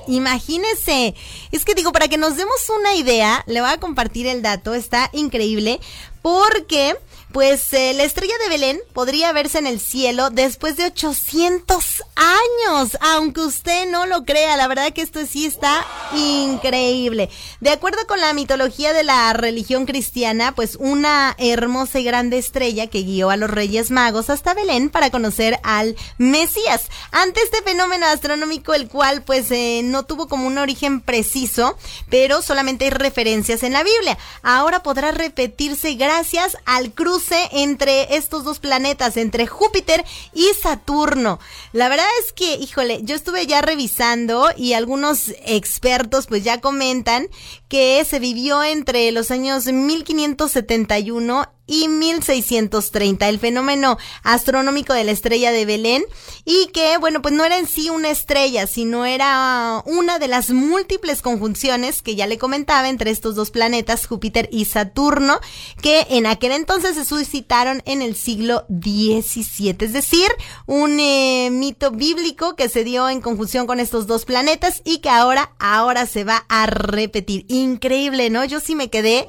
Imagínese. 0.08 1.16
Es 1.52 1.66
que 1.66 1.76
digo, 1.76 1.92
para 1.92 2.08
que 2.08 2.18
nos 2.18 2.38
demos 2.38 2.70
una 2.78 2.96
idea, 2.96 3.44
le 3.48 3.62
voy 3.62 3.70
a 3.70 3.80
compartir 3.80 4.28
el 4.28 4.42
dato, 4.42 4.74
está 4.74 5.10
increíble, 5.14 5.80
porque 6.22 6.96
pues 7.34 7.74
eh, 7.74 7.94
la 7.96 8.04
estrella 8.04 8.36
de 8.44 8.50
Belén 8.50 8.80
podría 8.94 9.34
verse 9.34 9.58
en 9.58 9.66
el 9.66 9.80
cielo 9.80 10.30
después 10.30 10.78
de 10.78 10.86
800 10.86 12.04
años, 12.16 12.98
aunque 13.02 13.42
usted 13.42 13.90
no 13.90 14.06
lo 14.06 14.24
crea, 14.24 14.56
la 14.56 14.68
verdad 14.68 14.94
que 14.94 15.02
esto 15.02 15.20
sí 15.26 15.48
está 15.48 15.84
increíble. 16.14 17.30
De 17.60 17.72
acuerdo 17.72 18.06
con 18.08 18.22
la 18.22 18.34
mitología 18.34 18.94
de 18.94 19.04
la 19.04 19.34
religión 19.34 19.88
cristiana, 19.88 20.54
pues 20.54 20.78
una 20.80 21.36
hermosa 21.40 22.00
y 22.00 22.04
grande 22.04 22.38
estrella 22.38 22.88
que 22.88 23.02
guió 23.02 23.32
a 23.32 23.38
los 23.38 23.50
Reyes 23.50 23.90
Magos 23.90 24.30
hasta 24.30 24.54
Belén 24.54 24.92
para 24.92 25.10
conocer 25.10 25.60
al 25.64 25.96
Mesías. 26.20 26.90
Ante 27.12 27.42
este 27.42 27.64
fenómeno 27.64 28.06
astronómico, 28.06 28.76
el 28.76 28.88
cual 28.88 29.24
pues 29.24 29.50
eh, 29.50 29.82
no 29.84 30.04
tuvo 30.04 30.28
como 30.28 30.46
un 30.46 30.60
origen 30.60 31.02
preciso, 31.02 31.78
pero 32.10 32.44
solamente 32.44 32.86
hay 32.86 32.92
referencias 32.92 33.64
en 33.64 33.74
la 33.74 33.84
Biblia. 33.84 34.20
Ahora 34.44 34.84
podrá 34.84 35.12
repetirse 35.12 35.96
gracias 35.96 36.58
al 36.66 36.94
entre 37.32 38.16
estos 38.16 38.44
dos 38.44 38.60
planetas, 38.60 39.18
entre 39.18 39.48
Júpiter 39.48 40.04
y 40.34 40.48
Saturno. 40.62 41.40
La 41.72 41.90
verdad 41.90 42.06
es 42.24 42.34
que, 42.34 42.56
híjole, 42.56 43.00
yo 43.04 43.16
estuve 43.16 43.46
ya 43.48 43.62
revisando 43.62 44.50
y 44.56 44.74
algunos 44.74 45.30
expertos 45.46 46.28
pues 46.28 46.44
ya 46.44 46.60
comentan 46.60 47.28
que 47.68 48.04
se 48.06 48.20
vivió 48.20 48.64
entre 48.64 49.12
los 49.12 49.32
años 49.32 49.66
1571 49.66 51.53
y 51.66 51.88
1630, 51.88 53.30
el 53.30 53.40
fenómeno 53.40 53.98
astronómico 54.24 54.94
de 54.94 55.04
la 55.04 55.12
estrella 55.12 55.52
de 55.52 55.66
Belén, 55.66 56.04
y 56.46 56.68
que, 56.68 56.98
bueno, 56.98 57.22
pues 57.22 57.34
no 57.34 57.46
era 57.46 57.58
en 57.58 57.68
sí 57.68 57.90
una 57.90 58.10
estrella, 58.10 58.68
sino 58.68 59.06
era 59.06 59.82
una 59.86 60.20
de 60.20 60.28
las 60.28 60.50
múltiples 60.50 61.22
conjunciones 61.22 62.02
que 62.02 62.16
ya 62.16 62.28
le 62.28 62.38
comentaba 62.38 62.90
entre 62.90 63.12
estos 63.12 63.36
dos 63.36 63.52
planetas, 63.52 64.08
Júpiter 64.08 64.50
y 64.52 64.66
Saturno, 64.66 65.40
que 65.82 66.06
en 66.10 66.26
aquel 66.26 66.52
entonces 66.52 66.96
se 66.96 67.06
suscitaron 67.06 67.82
en 67.86 68.02
el 68.02 68.16
siglo 68.16 68.66
XVII, 68.70 69.78
es 69.80 69.94
decir, 69.94 70.30
un 70.66 71.00
eh, 71.00 71.50
mito 71.52 71.92
bíblico 71.92 72.56
que 72.56 72.70
se 72.70 72.84
dio 72.84 73.10
en 73.10 73.22
conjunción 73.22 73.68
con 73.68 73.80
estos 73.80 74.08
dos 74.08 74.26
planetas 74.26 74.82
y 74.84 75.00
que 75.00 75.10
ahora, 75.10 75.54
ahora 75.60 76.06
se 76.06 76.24
va 76.24 76.46
a 76.50 76.66
repetir. 76.66 77.46
Increíble, 77.48 78.30
¿no? 78.30 78.44
Yo 78.46 78.60
sí 78.60 78.76
me 78.76 78.90
quedé 78.90 79.28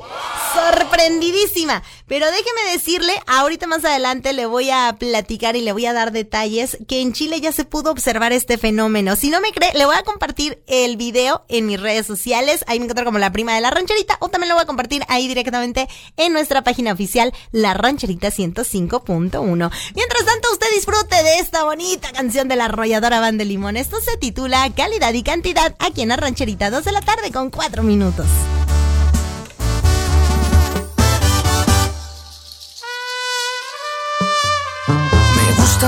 sorprendidísima, 0.55 1.83
pero 2.07 2.24
déjeme 2.31 2.73
decirle, 2.73 3.13
ahorita 3.27 3.67
más 3.67 3.85
adelante 3.85 4.33
le 4.33 4.47
voy 4.47 4.71
a 4.71 4.97
platicar 4.99 5.57
y 5.57 5.63
le 5.63 5.73
voy 5.73 5.87
a 5.87 5.93
dar 5.93 6.13
detalles 6.13 6.79
que 6.89 7.01
en 7.01 7.13
Chile 7.13 7.41
ya 7.41 7.53
se 7.53 7.65
pudo 7.65 7.91
observar 7.91 8.33
este 8.33 8.59
fenómeno. 8.59 9.17
Si 9.17 9.31
no 9.31 9.41
me 9.41 9.53
cree, 9.53 9.73
le 9.75 9.87
voy 9.87 9.97
a 9.97 10.03
compartir 10.03 10.63
el 10.67 10.97
video 10.97 11.45
en 11.49 11.67
mis 11.67 11.81
redes 11.81 12.07
sociales. 12.07 12.65
Ahí 12.67 12.79
me 12.79 12.85
encuentro 12.85 13.05
como 13.05 13.19
la 13.19 13.33
prima 13.33 13.55
de 13.55 13.61
la 13.61 13.71
rancherita 13.71 14.17
o 14.21 14.29
también 14.29 14.49
lo 14.49 14.55
voy 14.55 14.63
a 14.63 14.67
compartir 14.67 15.03
ahí 15.09 15.29
directamente 15.29 15.89
en 16.17 16.33
nuestra 16.33 16.63
página 16.63 16.93
oficial, 16.93 17.33
la 17.53 17.75
rancherita 17.75 18.29
105.1. 18.29 19.71
Mientras 19.95 20.25
tanto, 20.25 20.49
usted 20.53 20.67
disfrute 20.75 21.23
de 21.23 21.39
esta 21.39 21.65
bonita 21.65 22.13
canción 22.13 22.49
de 22.49 22.57
la 22.57 22.67
arrolladora 22.67 23.21
Van 23.21 23.39
de 23.39 23.45
Limón. 23.45 23.77
Esto 23.77 24.01
se 24.01 24.17
titula 24.17 24.71
Calidad 24.75 25.13
y 25.13 25.23
Cantidad 25.23 25.75
aquí 25.79 26.03
en 26.03 26.09
la 26.09 26.17
rancherita, 26.17 26.71
2 26.71 26.85
de 26.85 26.93
la 26.93 27.01
tarde 27.01 27.31
con 27.33 27.51
4 27.51 27.83
minutos. 27.83 28.27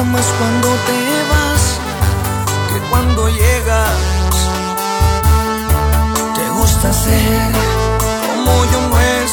Más 0.04 0.26
cuando 0.38 0.68
te 0.68 0.98
vas 1.30 1.80
que 2.68 2.80
cuando 2.90 3.28
llegas. 3.28 3.90
Te 6.34 6.50
gusta 6.50 6.92
ser 6.92 7.52
como 8.26 8.64
yo 8.72 8.88
no 8.88 9.00
he 9.00 9.26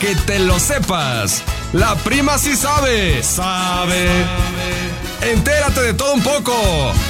que 0.00 0.16
te 0.16 0.38
lo 0.38 0.58
sepas. 0.58 1.42
La 1.74 1.94
prima 1.96 2.38
sí 2.38 2.56
sabe. 2.56 3.22
Sabe. 3.22 4.08
Entérate 5.20 5.82
de 5.82 5.94
todo 5.94 6.14
un 6.14 6.22
poco. 6.22 6.54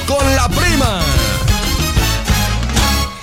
Con 0.06 0.34
la 0.34 0.48
prima. 0.48 1.00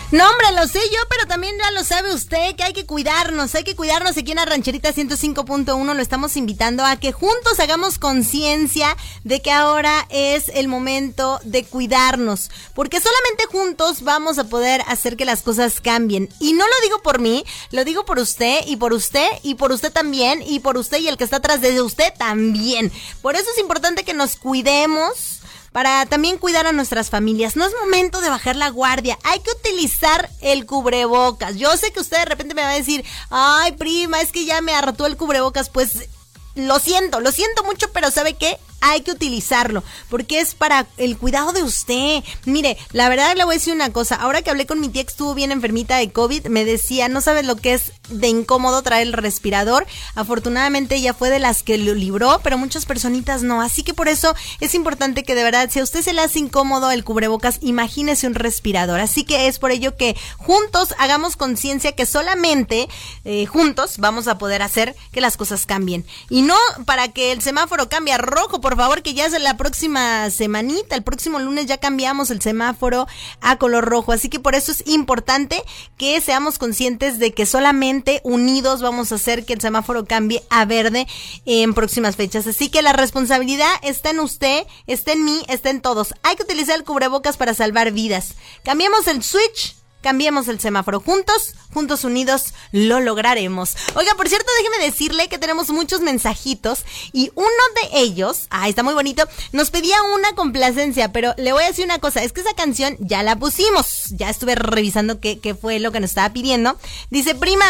No, 0.10 0.24
hombre, 0.24 0.54
lo 0.54 0.66
sé 0.70 0.80
yo, 0.90 1.00
pero 1.10 1.28
también 1.28 1.54
ya 1.58 1.70
lo 1.72 1.84
sabe 1.84 2.14
usted 2.14 2.56
que 2.56 2.64
hay 2.64 2.72
que 2.72 2.86
cuidarnos, 2.86 3.54
hay 3.56 3.66
que 3.66 3.76
cuidarnos 3.76 4.16
aquí 4.16 4.32
en 4.32 4.38
la 4.38 4.46
rancherita 4.46 4.94
105.1. 4.94 5.94
Lo 5.94 6.02
estamos 6.02 6.38
invitando 6.38 6.86
a 6.86 6.96
que 6.96 7.12
juntos 7.12 7.60
hagamos 7.60 8.00
conciencia 8.00 8.96
de 9.26 9.42
que 9.42 9.52
ahora 9.52 10.08
es 10.10 10.48
el 10.48 10.70
momento 10.70 11.42
de 11.44 11.66
cuidarnos, 11.66 12.50
porque 12.74 13.02
solamente 13.02 13.48
juntos 13.52 14.02
vamos 14.02 14.40
a 14.40 14.46
poder 14.46 14.82
hacer 14.88 15.18
que 15.18 15.26
las 15.26 15.42
cosas 15.42 15.82
cambien. 15.82 16.30
Y 16.40 16.54
no 16.54 16.66
lo 16.66 16.82
digo 16.84 17.02
por 17.02 17.20
mí, 17.20 17.44
lo 17.72 17.84
digo 17.84 18.06
por 18.06 18.18
usted 18.18 18.62
y 18.66 18.78
por 18.78 18.94
usted 18.94 19.28
y 19.44 19.56
por 19.56 19.74
usted 19.74 19.92
también 19.92 20.42
y 20.42 20.62
por 20.62 20.78
usted 20.78 21.00
y 21.00 21.10
el 21.10 21.18
que 21.18 21.26
está 21.26 21.38
atrás 21.38 21.60
de 21.60 21.82
usted 21.82 22.14
también. 22.18 22.94
Por 23.22 23.36
eso 23.36 23.52
es 23.52 23.60
importante 23.60 24.06
que 24.06 24.14
nos 24.14 24.38
cuidemos 24.38 25.42
para 25.78 26.08
también 26.08 26.40
cuidar 26.40 26.66
a 26.66 26.72
nuestras 26.72 27.12
familias. 27.12 27.56
No 27.56 27.64
es 27.64 27.72
momento 27.80 28.20
de 28.20 28.32
bajar 28.32 28.56
la 28.56 28.72
guardia, 28.72 29.20
hay 29.24 29.41
que 29.41 29.52
utilizar 29.52 30.28
el 30.41 30.66
cubrebocas. 30.66 31.56
Yo 31.58 31.78
sé 31.78 31.91
que 31.91 31.99
usted 31.99 32.18
de 32.18 32.26
repente 32.26 32.56
me 32.56 32.64
va 32.64 32.72
a 32.72 32.76
decir, 32.76 33.06
ay 33.30 33.74
prima, 33.74 34.20
es 34.20 34.32
que 34.32 34.44
ya 34.44 34.60
me 34.62 34.74
hartó 34.74 35.06
el 35.06 35.18
cubrebocas, 35.18 35.70
pues 35.70 36.10
lo 36.56 36.80
siento, 36.80 37.20
lo 37.20 37.32
siento 37.32 37.64
mucho, 37.64 37.91
pero 37.94 38.10
¿sabe 38.10 38.34
qué? 38.34 38.58
Hay 38.82 39.02
que 39.02 39.12
utilizarlo, 39.12 39.84
porque 40.10 40.40
es 40.40 40.56
para 40.56 40.88
el 40.98 41.18
cuidado 41.18 41.52
de 41.54 41.64
usted. 41.64 42.24
Mire, 42.45 42.78
la 42.91 43.10
verdad 43.10 43.36
le 43.36 43.44
voy 43.44 43.56
a 43.56 43.58
decir 43.58 43.74
una 43.74 43.91
cosa, 43.91 44.16
ahora 44.16 44.41
que 44.41 44.49
hablé 44.49 44.66
con 44.66 44.80
mi 44.80 44.90
tía 44.90 45.04
que 45.04 45.12
estuvo 45.12 45.34
bien 45.34 45.52
enfermita 45.52 45.98
de 45.98 46.12
COVID, 46.12 46.48
me 46.48 46.66
decía, 46.66 47.10
no 47.10 47.22
sabes 47.22 47.45
lo 47.45 47.56
que 47.56 47.74
es 47.74 47.94
de 48.10 48.28
incómodo 48.28 48.82
traer 48.82 49.08
el 49.08 49.14
respirador. 49.14 49.86
Afortunadamente 50.16 50.95
ella 50.95 51.14
fue 51.14 51.30
de 51.30 51.40
las 51.40 51.64
que 51.64 51.78
lo 51.78 51.94
libró, 51.94 52.40
pero 52.44 52.58
muchas 52.58 52.86
personitas 52.86 53.44
no. 53.44 53.62
Así 53.62 53.84
que 53.84 53.94
por 53.94 54.08
eso 54.08 54.36
es 54.60 54.76
importante 54.76 55.24
que 55.24 55.36
de 55.36 55.44
verdad, 55.44 55.70
si 55.72 55.80
a 55.80 55.84
usted 55.84 56.02
se 56.02 56.14
le 56.14 56.22
hace 56.22 56.40
incómodo 56.40 56.91
el 56.91 57.04
cubrebocas, 57.04 57.60
imagínese 57.62 58.28
un 58.28 58.36
respirador. 58.36 58.99
Así 58.99 59.24
que 59.24 59.48
es 59.48 59.60
por 59.60 59.72
ello 59.72 59.98
que 59.98 60.16
juntos 60.38 60.94
hagamos 60.98 61.36
conciencia 61.36 61.94
que 61.94 62.06
solamente 62.06 62.88
eh, 63.26 63.45
juntos 63.45 63.98
vamos 63.98 64.28
a 64.28 64.38
poder 64.38 64.62
hacer 64.62 64.95
que 65.12 65.22
las 65.22 65.38
cosas 65.38 65.66
cambien. 65.66 66.06
Y 66.30 66.41
no 66.41 66.56
para 66.86 67.10
que 67.10 67.32
el 67.32 67.41
semáforo 67.41 67.90
cambie 67.90 68.14
a 68.14 68.18
rojo, 68.18 68.62
por 68.68 68.76
favor, 68.76 69.02
que 69.02 69.14
ya 69.14 69.27
es 69.27 69.41
la 69.41 69.56
próxima 69.56 70.30
semanita, 70.30 70.98
el 70.98 71.02
próximo 71.02 71.39
lunes 71.39 71.68
ya 71.68 71.77
cambiamos 71.77 72.31
el 72.31 72.41
semáforo 72.41 73.07
a 73.39 73.56
color 73.56 73.85
rojo. 73.85 74.11
Así 74.11 74.27
que 74.27 74.41
por 74.41 74.56
eso 74.56 74.73
es 74.73 74.85
importante 74.85 75.64
que 75.95 76.19
seamos 76.19 76.57
conscientes 76.57 77.18
de 77.18 77.31
que 77.34 77.45
solamente 77.45 78.19
unidos 78.26 78.81
vamos 78.81 79.14
a 79.14 79.15
hacer 79.15 79.45
que 79.45 79.53
el 79.53 79.61
semáforo 79.61 80.03
cambie 80.03 80.44
a 80.49 80.65
verde 80.65 81.07
en 81.45 81.73
próximas 81.73 82.18
fechas. 82.18 82.45
Así 82.45 82.68
que 82.68 82.81
la 82.81 82.91
responsabilidad 82.91 83.72
está 83.84 84.10
en 84.10 84.19
usted, 84.19 84.68
está 84.85 85.14
en 85.14 85.23
mí, 85.23 85.45
está 85.48 85.69
en 85.69 85.80
todos. 85.80 86.14
Hay 86.23 86.35
que 86.35 86.44
utilizar 86.44 86.76
el 86.76 86.84
cubrebocas 86.84 87.38
para 87.38 87.53
salvar 87.53 87.94
vidas. 87.94 88.34
Cambiemos 88.65 89.07
el 89.07 89.23
switch 89.23 89.77
Cambiemos 90.02 90.48
el 90.48 90.60
semáforo 90.60 90.99
juntos, 90.99 91.56
juntos 91.74 92.03
unidos, 92.03 92.53
lo 92.72 92.99
lograremos. 92.99 93.76
Oiga, 93.95 94.14
por 94.15 94.30
cierto, 94.30 94.49
déjeme 94.57 94.86
decirle 94.86 95.28
que 95.28 95.38
tenemos 95.38 95.69
muchos 95.69 96.02
mensajitos 96.02 96.86
y 97.14 97.32
uno 97.36 97.48
de 97.82 97.99
ellos, 97.99 98.48
ah, 98.49 98.69
está 98.69 98.84
muy 98.84 98.94
bonito, 98.94 99.28
nos 99.52 99.72
pedía 99.72 99.98
una 100.15 100.34
complacencia, 100.34 101.11
pero 101.11 101.34
le 101.38 101.53
voy 101.53 101.64
a 101.64 101.68
decir 101.68 101.86
una 101.86 101.99
cosa, 101.99 102.24
es 102.24 102.32
que 102.32 102.41
esa 102.41 102.53
canción 102.53 102.95
ya 102.99 103.24
la 103.24 103.38
pusimos, 103.38 104.06
ya 104.11 104.30
estuve 104.30 104.56
revisando 104.56 105.19
qué, 105.19 105.40
qué 105.40 105.56
fue 105.56 105.80
lo 105.80 105.91
que 105.91 105.99
nos 105.99 106.11
estaba 106.11 106.32
pidiendo. 106.32 106.78
Dice, 107.10 107.36
prima, 107.36 107.65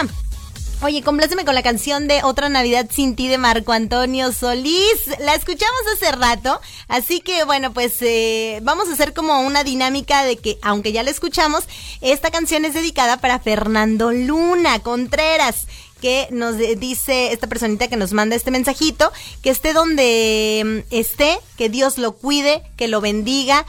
Oye, 0.79 1.01
compláceme 1.01 1.43
con 1.43 1.55
la 1.55 1.63
canción 1.63 2.07
de 2.07 2.21
Otra 2.23 2.49
Navidad 2.49 2.87
sin 2.91 3.15
ti 3.15 3.27
de 3.27 3.39
Marco 3.39 3.71
Antonio 3.71 4.31
Solís. 4.31 5.07
La 5.19 5.33
escuchamos 5.33 5.81
hace 5.95 6.11
rato, 6.11 6.61
así 6.87 7.19
que 7.19 7.43
bueno, 7.45 7.73
pues 7.73 7.99
eh, 8.01 8.59
vamos 8.61 8.87
a 8.87 8.93
hacer 8.93 9.15
como 9.15 9.41
una 9.41 9.63
dinámica 9.63 10.23
de 10.23 10.37
que, 10.37 10.59
aunque 10.61 10.91
ya 10.91 11.01
la 11.01 11.09
escuchamos, 11.09 11.63
esta 12.01 12.29
canción 12.29 12.63
es 12.63 12.75
dedicada 12.75 13.17
para 13.17 13.39
Fernando 13.39 14.11
Luna 14.11 14.77
Contreras 14.79 15.65
que 15.99 16.27
nos 16.29 16.59
dice 16.59 17.31
esta 17.31 17.47
personita 17.47 17.87
que 17.87 17.97
nos 17.97 18.13
manda 18.13 18.35
este 18.35 18.51
mensajito, 18.51 19.11
que 19.41 19.49
esté 19.49 19.73
donde 19.73 20.83
mm, 20.87 20.93
esté, 20.93 21.39
que 21.57 21.69
Dios 21.69 21.97
lo 21.97 22.11
cuide, 22.11 22.61
que 22.77 22.87
lo 22.87 23.01
bendiga 23.01 23.65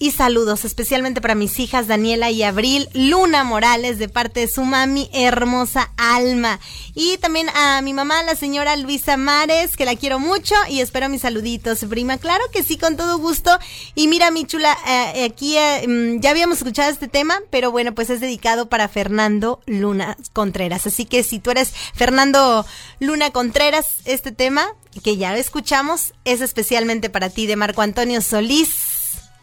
y 0.00 0.12
saludos 0.12 0.64
especialmente 0.64 1.20
para 1.20 1.34
mis 1.34 1.58
hijas 1.58 1.86
Daniela 1.86 2.30
y 2.30 2.42
Abril, 2.42 2.88
Luna 2.94 3.44
Morales 3.44 3.98
de 3.98 4.08
parte 4.08 4.40
de 4.40 4.48
su 4.48 4.64
mami 4.64 5.10
hermosa 5.12 5.92
Alma. 5.98 6.58
Y 6.94 7.18
también 7.18 7.50
a 7.50 7.82
mi 7.82 7.92
mamá 7.92 8.22
la 8.22 8.34
señora 8.34 8.76
Luisa 8.76 9.18
Mares 9.18 9.76
que 9.76 9.84
la 9.84 9.96
quiero 9.96 10.18
mucho 10.18 10.54
y 10.70 10.80
espero 10.80 11.10
mis 11.10 11.20
saluditos 11.20 11.84
prima, 11.84 12.16
claro 12.16 12.42
que 12.50 12.62
sí 12.62 12.78
con 12.78 12.96
todo 12.96 13.18
gusto. 13.18 13.50
Y 13.94 14.08
mira 14.08 14.30
mi 14.30 14.46
chula 14.46 14.74
eh, 14.88 15.24
aquí 15.24 15.58
eh, 15.58 15.86
mm, 15.86 16.20
ya 16.20 16.30
habíamos 16.30 16.56
escuchado 16.56 16.90
este 16.90 17.06
tema 17.06 17.38
pero 17.50 17.70
bueno 17.70 17.94
pues 17.94 18.08
es 18.08 18.22
dedicado 18.22 18.70
para 18.70 18.88
Fernando 18.88 19.60
Luna 19.66 20.16
Contreras. 20.32 20.86
Así 20.86 21.04
que 21.04 21.22
si 21.22 21.40
tú 21.40 21.50
eres 21.50 21.74
Fernando 21.94 22.64
Luna 23.00 23.32
Contreras 23.32 23.86
este 24.06 24.32
tema 24.32 24.66
que 25.04 25.18
ya 25.18 25.36
escuchamos 25.36 26.14
es 26.24 26.40
especialmente 26.40 27.10
para 27.10 27.28
ti 27.28 27.46
de 27.46 27.56
Marco 27.56 27.82
Antonio 27.82 28.22
Solís 28.22 28.99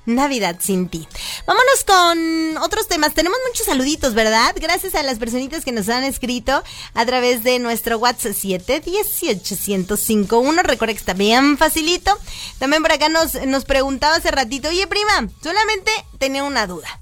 Navidad 0.08 0.56
sin 0.60 0.90
ti. 0.90 1.08
Vámonos 1.46 1.84
con 1.86 2.58
otros 2.58 2.88
temas. 2.88 3.14
Tenemos 3.14 3.38
muchos 3.48 3.68
saluditos, 3.68 4.16
¿verdad? 4.16 4.56
Gracias 4.60 4.96
a 4.96 5.04
las 5.04 5.20
personitas 5.20 5.64
que 5.64 5.72
nos 5.72 5.88
han 5.90 6.04
escrito 6.04 6.64
a 6.94 7.06
través 7.06 7.44
de 7.44 7.60
nuestro 7.60 8.00
WhatsApp 8.00 8.32
718-1051. 8.32 10.64
Recuerda 10.64 10.94
que 10.94 11.00
está 11.00 11.14
bien 11.14 11.58
facilito. 11.58 12.18
También 12.58 12.82
por 12.82 12.94
acá 12.94 13.10
nos, 13.10 13.36
nos 13.46 13.66
preguntaba 13.66 14.16
hace 14.16 14.32
ratito, 14.32 14.70
oye 14.70 14.88
prima, 14.88 15.28
solamente 15.44 15.92
tenía 16.18 16.44
una 16.44 16.66
duda. 16.68 17.02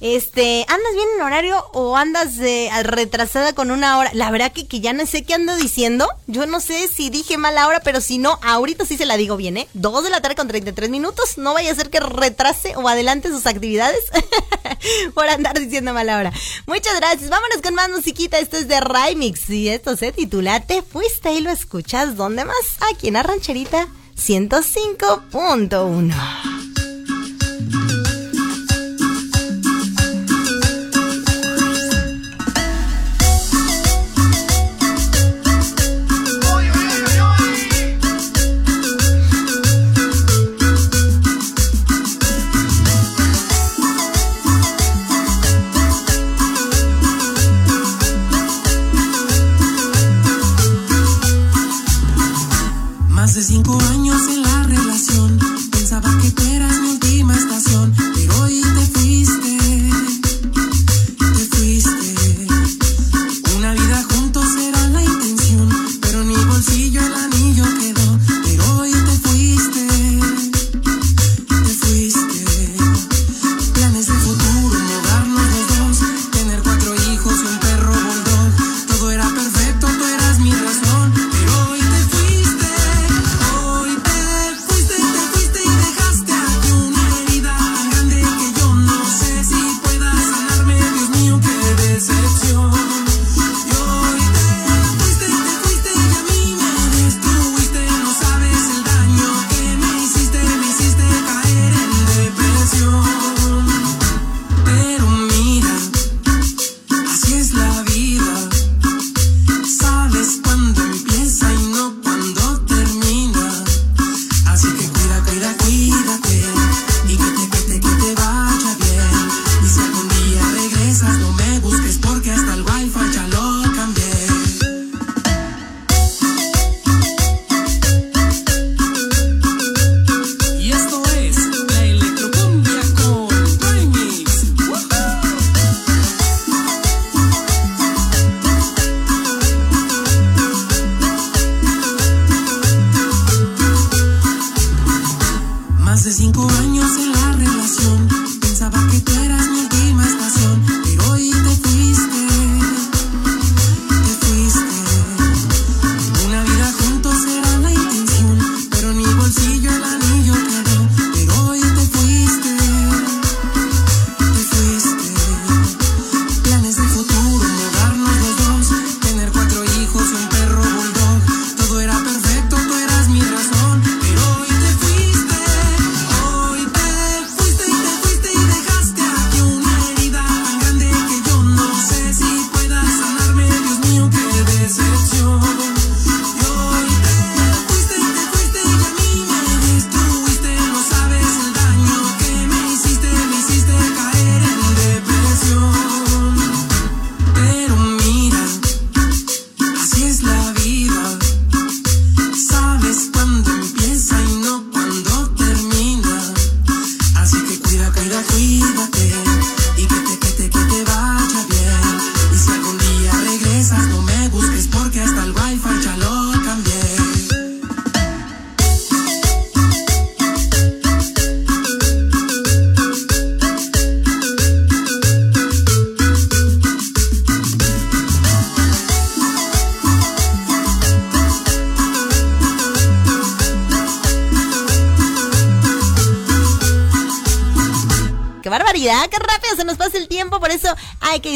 Este, 0.00 0.64
¿andas 0.68 0.92
bien 0.94 1.08
en 1.16 1.22
horario 1.22 1.64
o 1.72 1.96
andas 1.96 2.36
retrasada 2.82 3.52
con 3.52 3.70
una 3.70 3.98
hora? 3.98 4.10
La 4.14 4.30
verdad 4.30 4.52
que, 4.52 4.66
que 4.66 4.80
ya 4.80 4.92
no 4.92 5.06
sé 5.06 5.24
qué 5.24 5.34
ando 5.34 5.54
diciendo. 5.56 6.08
Yo 6.26 6.46
no 6.46 6.60
sé 6.60 6.88
si 6.88 7.10
dije 7.10 7.38
mala 7.38 7.68
hora, 7.68 7.80
pero 7.80 8.00
si 8.00 8.18
no, 8.18 8.38
ahorita 8.42 8.84
sí 8.84 8.96
se 8.96 9.06
la 9.06 9.16
digo 9.16 9.36
bien, 9.36 9.56
¿eh? 9.56 9.68
Dos 9.74 10.04
de 10.04 10.10
la 10.10 10.20
tarde 10.20 10.36
con 10.36 10.48
33 10.48 10.90
minutos. 10.90 11.38
No 11.38 11.54
vaya 11.54 11.72
a 11.72 11.74
ser 11.74 11.90
que 11.90 12.00
retrase 12.00 12.74
o 12.76 12.88
adelante 12.88 13.28
sus 13.28 13.46
actividades 13.46 14.00
por 15.14 15.28
andar 15.28 15.58
diciendo 15.58 15.94
mala 15.94 16.18
hora. 16.18 16.32
Muchas 16.66 16.96
gracias. 16.96 17.30
Vámonos 17.30 17.62
con 17.62 17.74
más 17.74 17.90
musiquita. 17.90 18.38
Esto 18.38 18.56
es 18.56 18.68
de 18.68 18.80
Rymix 18.80 19.50
y 19.50 19.68
esto 19.68 19.96
se 19.96 20.12
titula 20.12 20.60
Te 20.60 20.82
fuiste 20.82 21.32
y 21.32 21.40
lo 21.40 21.50
escuchas. 21.50 22.16
¿Dónde 22.16 22.44
más? 22.44 22.56
Aquí 22.92 23.08
en 23.08 23.14
la 23.14 23.22
rancherita 23.22 23.88
105.1. 24.16 26.63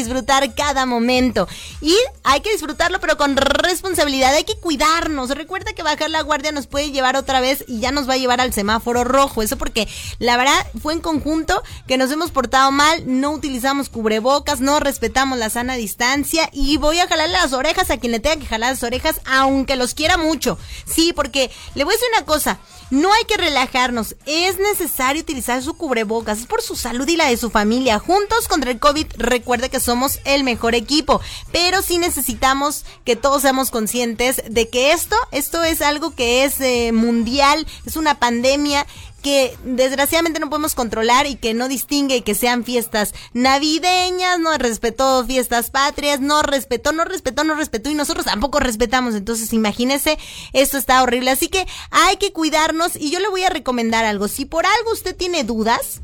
disfrutar 0.09 0.53
cada 0.55 0.85
momento. 0.85 1.47
Y 1.81 1.95
hay 2.23 2.41
que 2.41 2.51
disfrutarlo, 2.51 2.99
pero 2.99 3.17
con 3.17 3.37
responsabilidad. 3.37 4.33
Hay 4.33 4.43
que 4.43 4.55
cuidarnos. 4.55 5.29
Recuerda 5.29 5.73
que 5.73 5.83
bajar 5.83 6.09
la 6.09 6.21
guardia 6.21 6.51
nos 6.51 6.67
puede 6.67 6.91
llevar 6.91 7.15
otra 7.15 7.39
vez 7.39 7.63
y 7.67 7.79
ya 7.79 7.91
nos 7.91 8.09
va 8.09 8.13
a 8.13 8.17
llevar 8.17 8.41
al 8.41 8.53
semáforo 8.53 9.03
rojo. 9.03 9.41
Eso 9.41 9.57
porque 9.57 9.87
la 10.17 10.37
verdad 10.37 10.65
fue 10.81 10.93
en 10.93 11.01
conjunto 11.01 11.61
que 11.89 11.97
nos 11.97 12.11
hemos 12.11 12.29
portado 12.29 12.71
mal, 12.71 13.01
no 13.07 13.31
utilizamos 13.31 13.89
cubrebocas, 13.89 14.61
no 14.61 14.79
respetamos 14.79 15.39
la 15.39 15.49
sana 15.49 15.73
distancia 15.73 16.47
y 16.53 16.77
voy 16.77 16.99
a 16.99 17.07
jalarle 17.07 17.33
las 17.33 17.51
orejas 17.51 17.89
a 17.89 17.97
quien 17.97 18.11
le 18.11 18.19
tenga 18.19 18.35
que 18.35 18.45
jalar 18.45 18.73
las 18.73 18.83
orejas, 18.83 19.19
aunque 19.25 19.75
los 19.75 19.95
quiera 19.95 20.15
mucho. 20.15 20.59
Sí, 20.85 21.13
porque 21.13 21.49
le 21.73 21.85
voy 21.85 21.95
a 21.95 21.97
decir 21.97 22.09
una 22.15 22.27
cosa. 22.27 22.59
No 22.91 23.13
hay 23.13 23.23
que 23.25 23.37
relajarnos. 23.37 24.15
Es 24.25 24.59
necesario 24.59 25.21
utilizar 25.21 25.61
su 25.61 25.75
cubrebocas. 25.75 26.39
Es 26.39 26.45
por 26.47 26.61
su 26.61 26.75
salud 26.75 27.07
y 27.07 27.17
la 27.17 27.27
de 27.27 27.37
su 27.37 27.51
familia. 27.51 27.99
Juntos 27.99 28.47
contra 28.47 28.71
el 28.71 28.79
COVID, 28.79 29.05
recuerde 29.17 29.69
que 29.69 29.79
somos 29.79 30.19
el 30.25 30.43
mejor 30.43 30.73
equipo. 30.73 31.21
Pero 31.51 31.83
sí 31.83 31.99
necesitamos 31.99 32.85
que 33.03 33.15
todos 33.15 33.43
seamos 33.43 33.69
conscientes 33.69 34.41
de 34.49 34.69
que 34.69 34.91
esto, 34.91 35.15
esto 35.31 35.63
es 35.63 35.81
algo 35.81 36.15
que 36.15 36.45
es 36.45 36.61
eh, 36.61 36.91
mundial, 36.91 37.67
es 37.85 37.95
una 37.95 38.19
pandemia 38.19 38.87
que 39.19 39.55
desgraciadamente 39.63 40.39
no 40.39 40.49
podemos 40.49 40.75
controlar 40.75 41.27
y 41.27 41.35
que 41.35 41.53
no 41.53 41.67
distingue 41.67 42.23
que 42.23 42.35
sean 42.35 42.63
fiestas 42.63 43.13
navideñas, 43.33 44.39
no 44.39 44.57
respetó 44.57 45.25
fiestas 45.25 45.69
patrias, 45.69 46.19
no 46.19 46.41
respetó, 46.41 46.91
no 46.91 47.05
respetó, 47.05 47.43
no 47.43 47.55
respetó 47.55 47.89
y 47.89 47.95
nosotros 47.95 48.25
tampoco 48.25 48.59
respetamos. 48.59 49.15
Entonces, 49.15 49.53
imagínese, 49.53 50.17
esto 50.53 50.77
está 50.77 51.03
horrible. 51.03 51.31
Así 51.31 51.49
que 51.49 51.67
hay 51.91 52.17
que 52.17 52.33
cuidarnos 52.33 52.95
y 52.95 53.11
yo 53.11 53.19
le 53.19 53.27
voy 53.29 53.43
a 53.43 53.49
recomendar 53.49 54.05
algo. 54.05 54.27
Si 54.27 54.45
por 54.45 54.65
algo 54.65 54.91
usted 54.91 55.15
tiene 55.15 55.43
dudas, 55.43 56.01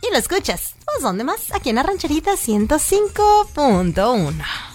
Y 0.00 0.12
lo 0.12 0.18
escuchas. 0.18 0.76
¿Pues 0.84 1.02
dónde 1.02 1.24
más? 1.24 1.52
Aquí 1.52 1.70
en 1.70 1.76
la 1.76 1.82
rancherita 1.82 2.34
105.1. 2.34 4.71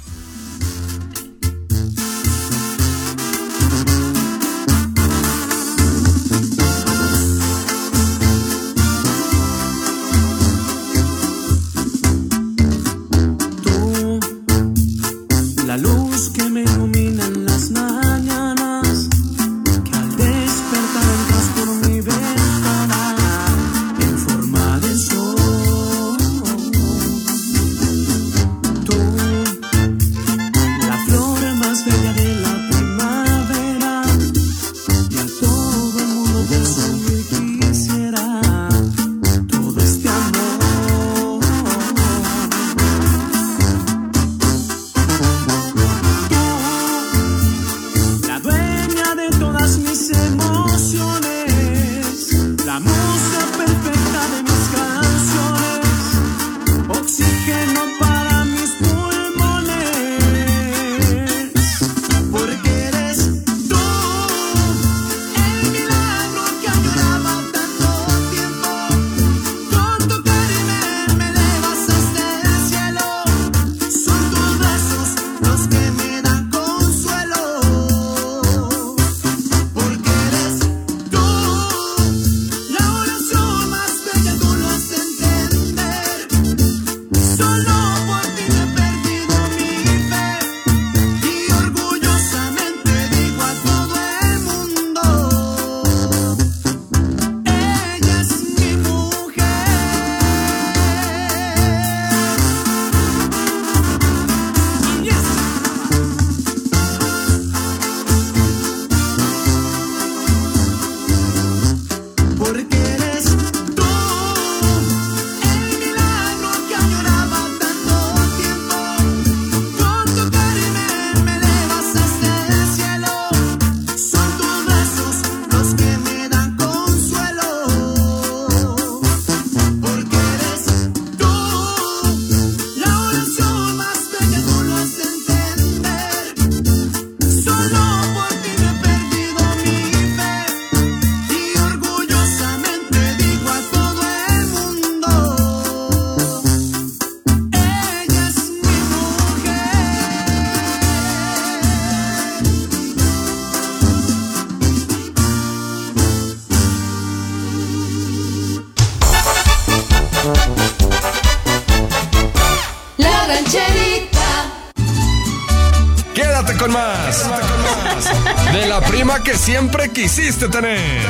De 168.58 168.66
la 168.66 168.82
prima 168.82 169.22
que 169.22 169.38
siempre 169.38 169.92
quisiste 169.92 170.48
tener. 170.50 171.04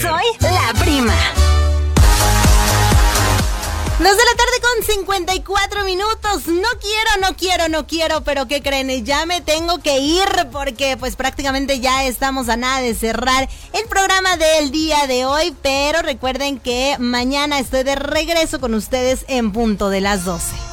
Soy 0.00 0.22
la 0.40 0.72
prima. 0.78 1.12
Dos 3.98 4.16
de 4.16 4.24
la 4.24 4.36
tarde 4.36 4.60
con 4.62 4.84
54 4.86 5.82
minutos. 5.82 6.46
No 6.46 6.68
quiero, 6.80 7.10
no 7.20 7.36
quiero, 7.36 7.68
no 7.68 7.84
quiero, 7.88 8.22
pero 8.22 8.46
¿qué 8.46 8.62
creen? 8.62 9.04
Ya 9.04 9.26
me 9.26 9.40
tengo 9.40 9.78
que 9.78 9.98
ir 9.98 10.28
porque 10.52 10.96
pues 10.96 11.16
prácticamente 11.16 11.80
ya 11.80 12.04
estamos 12.04 12.48
a 12.48 12.56
nada 12.56 12.80
de 12.80 12.94
cerrar 12.94 13.48
el 13.72 13.88
programa 13.88 14.36
del 14.36 14.70
día 14.70 15.08
de 15.08 15.24
hoy, 15.24 15.52
pero 15.60 16.02
recuerden 16.02 16.60
que 16.60 16.94
mañana 17.00 17.58
estoy 17.58 17.82
de 17.82 17.96
regreso 17.96 18.60
con 18.60 18.74
ustedes 18.74 19.24
en 19.26 19.50
punto 19.50 19.90
de 19.90 20.00
las 20.00 20.24
12. 20.24 20.67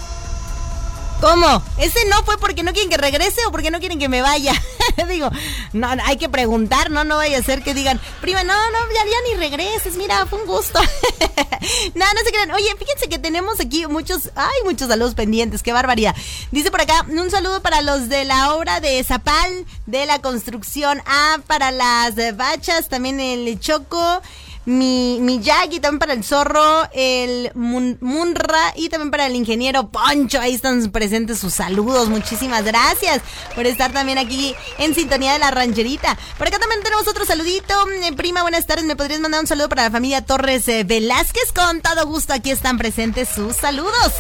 ¿Cómo? 1.22 1.64
¿Ese 1.78 2.06
no 2.06 2.24
fue 2.24 2.38
porque 2.38 2.64
no 2.64 2.72
quieren 2.74 2.90
que 2.90 2.98
regrese 2.98 3.46
o 3.46 3.52
porque 3.52 3.72
no 3.72 3.80
quieren 3.80 4.00
que 4.00 4.10
me 4.10 4.22
vaya? 4.22 4.54
Digo, 5.10 5.30
no, 5.74 5.88
hay 6.06 6.18
que 6.18 6.30
preguntar, 6.30 6.92
¿no? 6.92 7.04
No 7.04 7.18
vaya 7.18 7.38
a 7.38 7.44
ser 7.44 7.64
que 7.64 7.74
digan, 7.74 8.00
prima, 8.22 8.44
no, 8.44 8.54
no, 8.54 8.80
ya, 8.94 9.04
ni 9.30 9.40
regreses, 9.40 9.96
mira, 9.96 10.26
fue 10.26 10.40
un 10.40 10.48
gusto. 10.48 10.80
no, 11.96 12.06
no 12.06 12.20
se 12.24 12.32
crean. 12.32 12.52
Oye, 12.52 12.70
fíjense 12.78 13.10
que 13.10 13.18
tenemos 13.18 13.60
aquí 13.60 13.88
muchos, 13.88 14.32
ay, 14.36 14.58
muchos 14.66 14.88
saludos 14.88 15.16
pendientes, 15.16 15.64
qué 15.64 15.74
barbaridad. 15.74 16.16
Dice 16.52 16.72
por 16.72 16.82
acá, 16.82 17.06
un 17.08 17.32
saludo 17.32 17.62
para 17.62 17.82
los 17.82 18.10
de 18.10 18.26
la 18.26 18.54
obra 18.54 18.80
de 18.80 19.04
Zapal, 19.04 19.66
de 19.86 20.06
la 20.06 20.20
construcción. 20.20 21.02
Ah, 21.06 21.38
para 21.48 21.72
las 21.72 22.16
bachas, 22.36 22.90
también 22.90 23.20
el 23.20 23.60
Choco 23.60 24.22
mi, 24.66 25.20
mi 25.22 25.40
Yagi, 25.42 25.80
también 25.80 26.00
para 26.00 26.14
el 26.14 26.24
zorro, 26.24 26.88
el 26.94 27.52
Mun- 27.54 27.98
Munra 28.02 28.74
y 28.76 28.90
también 28.90 29.12
para 29.12 29.28
el 29.28 29.36
ingeniero 29.36 29.90
Poncho. 29.90 30.40
Ahí 30.40 30.54
están 30.56 30.92
presentes 30.92 31.40
sus 31.40 31.54
saludos. 31.54 32.10
Muchísimas 32.10 32.64
gracias 32.64 33.22
por 33.56 33.66
estar 33.66 33.92
también 33.92 34.18
aquí 34.18 34.56
en 34.78 34.96
sintonía 34.96 35.34
de 35.34 35.40
la 35.40 35.52
rancherita. 35.52 36.18
Por 36.38 36.48
acá 36.48 36.60
también 36.60 36.82
tenemos 36.84 37.08
otro 37.08 37.26
saludito. 37.26 37.74
Eh, 38.04 38.14
prima, 38.14 38.42
buenas 38.42 38.66
tardes. 38.66 38.86
¿Me 38.86 38.96
podrías 38.96 39.20
mandar 39.20 39.42
un 39.42 39.48
saludo 39.48 39.70
para 39.70 39.84
la 39.84 39.92
familia 39.92 40.26
Torres 40.26 40.68
eh, 40.68 40.84
Velázquez? 40.84 41.52
Con 41.54 41.82
todo 41.82 42.06
gusto 42.08 42.34
aquí 42.34 42.52
están 42.52 42.78
presentes 42.78 43.30
sus 43.30 43.56
saludos. 43.56 44.14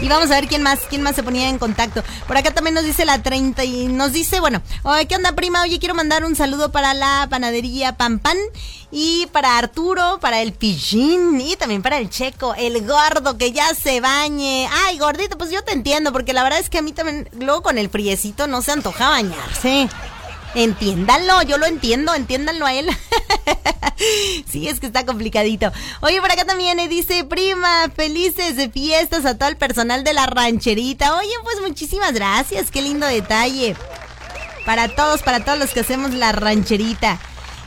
Y 0.00 0.08
vamos 0.08 0.30
a 0.30 0.34
ver 0.34 0.48
quién 0.48 0.62
más, 0.62 0.80
quién 0.88 1.02
más 1.02 1.14
se 1.14 1.22
ponía 1.22 1.48
en 1.48 1.58
contacto. 1.58 2.02
Por 2.26 2.36
acá 2.36 2.50
también 2.50 2.74
nos 2.74 2.84
dice 2.84 3.04
la 3.04 3.22
30 3.22 3.64
y 3.64 3.86
nos 3.86 4.12
dice, 4.12 4.40
bueno, 4.40 4.60
¿qué 5.08 5.16
onda 5.16 5.32
prima? 5.32 5.62
Oye, 5.62 5.78
quiero 5.78 5.94
mandar 5.94 6.24
un 6.24 6.36
saludo 6.36 6.70
para 6.72 6.94
la 6.94 7.26
panadería 7.30 7.96
Pan 7.96 8.18
Pan 8.18 8.36
y 8.90 9.26
para 9.32 9.58
Arturo, 9.58 10.18
para 10.20 10.40
el 10.40 10.52
Pijín 10.52 11.40
y 11.40 11.56
también 11.56 11.82
para 11.82 11.98
el 11.98 12.10
Checo, 12.10 12.54
el 12.54 12.86
gordo 12.86 13.38
que 13.38 13.52
ya 13.52 13.74
se 13.74 14.00
bañe. 14.00 14.68
Ay, 14.86 14.98
gordito, 14.98 15.38
pues 15.38 15.50
yo 15.50 15.64
te 15.64 15.72
entiendo 15.72 16.12
porque 16.12 16.32
la 16.32 16.42
verdad 16.42 16.60
es 16.60 16.70
que 16.70 16.78
a 16.78 16.82
mí 16.82 16.92
también 16.92 17.28
luego 17.40 17.62
con 17.62 17.78
el 17.78 17.88
friecito 17.88 18.46
no 18.46 18.62
se 18.62 18.72
antoja 18.72 19.08
bañarse. 19.10 19.88
Entiéndanlo, 20.54 21.42
yo 21.42 21.58
lo 21.58 21.66
entiendo, 21.66 22.14
entiéndanlo 22.14 22.66
a 22.66 22.74
él. 22.74 22.88
sí, 24.50 24.68
es 24.68 24.80
que 24.80 24.86
está 24.86 25.04
complicadito. 25.04 25.72
Oye, 26.00 26.20
por 26.20 26.30
acá 26.30 26.44
también 26.44 26.78
eh, 26.78 26.88
dice, 26.88 27.24
prima, 27.24 27.90
felices 27.94 28.56
fiestas 28.72 29.24
a 29.24 29.36
todo 29.36 29.48
el 29.48 29.56
personal 29.56 30.04
de 30.04 30.14
la 30.14 30.26
rancherita. 30.26 31.16
Oye, 31.16 31.32
pues 31.42 31.60
muchísimas 31.60 32.12
gracias, 32.12 32.70
qué 32.70 32.82
lindo 32.82 33.06
detalle. 33.06 33.76
Para 34.64 34.88
todos, 34.88 35.22
para 35.22 35.44
todos 35.44 35.58
los 35.58 35.70
que 35.70 35.80
hacemos 35.80 36.14
la 36.14 36.32
rancherita. 36.32 37.18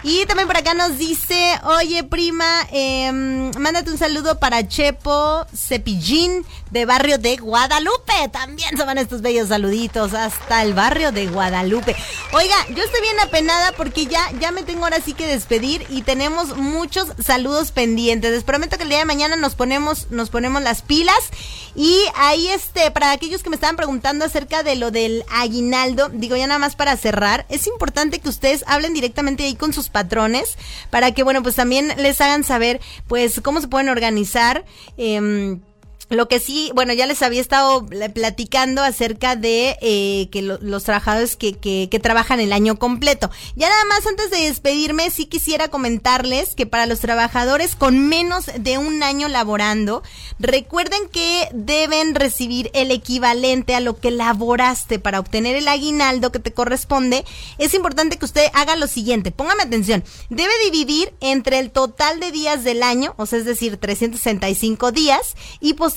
Y 0.03 0.25
también 0.25 0.47
por 0.47 0.57
acá 0.57 0.73
nos 0.73 0.97
dice, 0.97 1.59
oye 1.63 2.03
prima, 2.03 2.67
em, 2.71 3.51
mándate 3.57 3.89
un 3.89 3.97
saludo 3.97 4.39
para 4.39 4.67
Chepo 4.67 5.45
Cepillín 5.55 6.45
de 6.71 6.85
barrio 6.85 7.17
de 7.17 7.37
Guadalupe. 7.37 8.13
También 8.31 8.77
se 8.77 8.83
van 8.83 8.97
estos 8.97 9.21
bellos 9.21 9.49
saluditos 9.49 10.13
hasta 10.13 10.61
el 10.61 10.73
barrio 10.73 11.11
de 11.11 11.27
Guadalupe. 11.27 11.95
Oiga, 12.31 12.55
yo 12.75 12.83
estoy 12.83 13.01
bien 13.01 13.19
apenada 13.19 13.71
porque 13.71 14.05
ya, 14.05 14.31
ya 14.39 14.51
me 14.51 14.63
tengo 14.63 14.83
ahora 14.83 15.01
sí 15.01 15.13
que 15.13 15.25
despedir 15.25 15.85
y 15.89 16.03
tenemos 16.03 16.55
muchos 16.55 17.07
saludos 17.23 17.71
pendientes. 17.71 18.31
Les 18.31 18.43
prometo 18.43 18.77
que 18.77 18.83
el 18.83 18.89
día 18.89 18.99
de 18.99 19.05
mañana 19.05 19.35
nos 19.35 19.55
ponemos, 19.55 20.11
nos 20.11 20.29
ponemos 20.29 20.61
las 20.61 20.81
pilas. 20.83 21.17
Y 21.75 22.05
ahí 22.15 22.47
este, 22.47 22.89
para 22.91 23.11
aquellos 23.11 23.43
que 23.43 23.51
me 23.51 23.55
estaban 23.55 23.75
preguntando 23.75 24.25
acerca 24.25 24.63
de 24.63 24.75
lo 24.75 24.89
del 24.89 25.23
aguinaldo, 25.29 26.09
digo 26.09 26.35
ya 26.35 26.47
nada 26.47 26.59
más 26.59 26.75
para 26.75 26.97
cerrar, 26.97 27.45
es 27.49 27.67
importante 27.67 28.19
que 28.19 28.29
ustedes 28.29 28.63
hablen 28.67 28.93
directamente 28.93 29.43
ahí 29.43 29.55
con 29.55 29.73
sus 29.73 29.86
patrones 29.89 30.57
para 30.89 31.11
que, 31.13 31.23
bueno, 31.23 31.43
pues 31.43 31.55
también 31.55 31.93
les 31.97 32.21
hagan 32.21 32.43
saber, 32.43 32.79
pues, 33.07 33.41
cómo 33.41 33.61
se 33.61 33.67
pueden 33.67 33.89
organizar. 33.89 34.65
Eh, 34.97 35.59
lo 36.09 36.29
que 36.29 36.39
sí, 36.39 36.71
bueno, 36.73 36.93
ya 36.93 37.05
les 37.05 37.21
había 37.21 37.41
estado 37.41 37.85
platicando 37.85 38.81
acerca 38.81 39.35
de 39.35 39.77
eh, 39.81 40.29
que 40.31 40.41
los 40.41 40.83
trabajadores 40.83 41.35
que, 41.35 41.53
que, 41.53 41.89
que, 41.91 41.99
trabajan 41.99 42.39
el 42.39 42.53
año 42.53 42.79
completo. 42.79 43.29
Ya 43.55 43.67
nada 43.67 43.83
más 43.85 44.07
antes 44.07 44.31
de 44.31 44.37
despedirme, 44.37 45.09
sí 45.11 45.25
quisiera 45.25 45.67
comentarles 45.67 46.55
que 46.55 46.65
para 46.65 46.85
los 46.85 46.99
trabajadores 47.01 47.75
con 47.75 48.07
menos 48.07 48.45
de 48.57 48.77
un 48.77 49.03
año 49.03 49.27
laborando, 49.27 50.01
recuerden 50.39 51.09
que 51.11 51.49
deben 51.53 52.15
recibir 52.15 52.71
el 52.73 52.91
equivalente 52.91 53.75
a 53.75 53.81
lo 53.81 53.99
que 53.99 54.11
laboraste 54.11 54.99
para 54.99 55.19
obtener 55.19 55.57
el 55.57 55.67
aguinaldo 55.67 56.31
que 56.31 56.39
te 56.39 56.53
corresponde. 56.53 57.25
Es 57.57 57.73
importante 57.73 58.17
que 58.17 58.25
usted 58.25 58.47
haga 58.53 58.77
lo 58.77 58.87
siguiente, 58.87 59.31
póngame 59.31 59.63
atención, 59.63 60.05
debe 60.29 60.53
dividir 60.63 61.13
entre 61.19 61.59
el 61.59 61.71
total 61.71 62.21
de 62.21 62.31
días 62.31 62.63
del 62.63 62.81
año, 62.81 63.13
o 63.17 63.25
sea, 63.25 63.39
es 63.39 63.45
decir, 63.45 63.75
365 63.75 64.93
días, 64.93 65.35
y 65.59 65.73
posteriormente 65.73 65.96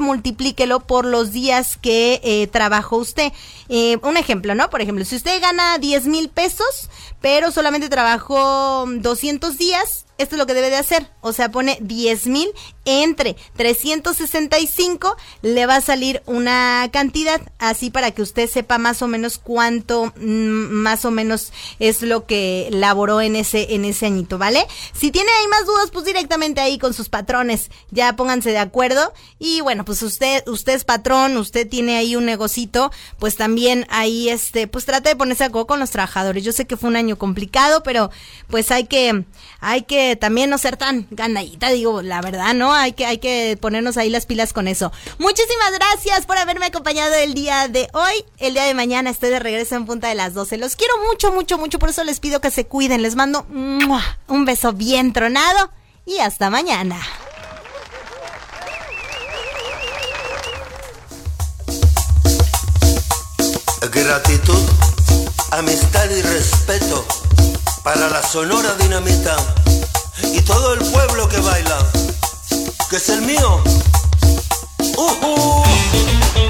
multiplíquelo 0.00 0.80
por 0.80 1.04
los 1.04 1.32
días 1.32 1.76
que 1.76 2.20
eh, 2.22 2.46
trabajó 2.46 2.96
usted. 2.96 3.32
Eh, 3.68 3.98
un 4.02 4.16
ejemplo, 4.16 4.54
¿no? 4.54 4.70
Por 4.70 4.80
ejemplo, 4.80 5.04
si 5.04 5.16
usted 5.16 5.40
gana 5.40 5.78
10 5.78 6.06
mil 6.06 6.28
pesos, 6.28 6.88
pero 7.20 7.50
solamente 7.50 7.88
trabajó 7.88 8.86
200 8.86 9.58
días, 9.58 10.06
esto 10.22 10.34
es 10.34 10.38
lo 10.38 10.46
que 10.46 10.54
debe 10.54 10.70
de 10.70 10.76
hacer. 10.76 11.08
O 11.20 11.32
sea, 11.32 11.50
pone 11.50 11.78
10 11.80 12.26
mil 12.26 12.48
entre 12.84 13.36
365, 13.56 15.16
le 15.42 15.66
va 15.66 15.76
a 15.76 15.80
salir 15.80 16.22
una 16.26 16.88
cantidad 16.92 17.40
así 17.58 17.90
para 17.90 18.10
que 18.10 18.22
usted 18.22 18.48
sepa 18.48 18.78
más 18.78 19.02
o 19.02 19.06
menos 19.06 19.38
cuánto 19.38 20.12
mm, 20.16 20.20
más 20.20 21.04
o 21.04 21.10
menos 21.10 21.52
es 21.78 22.02
lo 22.02 22.26
que 22.26 22.68
laboró 22.72 23.20
en 23.20 23.36
ese, 23.36 23.74
en 23.74 23.84
ese 23.84 24.06
añito, 24.06 24.38
¿vale? 24.38 24.66
Si 24.92 25.10
tiene 25.10 25.30
ahí 25.30 25.46
más 25.48 25.66
dudas, 25.66 25.90
pues 25.92 26.04
directamente 26.04 26.60
ahí 26.60 26.78
con 26.78 26.94
sus 26.94 27.08
patrones, 27.08 27.70
ya 27.90 28.16
pónganse 28.16 28.50
de 28.50 28.58
acuerdo. 28.58 29.12
Y 29.38 29.60
bueno, 29.60 29.84
pues 29.84 30.02
usted, 30.02 30.46
usted 30.48 30.74
es 30.74 30.84
patrón, 30.84 31.36
usted 31.36 31.68
tiene 31.68 31.96
ahí 31.96 32.16
un 32.16 32.24
negocito, 32.24 32.90
pues 33.18 33.36
también 33.36 33.86
ahí 33.90 34.28
este, 34.28 34.66
pues 34.66 34.84
trate 34.84 35.10
de 35.10 35.16
ponerse 35.16 35.44
a 35.44 35.50
con 35.50 35.80
los 35.80 35.90
trabajadores. 35.90 36.44
Yo 36.44 36.52
sé 36.52 36.66
que 36.66 36.76
fue 36.76 36.88
un 36.88 36.96
año 36.96 37.18
complicado, 37.18 37.82
pero 37.82 38.10
pues 38.48 38.70
hay 38.70 38.84
que, 38.84 39.24
hay 39.60 39.82
que 39.82 40.09
también 40.16 40.50
no 40.50 40.58
ser 40.58 40.76
tan 40.76 41.06
ganadita, 41.10 41.70
digo, 41.70 42.02
la 42.02 42.20
verdad, 42.20 42.54
¿no? 42.54 42.74
Hay 42.74 42.92
que, 42.92 43.06
hay 43.06 43.18
que 43.18 43.58
ponernos 43.60 43.96
ahí 43.96 44.10
las 44.10 44.26
pilas 44.26 44.52
con 44.52 44.68
eso. 44.68 44.92
Muchísimas 45.18 45.72
gracias 45.72 46.26
por 46.26 46.38
haberme 46.38 46.66
acompañado 46.66 47.14
el 47.14 47.34
día 47.34 47.68
de 47.68 47.88
hoy. 47.92 48.24
El 48.38 48.54
día 48.54 48.64
de 48.64 48.74
mañana 48.74 49.10
estoy 49.10 49.30
de 49.30 49.38
regreso 49.38 49.76
en 49.76 49.86
punta 49.86 50.08
de 50.08 50.14
las 50.14 50.34
12. 50.34 50.56
Los 50.58 50.76
quiero 50.76 50.94
mucho, 51.08 51.32
mucho, 51.32 51.58
mucho. 51.58 51.78
Por 51.78 51.90
eso 51.90 52.04
les 52.04 52.20
pido 52.20 52.40
que 52.40 52.50
se 52.50 52.66
cuiden. 52.66 53.02
Les 53.02 53.16
mando 53.16 53.46
un 53.50 54.44
beso 54.44 54.72
bien 54.72 55.12
tronado 55.12 55.70
y 56.06 56.18
hasta 56.18 56.50
mañana. 56.50 56.98
Gratitud, 63.92 64.68
amistad 65.52 66.10
y 66.10 66.22
respeto 66.22 67.04
para 67.82 68.08
la 68.08 68.22
Sonora 68.22 68.74
Dinamita 68.74 69.36
y 70.22 70.40
todo 70.42 70.74
el 70.74 70.80
pueblo 70.80 71.28
que 71.28 71.38
baila, 71.40 71.78
que 72.88 72.96
es 72.96 73.08
el 73.08 73.22
mío. 73.22 73.62
Uh 74.96 75.10
-uh. 75.22 76.49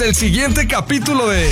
El 0.00 0.14
siguiente 0.14 0.66
capítulo 0.66 1.28
de 1.28 1.48